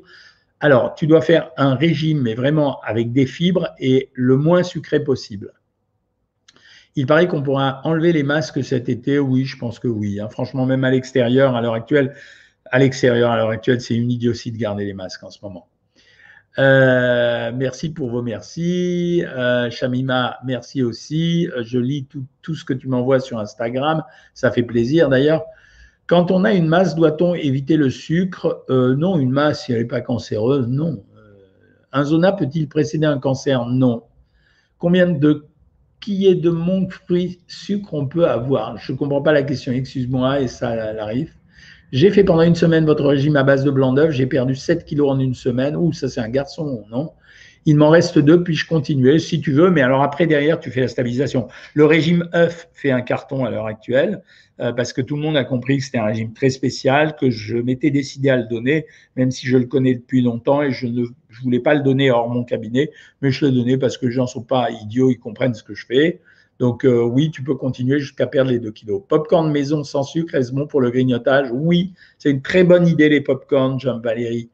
Alors, 0.64 0.96
tu 0.96 1.08
dois 1.08 1.22
faire 1.22 1.52
un 1.58 1.76
régime, 1.76 2.22
mais 2.22 2.36
vraiment 2.36 2.80
avec 2.86 3.12
des 3.12 3.26
fibres 3.26 3.76
et 3.80 4.10
le 4.14 4.38
moins 4.38 4.64
sucré 4.64 5.04
possible. 5.04 5.52
Il 6.96 7.06
paraît 7.06 7.28
qu'on 7.28 7.44
pourra 7.44 7.82
enlever 7.84 8.14
les 8.14 8.24
masques 8.24 8.64
cet 8.64 8.88
été. 8.88 9.20
Oui, 9.20 9.44
je 9.44 9.58
pense 9.58 9.78
que 9.78 9.90
oui. 9.90 10.22
Hein. 10.22 10.30
Franchement, 10.30 10.66
même 10.66 10.86
à 10.86 10.90
l'extérieur, 10.90 11.58
à 11.58 11.62
l'heure 11.62 11.74
actuelle, 11.74 12.16
à 12.72 12.80
l'extérieur, 12.80 13.30
à 13.30 13.36
l'heure 13.36 13.50
actuelle, 13.50 13.82
c'est 13.82 13.94
une 13.94 14.10
idiotie 14.10 14.54
de 14.54 14.58
garder 14.58 14.86
les 14.86 14.94
masques 14.94 15.26
en 15.26 15.32
ce 15.32 15.40
moment. 15.42 15.68
Euh, 16.60 17.52
merci 17.54 17.90
pour 17.92 18.10
vos 18.10 18.22
merci. 18.22 19.22
Euh, 19.26 19.70
Shamima, 19.70 20.40
merci 20.46 20.82
aussi. 20.82 21.50
Euh, 21.50 21.64
je 21.66 21.78
lis 21.78 22.06
tout, 22.06 22.26
tout 22.42 22.56
ce 22.56 22.64
que 22.64 22.74
tu 22.74 22.88
m'envoies 22.88 23.20
sur 23.20 23.38
Instagram. 23.38 24.02
Ça 24.34 24.50
fait 24.50 24.64
plaisir 24.64 25.10
d'ailleurs. 25.10 25.44
Quand 26.08 26.32
on 26.32 26.44
a 26.44 26.54
une 26.54 26.68
masse, 26.68 26.96
doit-on 26.96 27.34
éviter 27.34 27.78
le 27.78 27.90
sucre? 27.90 28.64
Euh, 28.70 28.96
Non, 28.96 29.18
une 29.18 29.32
masse, 29.32 29.66
si 29.66 29.72
elle 29.72 29.80
n'est 29.80 29.86
pas 29.86 30.02
cancéreuse, 30.02 30.68
non. 30.68 31.04
un 31.92 32.04
zona 32.04 32.32
peut-il 32.32 32.68
précéder 32.68 33.06
un 33.06 33.20
cancer? 33.20 33.66
Non. 33.68 34.04
Combien 34.80 35.08
de 35.08 35.46
qui 36.02 36.28
est 36.28 36.36
de 36.36 36.50
mon 36.50 36.90
fruit 36.90 37.40
sucre 37.48 37.94
on 37.94 38.08
peut 38.08 38.28
avoir? 38.28 38.78
Je 38.78 38.92
ne 38.92 38.98
comprends 38.98 39.22
pas 39.22 39.32
la 39.32 39.44
question, 39.44 39.72
excuse-moi, 39.72 40.42
et 40.42 40.48
ça 40.48 40.70
arrive. 41.00 41.32
J'ai 41.94 42.10
fait 42.10 42.24
pendant 42.24 42.42
une 42.42 42.56
semaine 42.56 42.86
votre 42.86 43.06
régime 43.06 43.38
à 43.38 43.44
base 43.44 43.64
de 43.64 43.72
blanc 43.72 43.94
d'œuf. 43.94 44.12
J'ai 44.12 44.26
perdu 44.26 44.56
7 44.56 44.84
kilos 44.84 45.12
en 45.12 45.20
une 45.20 45.36
semaine. 45.36 45.76
Ouh, 45.78 45.94
ça 45.94 46.10
c'est 46.10 46.20
un 46.20 46.30
garçon, 46.30 46.84
non? 46.90 47.12
Il 47.66 47.78
m'en 47.78 47.90
reste 47.90 48.20
deux, 48.20 48.44
puis 48.44 48.56
je 48.56 48.68
continue 48.68 49.20
si 49.20 49.40
tu 49.40 49.54
veux. 49.54 49.70
Mais 49.70 49.82
alors 49.82 50.02
après, 50.04 50.28
derrière, 50.28 50.60
tu 50.60 50.70
fais 50.72 50.82
la 50.82 50.88
stabilisation. 50.90 51.48
Le 51.76 51.86
régime 51.86 52.28
œuf 52.34 52.68
fait 52.74 52.92
un 52.92 53.02
carton 53.02 53.46
à 53.46 53.52
l'heure 53.52 53.68
actuelle 53.68 54.16
euh, 54.16 54.20
parce 54.72 54.94
que 54.94 55.02
tout 55.02 55.16
le 55.16 55.22
monde 55.22 55.36
a 55.36 55.44
compris 55.44 55.78
que 55.78 55.84
c'était 55.84 55.98
un 55.98 56.06
régime 56.06 56.32
très 56.34 56.50
spécial, 56.50 57.16
que 57.16 57.30
je 57.30 57.58
m'étais 57.58 57.92
décidé 57.92 58.30
à 58.30 58.38
le 58.38 58.44
donner, 58.44 58.86
même 59.16 59.32
si 59.32 59.48
je 59.48 59.58
le 59.58 59.66
connais 59.66 59.96
depuis 59.96 60.22
longtemps 60.22 60.62
et 60.62 60.72
je 60.72 60.88
ne 60.88 61.06
voulais 61.42 61.60
pas 61.60 61.74
le 61.74 61.82
donner 61.82 62.12
hors 62.12 62.30
mon 62.30 62.44
cabinet, 62.44 62.92
mais 63.22 63.32
je 63.32 63.46
le 63.46 63.52
donnais 63.52 63.78
parce 63.78 63.98
que 63.98 64.06
les 64.06 64.12
gens 64.12 64.24
ne 64.24 64.28
sont 64.28 64.44
pas 64.44 64.70
idiots, 64.72 65.10
ils 65.10 65.20
comprennent 65.20 65.54
ce 65.54 65.64
que 65.64 65.76
je 65.76 65.86
fais. 65.86 66.22
Donc 66.60 66.86
euh, 66.86 67.02
oui, 67.04 67.32
tu 67.32 67.44
peux 67.44 67.56
continuer 67.56 68.00
jusqu'à 68.00 68.28
perdre 68.28 68.52
les 68.52 68.60
2 68.60 68.72
kilos. 68.72 69.02
Popcorn 69.08 69.52
maison 69.52 69.84
sans 69.84 70.04
sucre, 70.04 70.36
est-ce 70.36 70.54
bon 70.54 70.68
pour 70.68 70.82
le 70.82 70.92
grignotage? 70.92 71.50
Oui, 71.52 71.94
c'est 72.18 72.32
une 72.32 72.42
très 72.42 72.64
bonne 72.64 72.88
idée 72.88 73.10
les 73.10 73.22
popcorn, 73.22 73.80
Jean-Valérie. 73.80 74.50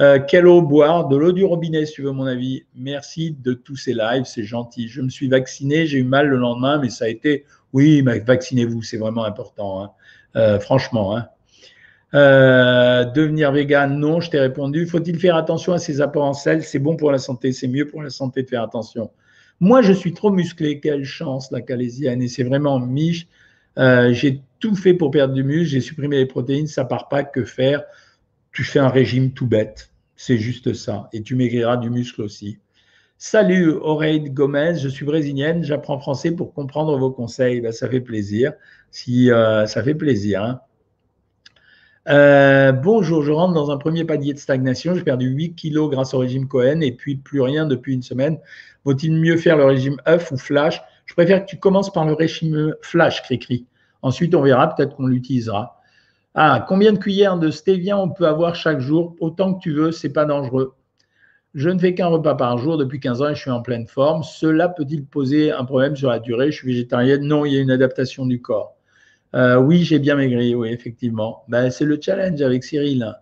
Euh, 0.00 0.20
quelle 0.20 0.46
eau 0.46 0.62
boire? 0.62 1.08
De 1.08 1.16
l'eau 1.16 1.32
du 1.32 1.44
robinet, 1.44 1.84
si 1.86 1.94
tu 1.94 2.02
veux 2.02 2.12
mon 2.12 2.26
avis. 2.26 2.64
Merci 2.76 3.36
de 3.42 3.52
tous 3.52 3.76
ces 3.76 3.94
lives, 3.94 4.24
c'est 4.26 4.44
gentil. 4.44 4.88
Je 4.88 5.00
me 5.00 5.08
suis 5.08 5.28
vacciné, 5.28 5.86
j'ai 5.86 5.98
eu 5.98 6.04
mal 6.04 6.28
le 6.28 6.36
lendemain, 6.36 6.78
mais 6.78 6.88
ça 6.88 7.06
a 7.06 7.08
été, 7.08 7.44
oui, 7.72 8.02
vaccinez-vous, 8.02 8.82
c'est 8.82 8.96
vraiment 8.96 9.24
important, 9.24 9.82
hein. 9.82 9.90
euh, 10.36 10.60
franchement. 10.60 11.16
Hein. 11.16 11.28
devenir 12.12 13.52
vegan, 13.52 13.98
non, 13.98 14.20
je 14.20 14.30
t'ai 14.30 14.40
répondu. 14.40 14.86
Faut-il 14.86 15.18
faire 15.18 15.36
attention 15.36 15.72
à 15.72 15.78
ces 15.78 16.00
apports 16.00 16.24
en 16.24 16.34
sel? 16.34 16.62
C'est 16.62 16.78
bon 16.78 16.96
pour 16.96 17.10
la 17.12 17.18
santé, 17.18 17.52
c'est 17.52 17.68
mieux 17.68 17.86
pour 17.86 18.02
la 18.02 18.10
santé 18.10 18.42
de 18.42 18.48
faire 18.48 18.62
attention. 18.62 19.10
Moi, 19.60 19.82
je 19.82 19.92
suis 19.92 20.14
trop 20.14 20.30
musclé. 20.30 20.80
Quelle 20.80 21.04
chance, 21.04 21.50
la 21.50 21.60
calésienne. 21.60 22.22
Et 22.22 22.28
c'est 22.28 22.44
vraiment 22.44 22.78
miche. 22.78 23.26
Euh, 23.78 24.12
j'ai 24.12 24.40
tout 24.60 24.74
fait 24.74 24.94
pour 24.94 25.10
perdre 25.10 25.34
du 25.34 25.42
muscle. 25.42 25.70
J'ai 25.72 25.80
supprimé 25.80 26.16
les 26.16 26.26
protéines. 26.26 26.66
Ça 26.66 26.84
part 26.84 27.08
pas. 27.08 27.24
Que 27.24 27.44
faire? 27.44 27.82
Tu 28.52 28.64
fais 28.64 28.78
un 28.78 28.88
régime 28.88 29.32
tout 29.32 29.46
bête. 29.46 29.90
C'est 30.16 30.38
juste 30.38 30.74
ça. 30.74 31.08
Et 31.12 31.22
tu 31.22 31.34
maigriras 31.34 31.76
du 31.76 31.90
muscle 31.90 32.22
aussi. 32.22 32.58
Salut 33.20 33.72
Aurélie 33.72 34.30
Gomez, 34.30 34.76
je 34.76 34.88
suis 34.88 35.04
brésilienne, 35.04 35.64
j'apprends 35.64 35.98
français 35.98 36.30
pour 36.30 36.54
comprendre 36.54 36.96
vos 36.96 37.10
conseils. 37.10 37.60
Ben, 37.60 37.72
ça 37.72 37.88
fait 37.88 38.00
plaisir. 38.00 38.52
Si 38.92 39.32
euh, 39.32 39.66
ça 39.66 39.82
fait 39.82 39.96
plaisir. 39.96 40.44
Hein. 40.44 40.60
Euh, 42.08 42.70
bonjour, 42.70 43.24
je 43.24 43.32
rentre 43.32 43.54
dans 43.54 43.72
un 43.72 43.76
premier 43.76 44.04
palier 44.04 44.34
de 44.34 44.38
stagnation. 44.38 44.94
J'ai 44.94 45.02
perdu 45.02 45.30
8 45.30 45.56
kilos 45.56 45.90
grâce 45.90 46.14
au 46.14 46.18
régime 46.18 46.46
Cohen 46.46 46.80
et 46.80 46.92
puis 46.92 47.16
plus 47.16 47.40
rien 47.40 47.66
depuis 47.66 47.92
une 47.92 48.02
semaine. 48.02 48.38
Vaut-il 48.84 49.12
mieux 49.12 49.36
faire 49.36 49.56
le 49.56 49.64
régime 49.64 49.96
œuf 50.06 50.30
ou 50.30 50.36
flash? 50.36 50.80
Je 51.04 51.14
préfère 51.14 51.44
que 51.44 51.50
tu 51.50 51.58
commences 51.58 51.92
par 51.92 52.06
le 52.06 52.12
régime 52.12 52.76
flash, 52.82 53.24
Cricri. 53.24 53.66
Ensuite, 54.00 54.32
on 54.36 54.42
verra, 54.42 54.72
peut-être 54.72 54.94
qu'on 54.94 55.08
l'utilisera. 55.08 55.80
Ah, 56.34 56.64
combien 56.68 56.92
de 56.92 56.98
cuillères 56.98 57.36
de 57.36 57.50
stevia 57.50 57.98
on 57.98 58.10
peut 58.10 58.28
avoir 58.28 58.54
chaque 58.54 58.78
jour? 58.78 59.16
Autant 59.18 59.54
que 59.54 59.60
tu 59.60 59.72
veux, 59.72 59.90
c'est 59.90 60.12
pas 60.12 60.24
dangereux. 60.24 60.77
Je 61.58 61.70
ne 61.70 61.78
fais 61.80 61.92
qu'un 61.92 62.06
repas 62.06 62.36
par 62.36 62.56
jour 62.56 62.78
depuis 62.78 63.00
15 63.00 63.20
ans 63.20 63.30
et 63.30 63.34
je 63.34 63.40
suis 63.40 63.50
en 63.50 63.62
pleine 63.62 63.88
forme. 63.88 64.22
Cela 64.22 64.68
peut-il 64.68 65.04
poser 65.04 65.50
un 65.50 65.64
problème 65.64 65.96
sur 65.96 66.08
la 66.08 66.20
durée? 66.20 66.52
Je 66.52 66.58
suis 66.58 66.68
végétarienne. 66.68 67.22
Non, 67.24 67.44
il 67.44 67.52
y 67.52 67.58
a 67.58 67.60
une 67.60 67.72
adaptation 67.72 68.26
du 68.26 68.40
corps. 68.40 68.76
Euh, 69.34 69.56
oui, 69.56 69.82
j'ai 69.82 69.98
bien 69.98 70.14
maigri, 70.14 70.54
oui, 70.54 70.68
effectivement. 70.68 71.42
Ben, 71.48 71.68
c'est 71.70 71.84
le 71.84 71.98
challenge 72.00 72.40
avec 72.42 72.62
Cyril. 72.62 73.12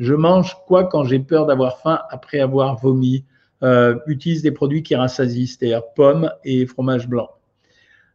Je 0.00 0.14
mange 0.14 0.56
quoi 0.66 0.86
quand 0.86 1.04
j'ai 1.04 1.20
peur 1.20 1.46
d'avoir 1.46 1.78
faim 1.78 2.00
après 2.10 2.40
avoir 2.40 2.74
vomi? 2.74 3.24
Euh, 3.62 3.94
Utilise 4.08 4.42
des 4.42 4.50
produits 4.50 4.82
qui 4.82 4.96
rassasient, 4.96 5.46
c'est-à-dire 5.46 5.84
pommes 5.94 6.28
et 6.42 6.66
fromage 6.66 7.06
blanc. 7.06 7.30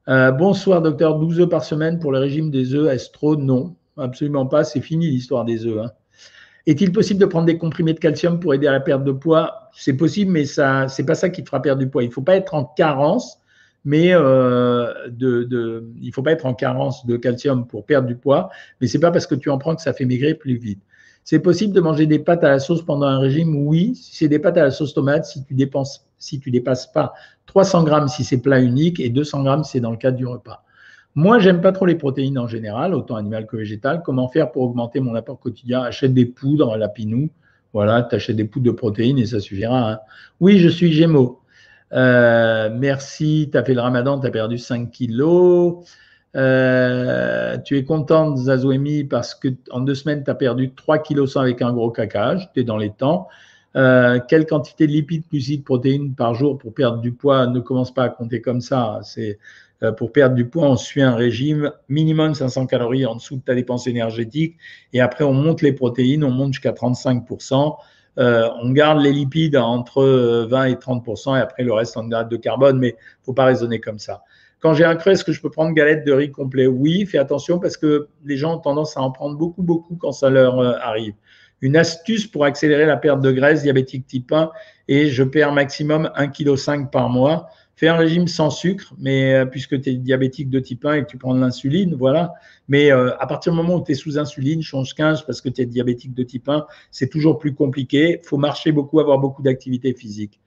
Euh, 0.09 0.31
bonsoir, 0.31 0.81
docteur. 0.81 1.17
12 1.17 1.39
œufs 1.39 1.49
par 1.49 1.63
semaine 1.63 1.99
pour 1.99 2.11
le 2.11 2.19
régime 2.19 2.51
des 2.51 2.75
œufs. 2.75 2.91
Est-ce 2.93 3.35
Non, 3.37 3.77
absolument 3.95 4.47
pas. 4.47 4.65
C'est 4.65 4.81
fini 4.81 5.07
l'histoire 5.07 5.45
des 5.45 5.65
œufs. 5.65 5.81
Hein. 5.81 5.91
Est-il 6.67 6.91
possible 6.91 7.19
de 7.19 7.25
prendre 7.25 7.45
des 7.45 7.57
comprimés 7.57 7.93
de 7.93 7.99
calcium 7.99 8.39
pour 8.39 8.53
aider 8.53 8.67
à 8.67 8.71
la 8.71 8.79
perte 8.79 9.03
de 9.03 9.11
poids? 9.11 9.69
C'est 9.73 9.93
possible, 9.93 10.31
mais 10.31 10.45
ça, 10.45 10.87
c'est 10.87 11.05
pas 11.05 11.15
ça 11.15 11.29
qui 11.29 11.43
te 11.43 11.49
fera 11.49 11.61
perdre 11.61 11.79
du 11.79 11.89
poids. 11.89 12.03
Il 12.03 12.07
ne 12.07 12.13
faut 12.13 12.21
pas 12.21 12.35
être 12.35 12.53
en 12.53 12.65
carence 12.65 13.39
mais 13.85 14.09
euh, 14.11 14.91
de, 15.09 15.87
il 16.01 16.11
faut 16.11 16.23
pas 16.23 16.31
être 16.31 16.45
en 16.45 16.55
carence 16.55 17.05
de 17.05 17.17
calcium 17.17 17.67
pour 17.67 17.85
perdre 17.85 18.07
du 18.07 18.15
poids, 18.15 18.49
mais 18.81 18.87
ce 18.87 18.97
n'est 18.97 19.01
pas 19.01 19.11
parce 19.11 19.27
que 19.27 19.35
tu 19.35 19.49
en 19.49 19.59
prends 19.59 19.75
que 19.75 19.81
ça 19.81 19.93
fait 19.93 20.05
maigrir 20.05 20.37
plus 20.37 20.57
vite. 20.57 20.81
C'est 21.23 21.39
possible 21.39 21.73
de 21.73 21.81
manger 21.81 22.07
des 22.07 22.19
pâtes 22.19 22.43
à 22.43 22.49
la 22.49 22.59
sauce 22.59 22.83
pendant 22.83 23.05
un 23.05 23.19
régime? 23.19 23.55
Oui, 23.55 23.95
si 23.95 24.15
c'est 24.15 24.27
des 24.27 24.39
pâtes 24.39 24.57
à 24.57 24.63
la 24.63 24.71
sauce 24.71 24.93
tomate, 24.93 25.25
si 25.25 25.43
tu 25.45 25.53
dépenses, 25.53 26.05
si 26.17 26.39
tu 26.39 26.51
dépasses 26.51 26.91
pas 26.91 27.13
300 27.45 27.83
grammes 27.83 28.07
si 28.07 28.23
c'est 28.23 28.39
plat 28.39 28.59
unique 28.59 28.99
et 28.99 29.09
200 29.09 29.43
grammes 29.43 29.63
si 29.63 29.73
c'est 29.73 29.79
dans 29.79 29.91
le 29.91 29.97
cadre 29.97 30.17
du 30.17 30.25
repas. 30.25 30.64
Moi, 31.15 31.39
j'aime 31.39 31.61
pas 31.61 31.71
trop 31.71 31.85
les 31.85 31.95
protéines 31.95 32.37
en 32.37 32.47
général, 32.47 32.93
autant 32.93 33.15
animales 33.15 33.47
que 33.47 33.55
végétales. 33.55 34.01
Comment 34.03 34.27
faire 34.27 34.51
pour 34.51 34.63
augmenter 34.63 34.99
mon 34.99 35.15
apport 35.15 35.39
quotidien? 35.39 35.81
Achète 35.81 36.13
des 36.13 36.25
poudres, 36.25 36.73
à 36.73 36.77
la 36.77 36.89
pinou. 36.89 37.29
Voilà, 37.71 38.03
tu 38.03 38.15
achètes 38.15 38.35
des 38.35 38.43
poudres 38.43 38.65
de 38.65 38.71
protéines 38.71 39.17
et 39.17 39.25
ça 39.25 39.39
suffira. 39.39 39.91
Hein. 39.91 39.99
Oui, 40.41 40.59
je 40.59 40.67
suis 40.67 40.91
Gémeaux. 40.91 41.39
Euh, 41.93 42.69
merci, 42.73 43.47
tu 43.49 43.57
as 43.57 43.63
fait 43.63 43.73
le 43.73 43.79
ramadan, 43.79 44.19
tu 44.19 44.27
as 44.27 44.31
perdu 44.31 44.57
5 44.57 44.91
kilos. 44.91 45.85
Euh, 46.35 47.57
tu 47.59 47.77
es 47.77 47.85
contente, 47.85 48.37
Zazouemi, 48.37 49.05
parce 49.05 49.35
que 49.35 49.47
en 49.71 49.79
deux 49.79 49.95
semaines, 49.95 50.21
tu 50.25 50.29
as 50.29 50.35
perdu 50.35 50.73
3 50.73 50.97
kilos 50.97 51.37
avec 51.37 51.61
un 51.61 51.71
gros 51.71 51.91
cacage. 51.91 52.49
Tu 52.53 52.59
es 52.59 52.63
dans 52.65 52.77
les 52.77 52.91
temps. 52.91 53.29
Euh, 53.77 54.19
quelle 54.27 54.45
quantité 54.45 54.85
de 54.85 54.91
lipides, 54.91 55.23
glucides, 55.31 55.63
protéines 55.63 56.13
par 56.13 56.33
jour 56.33 56.57
pour 56.57 56.73
perdre 56.73 56.99
du 56.99 57.13
poids? 57.13 57.47
Ne 57.47 57.61
commence 57.61 57.93
pas 57.93 58.03
à 58.03 58.09
compter 58.09 58.41
comme 58.41 58.59
ça. 58.59 58.99
C'est 59.03 59.37
Euh, 59.37 59.39
pour 59.97 60.11
perdre 60.11 60.35
du 60.35 60.47
poids, 60.47 60.67
on 60.67 60.77
suit 60.77 61.01
un 61.01 61.15
régime 61.15 61.71
minimum 61.89 62.33
500 62.33 62.65
calories 62.65 63.05
en 63.05 63.15
dessous 63.15 63.35
de 63.37 63.41
ta 63.41 63.53
dépense 63.55 63.87
énergétique. 63.87 64.57
Et 64.93 65.01
après, 65.01 65.23
on 65.23 65.33
monte 65.33 65.61
les 65.61 65.73
protéines, 65.73 66.23
on 66.23 66.31
monte 66.31 66.53
jusqu'à 66.53 66.71
35%. 66.71 67.75
Euh, 68.17 68.49
on 68.61 68.71
garde 68.71 69.01
les 69.01 69.11
lipides 69.11 69.57
entre 69.57 70.45
20 70.49 70.65
et 70.65 70.75
30%, 70.75 71.37
et 71.37 71.41
après 71.41 71.63
le 71.63 71.73
reste 71.73 71.97
en 71.97 72.05
hydrate 72.05 72.29
de 72.29 72.37
carbone, 72.37 72.79
mais 72.79 72.95
faut 73.23 73.33
pas 73.33 73.45
raisonner 73.45 73.79
comme 73.79 73.99
ça. 73.99 74.23
Quand 74.59 74.73
j'ai 74.73 74.85
un 74.85 74.95
creux, 74.95 75.11
est-ce 75.11 75.23
que 75.23 75.33
je 75.33 75.41
peux 75.41 75.51
prendre 75.51 75.73
galette 75.73 76.05
de 76.05 76.13
riz 76.13 76.31
complet? 76.31 76.65
Oui, 76.65 77.05
fais 77.05 77.17
attention 77.17 77.59
parce 77.59 77.77
que 77.77 78.07
les 78.23 78.37
gens 78.37 78.55
ont 78.55 78.59
tendance 78.59 78.97
à 78.97 79.01
en 79.01 79.11
prendre 79.11 79.37
beaucoup, 79.37 79.61
beaucoup 79.61 79.95
quand 79.95 80.13
ça 80.13 80.29
leur 80.29 80.59
euh, 80.59 80.73
arrive. 80.81 81.13
Une 81.61 81.75
astuce 81.75 82.25
pour 82.27 82.45
accélérer 82.45 82.85
la 82.85 82.97
perte 82.97 83.21
de 83.21 83.31
graisse 83.31 83.63
diabétique 83.63 84.07
type 84.07 84.31
1, 84.31 84.51
et 84.87 85.07
je 85.07 85.23
perds 85.23 85.51
maximum 85.51 86.09
1,5 86.15 86.83
kg 86.83 86.91
par 86.91 87.09
mois. 87.09 87.49
Fais 87.77 87.89
un 87.89 87.97
régime 87.97 88.27
sans 88.27 88.49
sucre, 88.49 88.93
mais 88.97 89.33
euh, 89.33 89.45
puisque 89.45 89.81
tu 89.81 89.89
es 89.89 89.95
diabétique 89.95 90.49
de 90.49 90.59
type 90.59 90.85
1 90.85 90.93
et 90.93 91.03
que 91.03 91.09
tu 91.09 91.17
prends 91.17 91.35
de 91.35 91.41
l'insuline, 91.41 91.93
voilà. 91.93 92.33
Mais 92.69 92.91
euh, 92.91 93.13
à 93.19 93.27
partir 93.27 93.51
du 93.51 93.57
moment 93.57 93.75
où 93.75 93.83
tu 93.83 93.91
es 93.91 93.95
sous 93.95 94.17
insuline, 94.17 94.61
change 94.61 94.93
15 94.93 95.23
parce 95.23 95.41
que 95.41 95.49
tu 95.49 95.61
es 95.61 95.65
diabétique 95.65 96.13
de 96.13 96.23
type 96.23 96.47
1, 96.47 96.65
c'est 96.91 97.09
toujours 97.09 97.37
plus 97.37 97.53
compliqué. 97.53 98.21
Faut 98.23 98.37
marcher 98.37 98.71
beaucoup, 98.71 99.01
avoir 99.01 99.19
beaucoup 99.19 99.41
d'activité 99.41 99.93
physique. 99.93 100.39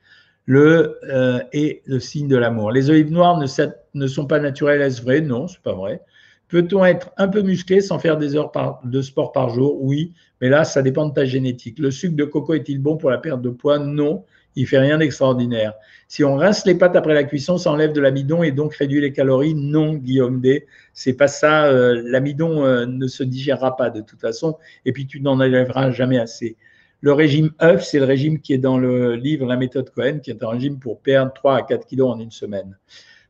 Le 0.46 0.98
euh, 1.04 1.40
et 1.52 1.82
le 1.84 2.00
signe 2.00 2.28
de 2.28 2.36
l'amour. 2.36 2.72
Les 2.72 2.88
olives 2.88 3.12
noires 3.12 3.38
ne, 3.38 3.46
ne 3.92 4.06
sont 4.06 4.26
pas 4.26 4.40
naturelles, 4.40 4.80
est-ce 4.80 5.02
vrai? 5.02 5.20
Non, 5.20 5.48
c'est 5.48 5.60
pas 5.60 5.74
vrai. 5.74 6.00
Peut-on 6.48 6.82
être 6.82 7.10
un 7.18 7.28
peu 7.28 7.42
musclé 7.42 7.82
sans 7.82 7.98
faire 7.98 8.16
des 8.16 8.34
heures 8.34 8.50
de 8.82 9.02
sport 9.02 9.32
par 9.32 9.50
jour? 9.50 9.82
Oui, 9.82 10.14
mais 10.40 10.48
là, 10.48 10.64
ça 10.64 10.80
dépend 10.80 11.06
de 11.06 11.12
ta 11.12 11.26
génétique. 11.26 11.78
Le 11.78 11.90
sucre 11.90 12.16
de 12.16 12.24
coco 12.24 12.54
est-il 12.54 12.80
bon 12.80 12.96
pour 12.96 13.10
la 13.10 13.18
perte 13.18 13.42
de 13.42 13.50
poids? 13.50 13.78
Non, 13.78 14.24
il 14.56 14.66
fait 14.66 14.78
rien 14.78 14.98
d'extraordinaire. 14.98 15.74
Si 16.08 16.24
on 16.24 16.36
rince 16.36 16.66
les 16.66 16.74
pâtes 16.74 16.96
après 16.96 17.14
la 17.14 17.24
cuisson, 17.24 17.58
ça 17.58 17.70
enlève 17.70 17.92
de 17.92 18.00
l'amidon 18.00 18.42
et 18.42 18.50
donc 18.50 18.74
réduit 18.74 19.00
les 19.00 19.12
calories. 19.12 19.54
Non, 19.54 19.94
Guillaume 19.94 20.40
D, 20.40 20.66
c'est 20.94 21.12
pas 21.12 21.28
ça. 21.28 21.66
Euh, 21.66 22.02
l'amidon 22.04 22.64
euh, 22.64 22.86
ne 22.86 23.06
se 23.06 23.22
digérera 23.22 23.76
pas 23.76 23.90
de 23.90 24.00
toute 24.00 24.20
façon, 24.20 24.56
et 24.84 24.92
puis 24.92 25.06
tu 25.06 25.20
n'en 25.20 25.40
enlèveras 25.40 25.90
jamais 25.90 26.18
assez. 26.18 26.56
Le 27.00 27.12
régime 27.12 27.50
œuf, 27.62 27.84
c'est 27.84 28.00
le 28.00 28.06
régime 28.06 28.40
qui 28.40 28.52
est 28.52 28.58
dans 28.58 28.78
le 28.78 29.14
livre 29.14 29.46
La 29.46 29.56
méthode 29.56 29.90
Cohen, 29.90 30.18
qui 30.18 30.30
est 30.30 30.42
un 30.42 30.48
régime 30.48 30.80
pour 30.80 31.00
perdre 31.00 31.32
3 31.32 31.56
à 31.56 31.62
4 31.62 31.86
kilos 31.86 32.10
en 32.10 32.18
une 32.18 32.32
semaine. 32.32 32.76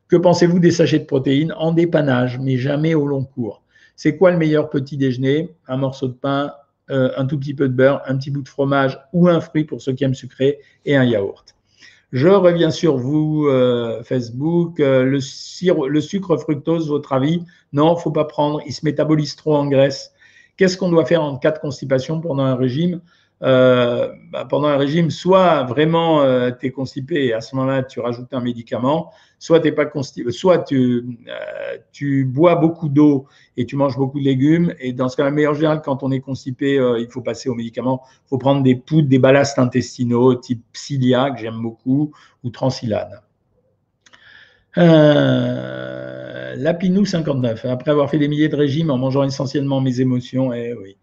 Que 0.07 0.15
pensez-vous 0.15 0.57
des 0.57 0.71
sachets 0.71 0.97
de 0.97 1.05
protéines 1.05 1.53
en 1.55 1.71
dépannage, 1.71 2.39
mais 2.39 2.57
jamais 2.57 2.95
au 2.95 3.05
long 3.05 3.23
cours? 3.23 3.61
C'est 3.95 4.17
quoi 4.17 4.31
le 4.31 4.37
meilleur 4.37 4.71
petit 4.71 4.97
déjeuner? 4.97 5.53
Un 5.67 5.77
morceau 5.77 6.07
de 6.07 6.13
pain, 6.13 6.53
euh, 6.89 7.11
un 7.17 7.25
tout 7.25 7.37
petit 7.37 7.53
peu 7.53 7.67
de 7.67 7.73
beurre, 7.73 8.01
un 8.05 8.17
petit 8.17 8.31
bout 8.31 8.41
de 8.41 8.49
fromage 8.49 8.99
ou 9.13 9.27
un 9.27 9.39
fruit 9.41 9.63
pour 9.63 9.81
ceux 9.81 9.93
qui 9.93 10.03
aiment 10.03 10.15
sucré 10.15 10.59
et 10.85 10.95
un 10.95 11.03
yaourt. 11.03 11.55
Je 12.11 12.27
reviens 12.27 12.71
sur 12.71 12.97
vous, 12.97 13.45
euh, 13.47 14.01
Facebook. 14.03 14.79
Euh, 14.79 15.03
le, 15.03 15.19
sucre 16.01 16.37
fructose, 16.37 16.89
votre 16.89 17.13
avis? 17.13 17.43
Non, 17.71 17.95
faut 17.95 18.11
pas 18.11 18.25
prendre. 18.25 18.61
Il 18.65 18.73
se 18.73 18.83
métabolise 18.83 19.35
trop 19.35 19.55
en 19.55 19.67
graisse. 19.67 20.11
Qu'est-ce 20.57 20.75
qu'on 20.75 20.89
doit 20.89 21.05
faire 21.05 21.21
en 21.21 21.37
cas 21.37 21.51
de 21.51 21.59
constipation 21.59 22.19
pendant 22.19 22.43
un 22.43 22.55
régime? 22.55 23.01
Euh, 23.41 24.13
bah, 24.31 24.45
pendant 24.45 24.67
un 24.67 24.75
régime, 24.75 25.09
soit 25.09 25.63
vraiment 25.63 26.21
euh, 26.21 26.51
tu 26.51 26.67
es 26.67 26.71
constipé 26.71 27.25
et 27.25 27.33
à 27.33 27.39
ce 27.39 27.55
moment-là 27.55 27.83
tu 27.83 28.01
rajoutes 28.01 28.33
un 28.33 28.41
médicament, 28.41 29.13
soit 29.37 29.61
t'es 29.61 29.71
pas 29.71 29.85
constipé, 29.85 30.31
soit 30.31 30.59
tu, 30.59 31.05
euh, 31.27 31.77
tu 31.93 32.25
bois 32.25 32.55
beaucoup 32.55 32.89
d'eau 32.89 33.27
et 33.55 33.65
tu 33.65 33.77
manges 33.77 33.95
beaucoup 33.95 34.19
de 34.19 34.25
légumes. 34.25 34.73
Et 34.79 34.91
dans 34.91 35.07
ce 35.07 35.15
cas-là, 35.15 35.49
en 35.49 35.53
général, 35.53 35.81
quand 35.81 36.03
on 36.03 36.11
est 36.11 36.19
constipé, 36.19 36.75
il 36.99 37.07
faut 37.09 37.21
passer 37.21 37.47
au 37.47 37.55
médicament. 37.55 38.01
Il 38.25 38.29
faut 38.29 38.37
prendre 38.37 38.61
des 38.61 38.75
poudres, 38.75 39.07
des 39.07 39.19
ballastes 39.19 39.57
intestinaux 39.57 40.35
type 40.35 40.63
Psyllia, 40.73 41.31
que 41.31 41.39
j'aime 41.39 41.61
beaucoup, 41.61 42.11
ou 42.43 42.49
Transilane. 42.49 43.21
Lapinou 46.57 47.05
59. 47.05 47.65
Après 47.65 47.91
avoir 47.91 48.09
fait 48.09 48.17
des 48.17 48.27
milliers 48.27 48.49
de 48.49 48.55
régimes 48.55 48.91
en 48.91 48.97
mangeant 48.97 49.23
essentiellement 49.23 49.79
mes 49.81 50.01
émotions, 50.01 50.51
eh 50.53 50.73
oui, 50.73 50.97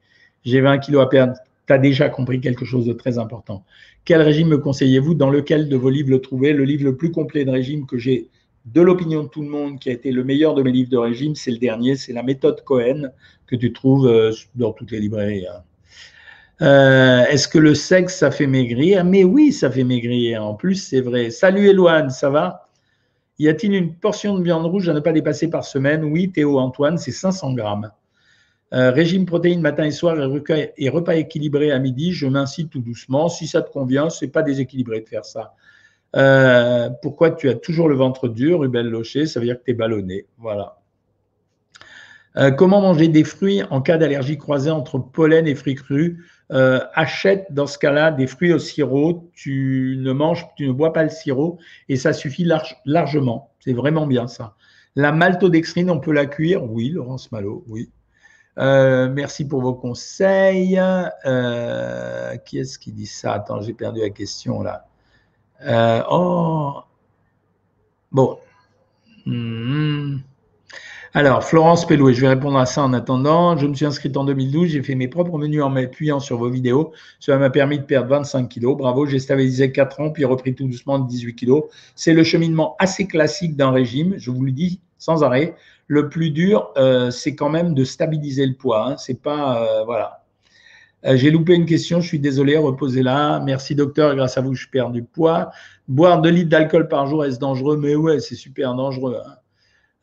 j'ai 0.44 0.60
20 0.60 0.78
kilos 0.78 1.02
à 1.02 1.06
perdre 1.06 1.34
tu 1.66 1.72
as 1.72 1.78
déjà 1.78 2.08
compris 2.08 2.40
quelque 2.40 2.64
chose 2.64 2.86
de 2.86 2.92
très 2.92 3.18
important. 3.18 3.64
Quel 4.04 4.22
régime 4.22 4.48
me 4.48 4.58
conseillez-vous 4.58 5.14
Dans 5.14 5.30
lequel 5.30 5.68
de 5.68 5.76
vos 5.76 5.90
livres 5.90 6.10
le 6.10 6.20
trouver? 6.20 6.52
Le 6.52 6.64
livre 6.64 6.84
le 6.84 6.96
plus 6.96 7.10
complet 7.10 7.44
de 7.44 7.50
régime 7.50 7.86
que 7.86 7.98
j'ai, 7.98 8.28
de 8.66 8.80
l'opinion 8.80 9.24
de 9.24 9.28
tout 9.28 9.42
le 9.42 9.48
monde, 9.48 9.78
qui 9.78 9.88
a 9.88 9.92
été 9.92 10.12
le 10.12 10.24
meilleur 10.24 10.54
de 10.54 10.62
mes 10.62 10.72
livres 10.72 10.90
de 10.90 10.96
régime, 10.96 11.34
c'est 11.34 11.50
le 11.50 11.58
dernier, 11.58 11.96
c'est 11.96 12.12
la 12.12 12.22
méthode 12.22 12.62
Cohen, 12.64 13.10
que 13.46 13.56
tu 13.56 13.72
trouves 13.72 14.06
euh, 14.06 14.32
dans 14.54 14.72
toutes 14.72 14.90
les 14.90 15.00
librairies. 15.00 15.46
Hein. 15.46 15.62
Euh, 16.62 17.24
est-ce 17.26 17.48
que 17.48 17.58
le 17.58 17.74
sexe, 17.74 18.16
ça 18.16 18.30
fait 18.30 18.46
maigrir? 18.46 19.04
Mais 19.04 19.24
oui, 19.24 19.52
ça 19.52 19.70
fait 19.70 19.84
maigrir. 19.84 20.44
En 20.44 20.54
plus, 20.54 20.76
c'est 20.76 21.00
vrai. 21.00 21.30
Salut 21.30 21.68
Eloane, 21.68 22.10
ça 22.10 22.30
va? 22.30 22.68
Y 23.38 23.48
a-t-il 23.48 23.74
une 23.74 23.94
portion 23.94 24.38
de 24.38 24.42
viande 24.42 24.64
rouge 24.64 24.88
à 24.88 24.94
ne 24.94 25.00
pas 25.00 25.12
dépasser 25.12 25.50
par 25.50 25.64
semaine? 25.64 26.04
Oui, 26.04 26.30
Théo 26.30 26.58
Antoine, 26.58 26.96
c'est 26.96 27.12
500 27.12 27.52
grammes. 27.52 27.90
Euh, 28.72 28.90
régime 28.90 29.26
protéines 29.26 29.60
matin 29.60 29.84
et 29.84 29.92
soir 29.92 30.16
et 30.18 30.88
repas, 30.88 31.14
équilibré 31.14 31.70
à 31.70 31.78
midi, 31.78 32.12
je 32.12 32.26
m'incite 32.26 32.70
tout 32.70 32.80
doucement. 32.80 33.28
Si 33.28 33.46
ça 33.46 33.62
te 33.62 33.70
convient, 33.70 34.10
c'est 34.10 34.28
pas 34.28 34.42
déséquilibré 34.42 35.00
de 35.00 35.08
faire 35.08 35.24
ça. 35.24 35.54
Euh, 36.16 36.90
pourquoi 37.02 37.30
tu 37.30 37.48
as 37.48 37.54
toujours 37.54 37.88
le 37.88 37.94
ventre 37.94 38.28
dur, 38.28 38.60
Rubel 38.60 38.88
Locher? 38.88 39.26
Ça 39.26 39.38
veut 39.38 39.46
dire 39.46 39.58
que 39.58 39.64
tu 39.64 39.70
es 39.70 39.74
ballonné. 39.74 40.26
Voilà. 40.38 40.78
Euh, 42.38 42.50
comment 42.50 42.80
manger 42.80 43.08
des 43.08 43.24
fruits 43.24 43.62
en 43.70 43.80
cas 43.80 43.98
d'allergie 43.98 44.36
croisée 44.36 44.70
entre 44.70 44.98
pollen 44.98 45.46
et 45.46 45.54
fruits 45.54 45.76
crus? 45.76 46.18
Achète 46.50 47.46
dans 47.50 47.66
ce 47.66 47.78
cas-là 47.78 48.10
des 48.10 48.26
fruits 48.26 48.52
au 48.52 48.58
sirop. 48.58 49.30
Tu 49.32 49.96
ne 50.00 50.12
manges, 50.12 50.46
tu 50.56 50.66
ne 50.66 50.72
bois 50.72 50.92
pas 50.92 51.02
le 51.02 51.10
sirop 51.10 51.58
et 51.88 51.96
ça 51.96 52.12
suffit 52.12 52.46
largement. 52.84 53.52
C'est 53.60 53.72
vraiment 53.72 54.06
bien 54.06 54.26
ça. 54.26 54.54
La 54.96 55.12
maltodextrine, 55.12 55.90
on 55.90 56.00
peut 56.00 56.12
la 56.12 56.26
cuire? 56.26 56.64
Oui, 56.64 56.90
Laurence 56.90 57.30
Malo, 57.32 57.64
oui. 57.68 57.90
Euh, 58.58 59.08
merci 59.10 59.46
pour 59.46 59.60
vos 59.60 59.74
conseils. 59.74 60.78
Euh, 60.78 62.36
qui 62.38 62.58
est-ce 62.58 62.78
qui 62.78 62.92
dit 62.92 63.06
ça? 63.06 63.34
Attends, 63.34 63.60
j'ai 63.60 63.74
perdu 63.74 64.00
la 64.00 64.10
question 64.10 64.62
là. 64.62 64.86
Euh, 65.64 66.02
oh 66.10 66.80
Bon. 68.12 68.38
Hmm. 69.26 70.18
Alors, 71.12 71.42
Florence 71.42 71.86
Pellouet, 71.86 72.12
je 72.12 72.20
vais 72.20 72.28
répondre 72.28 72.58
à 72.58 72.66
ça 72.66 72.82
en 72.82 72.92
attendant. 72.92 73.56
Je 73.56 73.66
me 73.66 73.74
suis 73.74 73.86
inscrite 73.86 74.16
en 74.18 74.24
2012, 74.24 74.68
j'ai 74.68 74.82
fait 74.82 74.94
mes 74.94 75.08
propres 75.08 75.38
menus 75.38 75.62
en 75.62 75.70
m'appuyant 75.70 76.20
sur 76.20 76.36
vos 76.36 76.50
vidéos. 76.50 76.92
Cela 77.20 77.38
m'a 77.38 77.48
permis 77.48 77.78
de 77.78 77.84
perdre 77.84 78.10
25 78.10 78.48
kilos. 78.48 78.76
Bravo, 78.76 79.06
j'ai 79.06 79.18
stabilisé 79.18 79.72
4 79.72 80.00
ans, 80.00 80.10
puis 80.10 80.26
repris 80.26 80.54
tout 80.54 80.66
doucement 80.66 80.98
de 80.98 81.08
18 81.08 81.34
kilos. 81.34 81.64
C'est 81.94 82.12
le 82.12 82.22
cheminement 82.22 82.76
assez 82.78 83.06
classique 83.06 83.56
d'un 83.56 83.70
régime, 83.70 84.14
je 84.18 84.30
vous 84.30 84.44
le 84.44 84.52
dis 84.52 84.80
sans 84.98 85.22
arrêt. 85.22 85.54
Le 85.88 86.08
plus 86.08 86.30
dur, 86.30 86.72
euh, 86.76 87.10
c'est 87.10 87.34
quand 87.34 87.48
même 87.48 87.74
de 87.74 87.84
stabiliser 87.84 88.46
le 88.46 88.54
poids. 88.54 88.88
Hein. 88.88 88.96
C'est 88.96 89.20
pas 89.20 89.62
euh, 89.62 89.84
voilà. 89.84 90.24
Euh, 91.04 91.16
j'ai 91.16 91.30
loupé 91.30 91.54
une 91.54 91.66
question, 91.66 92.00
je 92.00 92.08
suis 92.08 92.18
désolé, 92.18 92.56
reposez-la. 92.56 93.40
Merci 93.44 93.74
docteur, 93.74 94.16
grâce 94.16 94.36
à 94.38 94.40
vous, 94.40 94.54
je 94.54 94.66
perds 94.68 94.90
du 94.90 95.04
poids. 95.04 95.50
Boire 95.86 96.20
2 96.20 96.30
litres 96.30 96.50
d'alcool 96.50 96.88
par 96.88 97.06
jour, 97.06 97.24
est-ce 97.24 97.38
dangereux? 97.38 97.76
Mais 97.76 97.94
ouais, 97.94 98.18
c'est 98.18 98.34
super 98.34 98.74
dangereux. 98.74 99.20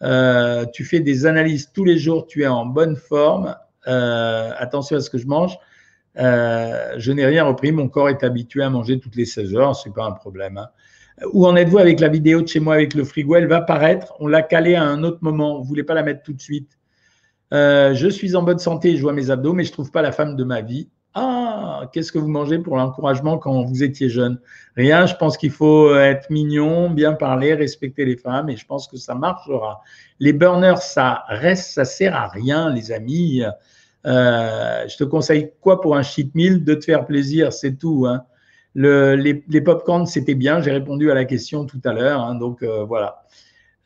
Hein. 0.02 0.66
tu 0.74 0.86
fais 0.86 1.02
des 1.02 1.26
analyses 1.26 1.72
tous 1.74 1.84
les 1.84 1.98
jours, 1.98 2.26
tu 2.28 2.44
es 2.44 2.48
en 2.48 2.66
bonne 2.66 2.96
forme. 2.96 3.56
attention 3.86 4.96
à 4.96 5.02
ce 5.02 5.10
que 5.10 5.18
je 5.18 5.28
mange. 5.28 5.58
je 6.16 7.12
n'ai 7.12 7.26
rien 7.26 7.44
repris, 7.44 7.74
mon 7.74 7.90
corps 7.90 8.08
est 8.08 8.24
habitué 8.24 8.64
à 8.64 8.70
manger 8.70 9.00
toutes 9.00 9.18
les 9.18 9.26
16 9.26 9.56
heures, 9.56 9.76
c'est 9.76 9.94
pas 9.94 10.06
un 10.06 10.12
problème. 10.12 10.58
Hein. 10.58 10.70
Où 11.32 11.46
en 11.46 11.56
êtes-vous 11.56 11.78
avec 11.78 12.00
la 12.00 12.10
vidéo 12.10 12.42
de 12.42 12.48
chez 12.48 12.60
moi 12.60 12.76
avec 12.76 12.94
le 12.94 13.04
frigo? 13.04 13.36
Elle 13.36 13.48
va 13.48 13.62
paraître. 13.62 14.14
On 14.20 14.28
l'a 14.28 14.42
calée 14.42 14.76
à 14.76 14.84
un 14.84 15.04
autre 15.04 15.20
moment. 15.22 15.58
Vous 15.58 15.64
ne 15.64 15.68
voulez 15.68 15.84
pas 15.84 15.94
la 15.94 16.04
mettre 16.04 16.24
tout 16.24 16.34
de 16.34 16.42
suite? 16.42 16.78
Euh, 17.54 17.94
je 17.94 18.08
suis 18.08 18.36
en 18.36 18.42
bonne 18.42 18.58
santé, 18.58 18.98
je 18.98 19.02
vois 19.04 19.14
mes 19.14 19.30
abdos, 19.30 19.54
mais 19.54 19.64
je 19.64 19.70
ne 19.70 19.74
trouve 19.74 19.92
pas 19.92 20.02
la 20.02 20.12
femme 20.12 20.36
de 20.36 20.44
ma 20.44 20.62
vie. 20.62 20.90
Ah, 21.14 21.88
qu'est-ce 21.94 22.12
que 22.12 22.18
vous 22.18 22.28
mangez 22.28 22.58
pour 22.58 22.76
l'encouragement 22.76 23.38
quand 23.38 23.62
vous 23.62 23.84
étiez 23.84 24.10
jeune? 24.10 24.40
Rien, 24.76 25.06
je 25.06 25.14
pense 25.14 25.38
qu'il 25.38 25.52
faut 25.52 25.96
être 25.96 26.32
mignon, 26.32 26.90
bien 26.90 27.14
parler, 27.14 27.54
respecter 27.54 28.06
les 28.06 28.18
femmes, 28.18 28.50
et 28.50 28.58
je 28.58 28.66
pense 28.66 28.88
que 28.88 28.98
ça 28.98 29.14
marchera. 29.14 29.82
Les 30.20 30.34
burners, 30.34 30.78
ça 30.78 31.26
reste, 31.28 31.74
ça 31.74 31.86
sert 31.86 32.16
à 32.16 32.28
rien, 32.28 32.74
les 32.74 32.92
amis. 32.92 33.44
Euh, 34.08 34.88
je 34.88 34.98
te 34.98 35.04
conseille 35.04 35.52
quoi 35.62 35.80
pour 35.80 35.96
un 35.96 36.02
cheat 36.02 36.34
meal? 36.34 36.64
De 36.64 36.74
te 36.74 36.86
faire 36.86 37.06
plaisir, 37.06 37.54
c'est 37.54 37.76
tout. 37.76 38.08
Hein 38.08 38.24
les, 38.76 39.44
les 39.48 39.62
pop-corns, 39.62 40.06
c'était 40.06 40.36
bien. 40.36 40.62
J'ai 40.62 40.72
répondu 40.72 41.12
à 41.12 41.14
la 41.14 41.26
question 41.26 41.66
tout 41.66 41.82
à 41.84 41.94
l'heure. 41.94 42.22
Hein, 42.22 42.36
donc 42.36 42.64
euh, 42.64 42.84
voilà. 42.84 43.24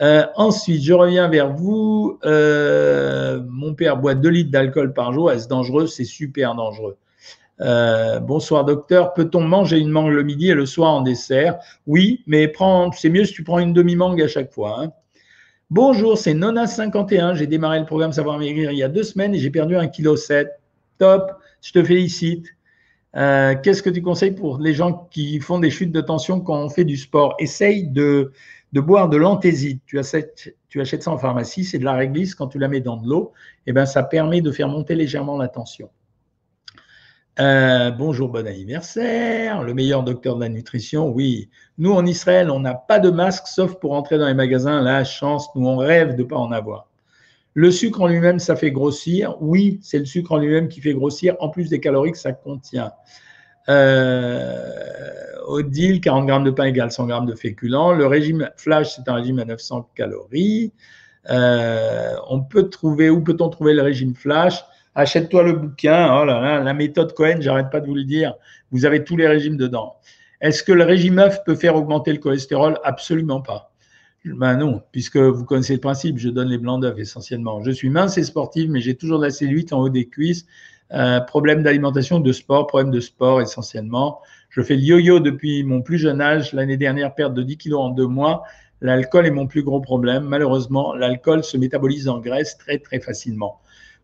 Euh, 0.01 0.25
ensuite, 0.35 0.83
je 0.83 0.93
reviens 0.93 1.27
vers 1.27 1.53
vous. 1.53 2.19
Euh, 2.23 3.41
mon 3.49 3.73
père 3.73 3.97
boit 3.97 4.13
2 4.13 4.29
litres 4.29 4.51
d'alcool 4.51 4.93
par 4.93 5.13
jour. 5.13 5.31
Est-ce 5.31 5.47
dangereux? 5.47 5.87
C'est 5.87 6.05
super 6.05 6.55
dangereux. 6.55 6.97
bonsoir 8.21 8.65
docteur. 8.65 9.13
Peut-on 9.13 9.41
manger 9.41 9.79
une 9.79 9.89
mangue 9.89 10.11
le 10.11 10.23
midi 10.23 10.49
et 10.49 10.53
le 10.53 10.65
soir 10.65 10.93
en 10.93 11.01
dessert? 11.01 11.57
Oui, 11.87 12.23
mais 12.27 12.51
c'est 12.93 13.09
mieux 13.09 13.25
si 13.25 13.33
tu 13.33 13.43
prends 13.43 13.59
une 13.59 13.73
demi-mangue 13.73 14.21
à 14.21 14.27
chaque 14.27 14.51
fois. 14.51 14.77
Hein. 14.79 14.91
Bonjour, 15.69 16.17
c'est 16.17 16.33
Nona51. 16.33 17.35
J'ai 17.35 17.47
démarré 17.47 17.79
le 17.79 17.85
programme 17.85 18.13
Savoir 18.13 18.37
Maigrir 18.37 18.71
il 18.71 18.77
y 18.77 18.83
a 18.83 18.87
deux 18.87 19.03
semaines 19.03 19.35
et 19.35 19.39
j'ai 19.39 19.49
perdu 19.49 19.75
1,7 19.75 20.45
kg. 20.45 20.49
Top, 20.99 21.31
je 21.61 21.71
te 21.73 21.83
félicite. 21.83 22.56
Euh, 23.17 23.55
qu'est-ce 23.55 23.81
que 23.81 23.89
tu 23.89 24.01
conseilles 24.01 24.31
pour 24.31 24.59
les 24.59 24.73
gens 24.73 25.07
qui 25.09 25.39
font 25.39 25.59
des 25.59 25.71
chutes 25.71 25.91
de 25.91 26.01
tension 26.01 26.39
quand 26.39 26.57
on 26.57 26.69
fait 26.69 26.85
du 26.85 26.97
sport? 26.97 27.35
Essaye 27.39 27.87
de, 27.87 28.31
boire 28.73 29.09
de 29.09 29.17
l'anthésite. 29.17 29.81
Tu 29.85 29.97
achètes, 29.97 30.55
tu 30.69 30.81
achètes 30.81 31.03
ça 31.03 31.11
en 31.11 31.17
pharmacie, 31.17 31.63
c'est 31.63 31.79
de 31.79 31.85
la 31.85 31.93
réglisse. 31.93 32.35
Quand 32.35 32.47
tu 32.47 32.59
la 32.59 32.67
mets 32.67 32.81
dans 32.81 32.97
de 32.97 33.07
l'eau, 33.07 33.33
eh 33.65 33.73
ben, 33.73 33.85
ça 33.85 34.03
permet 34.03 34.41
de 34.41 34.51
faire 34.51 34.67
monter 34.67 34.93
légèrement 34.93 35.37
la 35.37 35.47
tension. 35.47 35.89
Euh, 37.39 37.91
bonjour, 37.91 38.29
bon 38.29 38.47
anniversaire. 38.47 39.63
Le 39.63 39.73
meilleur 39.73 40.03
docteur 40.03 40.35
de 40.35 40.41
la 40.41 40.49
nutrition, 40.49 41.09
oui. 41.09 41.49
Nous, 41.79 41.91
en 41.91 42.05
Israël, 42.05 42.51
on 42.51 42.59
n'a 42.59 42.75
pas 42.75 42.99
de 42.99 43.09
masque 43.09 43.47
sauf 43.47 43.75
pour 43.79 43.93
entrer 43.93 44.19
dans 44.19 44.27
les 44.27 44.33
magasins. 44.33 44.81
La 44.81 45.03
chance, 45.03 45.47
nous, 45.55 45.67
on 45.67 45.77
rêve 45.77 46.15
de 46.15 46.23
ne 46.23 46.27
pas 46.27 46.37
en 46.37 46.51
avoir. 46.51 46.87
Le 47.57 47.71
sucre 47.71 48.01
en 48.01 48.07
lui-même, 48.07 48.37
ça 48.37 48.55
fait 48.55 48.69
grossir. 48.69 49.35
Oui, 49.41 49.79
c'est 49.81 49.97
le 49.97 50.05
sucre 50.05 50.31
en 50.31 50.37
lui-même 50.37 50.67
qui 50.67 50.79
fait 50.79 50.93
grossir, 50.93 51.35
en 51.39 51.49
plus 51.49 51.69
des 51.69 51.79
calories 51.79 52.11
que 52.11 52.19
ça 52.19 52.31
contient. 52.31 52.91
Euh, 53.67 54.61
Odile, 55.47 55.99
40 55.99 56.27
grammes 56.27 56.43
de 56.43 56.51
pain 56.51 56.65
égale 56.65 56.91
100 56.91 57.07
grammes 57.07 57.25
de 57.25 57.33
féculents. 57.33 57.93
Le 57.93 58.05
régime 58.05 58.51
flash, 58.57 58.95
c'est 58.95 59.09
un 59.09 59.15
régime 59.15 59.39
à 59.39 59.45
900 59.45 59.89
calories. 59.95 60.71
Euh, 61.31 62.13
on 62.29 62.43
peut 62.43 62.69
trouver, 62.69 63.09
où 63.09 63.23
peut-on 63.23 63.49
trouver 63.49 63.73
le 63.73 63.81
régime 63.81 64.13
flash? 64.13 64.63
Achète-toi 64.93 65.41
le 65.41 65.53
bouquin. 65.53 66.15
Oh 66.15 66.25
là 66.25 66.39
là, 66.39 66.59
la 66.59 66.73
méthode 66.75 67.15
Cohen, 67.15 67.37
j'arrête 67.39 67.71
pas 67.71 67.79
de 67.79 67.87
vous 67.87 67.95
le 67.95 68.03
dire. 68.03 68.35
Vous 68.69 68.85
avez 68.85 69.03
tous 69.03 69.17
les 69.17 69.27
régimes 69.27 69.57
dedans. 69.57 69.95
Est-ce 70.41 70.61
que 70.61 70.73
le 70.73 70.83
régime 70.83 71.17
œuf 71.17 71.43
peut 71.43 71.55
faire 71.55 71.75
augmenter 71.75 72.13
le 72.13 72.19
cholestérol? 72.19 72.77
Absolument 72.83 73.41
pas. 73.41 73.71
Ben 74.35 74.57
non, 74.57 74.81
puisque 74.91 75.17
vous 75.17 75.45
connaissez 75.45 75.73
le 75.73 75.79
principe, 75.79 76.17
je 76.17 76.29
donne 76.29 76.49
les 76.49 76.57
blancs 76.57 76.81
d'œufs 76.81 76.97
essentiellement. 76.97 77.61
Je 77.63 77.71
suis 77.71 77.89
mince 77.89 78.17
et 78.17 78.23
sportive, 78.23 78.69
mais 78.69 78.81
j'ai 78.81 78.95
toujours 78.95 79.19
de 79.19 79.25
la 79.25 79.31
cellulite 79.31 79.73
en 79.73 79.79
haut 79.79 79.89
des 79.89 80.07
cuisses. 80.07 80.45
Euh, 80.93 81.19
problème 81.19 81.63
d'alimentation, 81.63 82.19
de 82.19 82.31
sport, 82.31 82.67
problème 82.67 82.91
de 82.91 82.99
sport 82.99 83.41
essentiellement. 83.41 84.21
Je 84.49 84.61
fais 84.61 84.75
le 84.75 84.81
yo-yo 84.81 85.19
depuis 85.19 85.63
mon 85.63 85.81
plus 85.81 85.97
jeune 85.97 86.21
âge. 86.21 86.53
L'année 86.53 86.77
dernière, 86.77 87.13
perte 87.13 87.33
de 87.33 87.43
10 87.43 87.57
kilos 87.57 87.79
en 87.81 87.89
deux 87.89 88.07
mois. 88.07 88.43
L'alcool 88.81 89.25
est 89.25 89.31
mon 89.31 89.47
plus 89.47 89.63
gros 89.63 89.81
problème. 89.81 90.23
Malheureusement, 90.23 90.93
l'alcool 90.93 91.43
se 91.43 91.57
métabolise 91.57 92.07
en 92.07 92.19
graisse 92.19 92.57
très 92.57 92.77
très 92.79 92.99
facilement. 92.99 93.59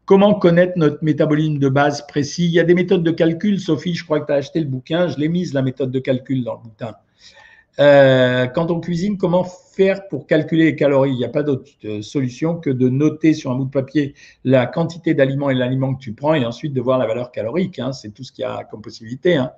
Comment 0.06 0.34
connaître 0.34 0.74
notre 0.76 1.02
métabolisme 1.02 1.60
de 1.60 1.70
base 1.70 2.06
précis? 2.08 2.46
Il 2.46 2.52
y 2.52 2.60
a 2.60 2.64
des 2.64 2.74
méthodes 2.74 3.04
de 3.04 3.12
calcul. 3.12 3.60
Sophie, 3.60 3.94
je 3.94 4.04
crois 4.04 4.20
que 4.20 4.26
tu 4.26 4.34
as 4.34 4.36
acheté 4.36 4.60
le 4.60 4.66
bouquin. 4.66 5.08
Je 5.08 5.18
l'ai 5.18 5.30
mise, 5.30 5.54
la 5.54 5.62
méthode 5.62 5.92
de 5.92 6.00
calcul, 6.00 6.44
dans 6.44 6.56
le 6.56 6.60
bouquin. 6.64 6.94
Euh, 7.80 8.46
quand 8.48 8.70
on 8.70 8.80
cuisine, 8.80 9.18
comment 9.18 9.44
faire 9.44 10.08
pour 10.08 10.28
calculer 10.28 10.66
les 10.66 10.76
calories? 10.76 11.12
Il 11.12 11.18
n'y 11.18 11.26
a 11.26 11.30
pas 11.30 11.44
d'autre 11.44 11.70
euh, 11.86 12.02
solution 12.02 12.56
que 12.56 12.70
de 12.70 12.90
noter 12.90 13.34
sur 13.34 13.52
un 13.52 13.56
bout 13.56 13.66
de 13.66 13.72
papier 13.72 14.14
la 14.44 14.68
quantité 14.68 15.14
d'aliments 15.14 15.50
et 15.50 15.56
l'aliment 15.56 15.96
que 15.96 16.00
tu 16.00 16.14
prends 16.14 16.36
et 16.36 16.46
ensuite 16.46 16.74
de 16.74 16.82
voir 16.82 17.00
la 17.00 17.08
valeur 17.08 17.32
calorique. 17.32 17.80
Hein. 17.80 17.92
C'est 17.92 18.12
tout 18.12 18.24
ce 18.24 18.32
qu'il 18.32 18.44
y 18.44 18.46
a 18.46 18.64
comme 18.64 18.82
possibilité. 18.82 19.36
Hein. 19.36 19.52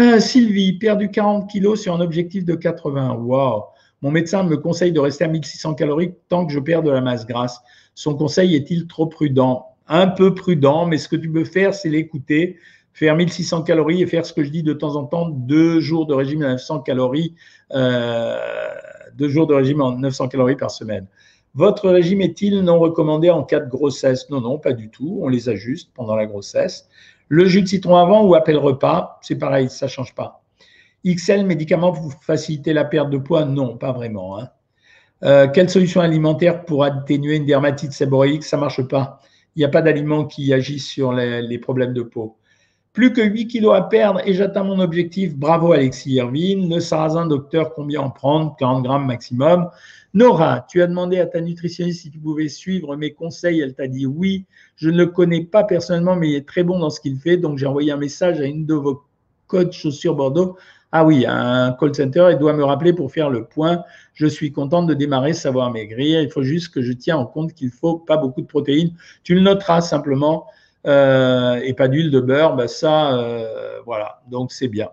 Euh, 0.00 0.20
Sylvie, 0.20 0.74
perdu 0.78 1.10
40 1.10 1.50
kilos 1.50 1.80
sur 1.80 1.94
un 1.94 2.00
objectif 2.00 2.44
de 2.44 2.54
80. 2.54 3.14
Waouh 3.14 3.62
Mon 4.02 4.10
médecin 4.10 4.42
me 4.42 4.56
conseille 4.56 4.92
de 4.92 5.00
rester 5.00 5.24
à 5.24 5.28
1600 5.28 5.74
calories 5.74 6.14
tant 6.28 6.46
que 6.46 6.52
je 6.52 6.60
perds 6.60 6.82
de 6.82 6.90
la 6.90 7.00
masse 7.00 7.26
grasse. 7.26 7.60
Son 7.94 8.14
conseil 8.14 8.54
est-il 8.54 8.86
trop 8.86 9.06
prudent? 9.06 9.66
Un 9.88 10.06
peu 10.06 10.34
prudent, 10.34 10.86
mais 10.86 10.96
ce 10.96 11.08
que 11.08 11.16
tu 11.16 11.30
peux 11.30 11.44
faire, 11.44 11.74
c'est 11.74 11.90
l'écouter, 11.90 12.56
faire 12.92 13.16
1600 13.16 13.62
calories 13.62 14.02
et 14.02 14.06
faire 14.06 14.26
ce 14.26 14.32
que 14.32 14.44
je 14.44 14.50
dis 14.50 14.62
de 14.62 14.72
temps 14.72 14.96
en 14.96 15.04
temps, 15.04 15.28
deux 15.28 15.80
jours 15.80 16.06
de 16.06 16.14
régime 16.14 16.42
à 16.42 16.48
900 16.48 16.80
calories, 16.80 17.34
euh, 17.72 18.36
deux 19.14 19.28
jours 19.28 19.46
de 19.46 19.54
régime 19.54 19.80
en 19.80 19.92
900 19.92 20.28
calories 20.28 20.56
par 20.56 20.70
semaine. 20.70 21.06
Votre 21.54 21.90
régime 21.90 22.22
est-il 22.22 22.60
non 22.62 22.78
recommandé 22.78 23.28
en 23.30 23.42
cas 23.42 23.60
de 23.60 23.68
grossesse? 23.68 24.30
Non, 24.30 24.40
non, 24.40 24.58
pas 24.58 24.72
du 24.72 24.88
tout. 24.88 25.18
On 25.22 25.28
les 25.28 25.50
ajuste 25.50 25.90
pendant 25.94 26.16
la 26.16 26.24
grossesse. 26.24 26.88
Le 27.28 27.44
jus 27.44 27.62
de 27.62 27.68
citron 27.68 27.96
avant 27.96 28.24
ou 28.24 28.34
après 28.34 28.54
repas, 28.54 29.18
c'est 29.22 29.36
pareil, 29.36 29.68
ça 29.68 29.86
ne 29.86 29.90
change 29.90 30.14
pas. 30.14 30.42
XL, 31.04 31.44
médicaments 31.44 31.92
pour 31.92 32.12
faciliter 32.22 32.72
la 32.72 32.84
perte 32.84 33.10
de 33.10 33.18
poids? 33.18 33.44
Non, 33.44 33.76
pas 33.76 33.92
vraiment. 33.92 34.38
Hein. 34.38 34.48
Euh, 35.24 35.46
quelle 35.48 35.68
solution 35.68 36.00
alimentaire 36.00 36.64
pour 36.64 36.84
atténuer 36.84 37.36
une 37.36 37.46
dermatite 37.46 37.92
séborréique 37.92 38.44
Ça 38.44 38.56
ne 38.56 38.62
marche 38.62 38.82
pas. 38.82 39.20
Il 39.54 39.60
n'y 39.60 39.64
a 39.64 39.68
pas 39.68 39.82
d'aliments 39.82 40.24
qui 40.24 40.52
agissent 40.52 40.88
sur 40.88 41.12
les, 41.12 41.58
problèmes 41.58 41.92
de 41.92 42.02
peau. 42.02 42.36
Plus 42.92 43.14
que 43.14 43.22
8 43.22 43.46
kilos 43.46 43.74
à 43.74 43.82
perdre 43.82 44.20
et 44.26 44.34
j'atteins 44.34 44.64
mon 44.64 44.78
objectif. 44.78 45.34
Bravo 45.34 45.72
Alexis 45.72 46.12
Irvine. 46.12 46.68
Le 46.68 46.78
sarrasin 46.78 47.26
docteur, 47.26 47.72
combien 47.72 48.02
en 48.02 48.10
prendre? 48.10 48.54
40 48.58 48.82
grammes 48.82 49.06
maximum. 49.06 49.70
Nora, 50.12 50.66
tu 50.68 50.82
as 50.82 50.86
demandé 50.86 51.18
à 51.18 51.24
ta 51.24 51.40
nutritionniste 51.40 52.02
si 52.02 52.10
tu 52.10 52.18
pouvais 52.18 52.48
suivre 52.48 52.94
mes 52.96 53.12
conseils. 53.12 53.60
Elle 53.60 53.74
t'a 53.74 53.86
dit 53.86 54.04
oui. 54.04 54.44
Je 54.76 54.90
ne 54.90 54.98
le 54.98 55.06
connais 55.06 55.42
pas 55.42 55.64
personnellement, 55.64 56.16
mais 56.16 56.30
il 56.30 56.34
est 56.34 56.46
très 56.46 56.64
bon 56.64 56.78
dans 56.78 56.90
ce 56.90 57.00
qu'il 57.00 57.18
fait. 57.18 57.38
Donc 57.38 57.56
j'ai 57.56 57.66
envoyé 57.66 57.92
un 57.92 57.96
message 57.96 58.40
à 58.40 58.44
une 58.44 58.66
de 58.66 58.74
vos 58.74 59.02
coachs 59.46 59.72
chaussures 59.72 60.14
Bordeaux 60.14 60.56
ah 60.94 61.06
oui, 61.06 61.24
un 61.26 61.72
call 61.72 61.94
center, 61.94 62.28
il 62.32 62.38
doit 62.38 62.52
me 62.52 62.62
rappeler 62.62 62.92
pour 62.92 63.10
faire 63.10 63.30
le 63.30 63.46
point. 63.46 63.82
Je 64.12 64.26
suis 64.26 64.52
contente 64.52 64.86
de 64.86 64.92
démarrer 64.92 65.32
Savoir 65.32 65.72
Maigrir. 65.72 66.20
Il 66.20 66.30
faut 66.30 66.42
juste 66.42 66.68
que 66.68 66.82
je 66.82 66.92
tiens 66.92 67.16
en 67.16 67.24
compte 67.24 67.54
qu'il 67.54 67.70
faut 67.70 67.96
pas 67.96 68.18
beaucoup 68.18 68.42
de 68.42 68.46
protéines. 68.46 68.92
Tu 69.24 69.34
le 69.34 69.40
noteras 69.40 69.80
simplement. 69.80 70.46
Euh, 70.86 71.60
et 71.62 71.74
pas 71.74 71.88
d'huile 71.88 72.10
de 72.10 72.20
beurre, 72.20 72.56
bah 72.56 72.68
ça, 72.68 73.14
euh, 73.18 73.80
voilà. 73.84 74.22
Donc 74.28 74.52
c'est 74.52 74.68
bien. 74.68 74.88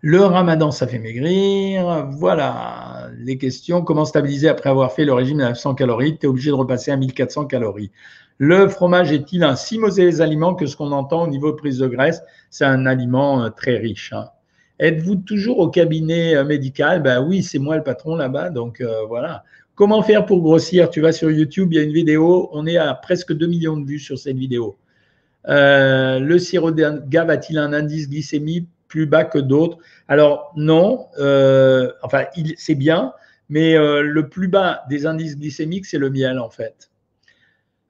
Le 0.00 0.20
ramadan, 0.20 0.72
ça 0.72 0.88
fait 0.88 0.98
maigrir. 0.98 2.08
Voilà 2.10 3.08
les 3.18 3.38
questions. 3.38 3.82
Comment 3.82 4.04
stabiliser 4.04 4.48
après 4.48 4.68
avoir 4.68 4.92
fait 4.92 5.04
le 5.04 5.12
régime 5.12 5.40
à 5.40 5.50
900 5.50 5.76
calories? 5.76 6.18
Tu 6.18 6.26
es 6.26 6.28
obligé 6.28 6.50
de 6.50 6.56
repasser 6.56 6.90
à 6.90 6.96
1400 6.96 7.46
calories. 7.46 7.92
Le 8.38 8.66
fromage 8.68 9.12
est-il 9.12 9.44
un 9.44 9.54
si 9.54 9.78
mauvais 9.78 10.20
aliment 10.20 10.54
que 10.54 10.66
ce 10.66 10.76
qu'on 10.76 10.90
entend 10.90 11.22
au 11.22 11.28
niveau 11.28 11.52
de 11.52 11.56
prise 11.56 11.78
de 11.78 11.86
graisse? 11.86 12.20
C'est 12.50 12.64
un 12.64 12.86
aliment 12.86 13.44
euh, 13.44 13.50
très 13.50 13.76
riche. 13.76 14.12
Hein. 14.12 14.30
Êtes-vous 14.80 15.16
toujours 15.16 15.60
au 15.60 15.68
cabinet 15.68 16.42
médical? 16.42 17.00
Ben 17.00 17.22
oui, 17.24 17.44
c'est 17.44 17.60
moi 17.60 17.76
le 17.76 17.84
patron 17.84 18.16
là-bas, 18.16 18.50
donc 18.50 18.82
voilà. 19.06 19.44
Comment 19.74 20.02
faire 20.02 20.26
pour 20.26 20.42
grossir? 20.42 20.90
Tu 20.90 21.00
vas 21.00 21.12
sur 21.12 21.30
YouTube, 21.30 21.72
il 21.72 21.76
y 21.76 21.78
a 21.78 21.82
une 21.82 21.92
vidéo, 21.92 22.50
on 22.52 22.66
est 22.66 22.76
à 22.76 22.92
presque 22.94 23.32
2 23.32 23.46
millions 23.46 23.76
de 23.78 23.86
vues 23.86 23.98
sur 23.98 24.18
cette 24.18 24.36
vidéo. 24.36 24.76
Euh, 25.48 26.18
le 26.20 26.38
sirop 26.38 26.70
d'agave 26.70 27.30
a-t-il 27.30 27.58
un 27.58 27.72
indice 27.72 28.08
glycémique 28.08 28.68
plus 28.86 29.06
bas 29.06 29.24
que 29.24 29.38
d'autres? 29.38 29.78
Alors 30.08 30.52
non, 30.56 31.06
enfin 32.02 32.26
c'est 32.56 32.74
bien, 32.74 33.14
mais 33.48 33.74
le 33.74 34.28
plus 34.28 34.48
bas 34.48 34.82
des 34.90 35.06
indices 35.06 35.38
glycémiques, 35.38 35.86
c'est 35.86 35.98
le 35.98 36.10
miel 36.10 36.38
en 36.38 36.50
fait. 36.50 36.90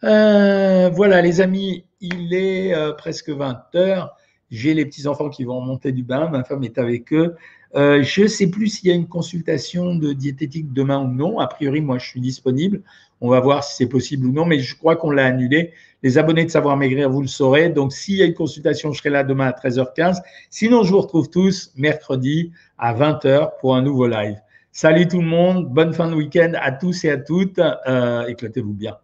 voilà 0.03 1.21
les 1.21 1.41
amis, 1.41 1.85
il 2.01 2.33
est 2.33 2.75
presque 2.97 3.31
20 3.31 3.75
heures. 3.75 4.17
J'ai 4.53 4.75
les 4.75 4.85
petits-enfants 4.85 5.31
qui 5.31 5.45
vont 5.45 5.63
monter 5.63 5.93
du 5.93 6.05
bain, 6.05 6.29
ma 6.29 6.45
femme 6.45 6.63
est 6.63 6.79
avec 6.79 7.13
eux. 7.13 7.37
Euh, 7.75 8.03
je 8.03 8.23
ne 8.23 8.27
sais 8.27 8.49
plus 8.49 8.69
s'il 8.69 8.89
y 8.89 8.93
a 8.93 8.95
une 8.95 9.09
consultation 9.09 9.95
de 9.95 10.13
diététique 10.13 10.73
demain 10.73 10.99
ou 10.99 11.09
non. 11.09 11.39
A 11.39 11.47
priori, 11.47 11.81
moi, 11.81 11.99
je 11.99 12.07
suis 12.07 12.21
disponible. 12.21 12.83
On 13.21 13.29
va 13.29 13.41
voir 13.41 13.65
si 13.65 13.77
c'est 13.77 13.87
possible 13.87 14.27
ou 14.27 14.33
non, 14.33 14.45
mais 14.45 14.59
je 14.59 14.77
crois 14.77 14.97
qu'on 14.97 15.11
l'a 15.11 15.27
annulé. 15.27 15.73
Les 16.03 16.19
abonnés 16.19 16.45
de 16.45 16.51
Savoir 16.51 16.77
Maigrir, 16.77 17.09
vous 17.09 17.23
le 17.23 17.29
saurez. 17.29 17.71
Donc, 17.71 17.93
s'il 17.93 18.17
y 18.17 18.23
a 18.23 18.27
une 18.27 18.35
consultation, 18.35 18.93
je 18.93 18.99
serai 18.99 19.11
là 19.11 19.25
demain 19.25 19.47
à 19.47 19.53
13h15. 19.53 20.21
Sinon, 20.51 20.83
je 20.83 20.91
vous 20.91 21.01
retrouve 21.01 21.31
tous 21.31 21.73
mercredi 21.77 22.51
à 22.79 22.95
20h 22.95 23.53
pour 23.61 23.77
un 23.77 23.83
nouveau 23.83 24.07
live. 24.07 24.37
Salut 24.73 25.07
tout 25.07 25.21
le 25.21 25.27
monde, 25.27 25.69
bonne 25.69 25.93
fin 25.93 26.09
de 26.09 26.15
week-end 26.15 26.53
à 26.61 26.73
tous 26.73 27.05
et 27.05 27.11
à 27.11 27.19
toutes. 27.19 27.59
Euh, 27.59 28.27
éclatez-vous 28.27 28.73
bien. 28.73 28.97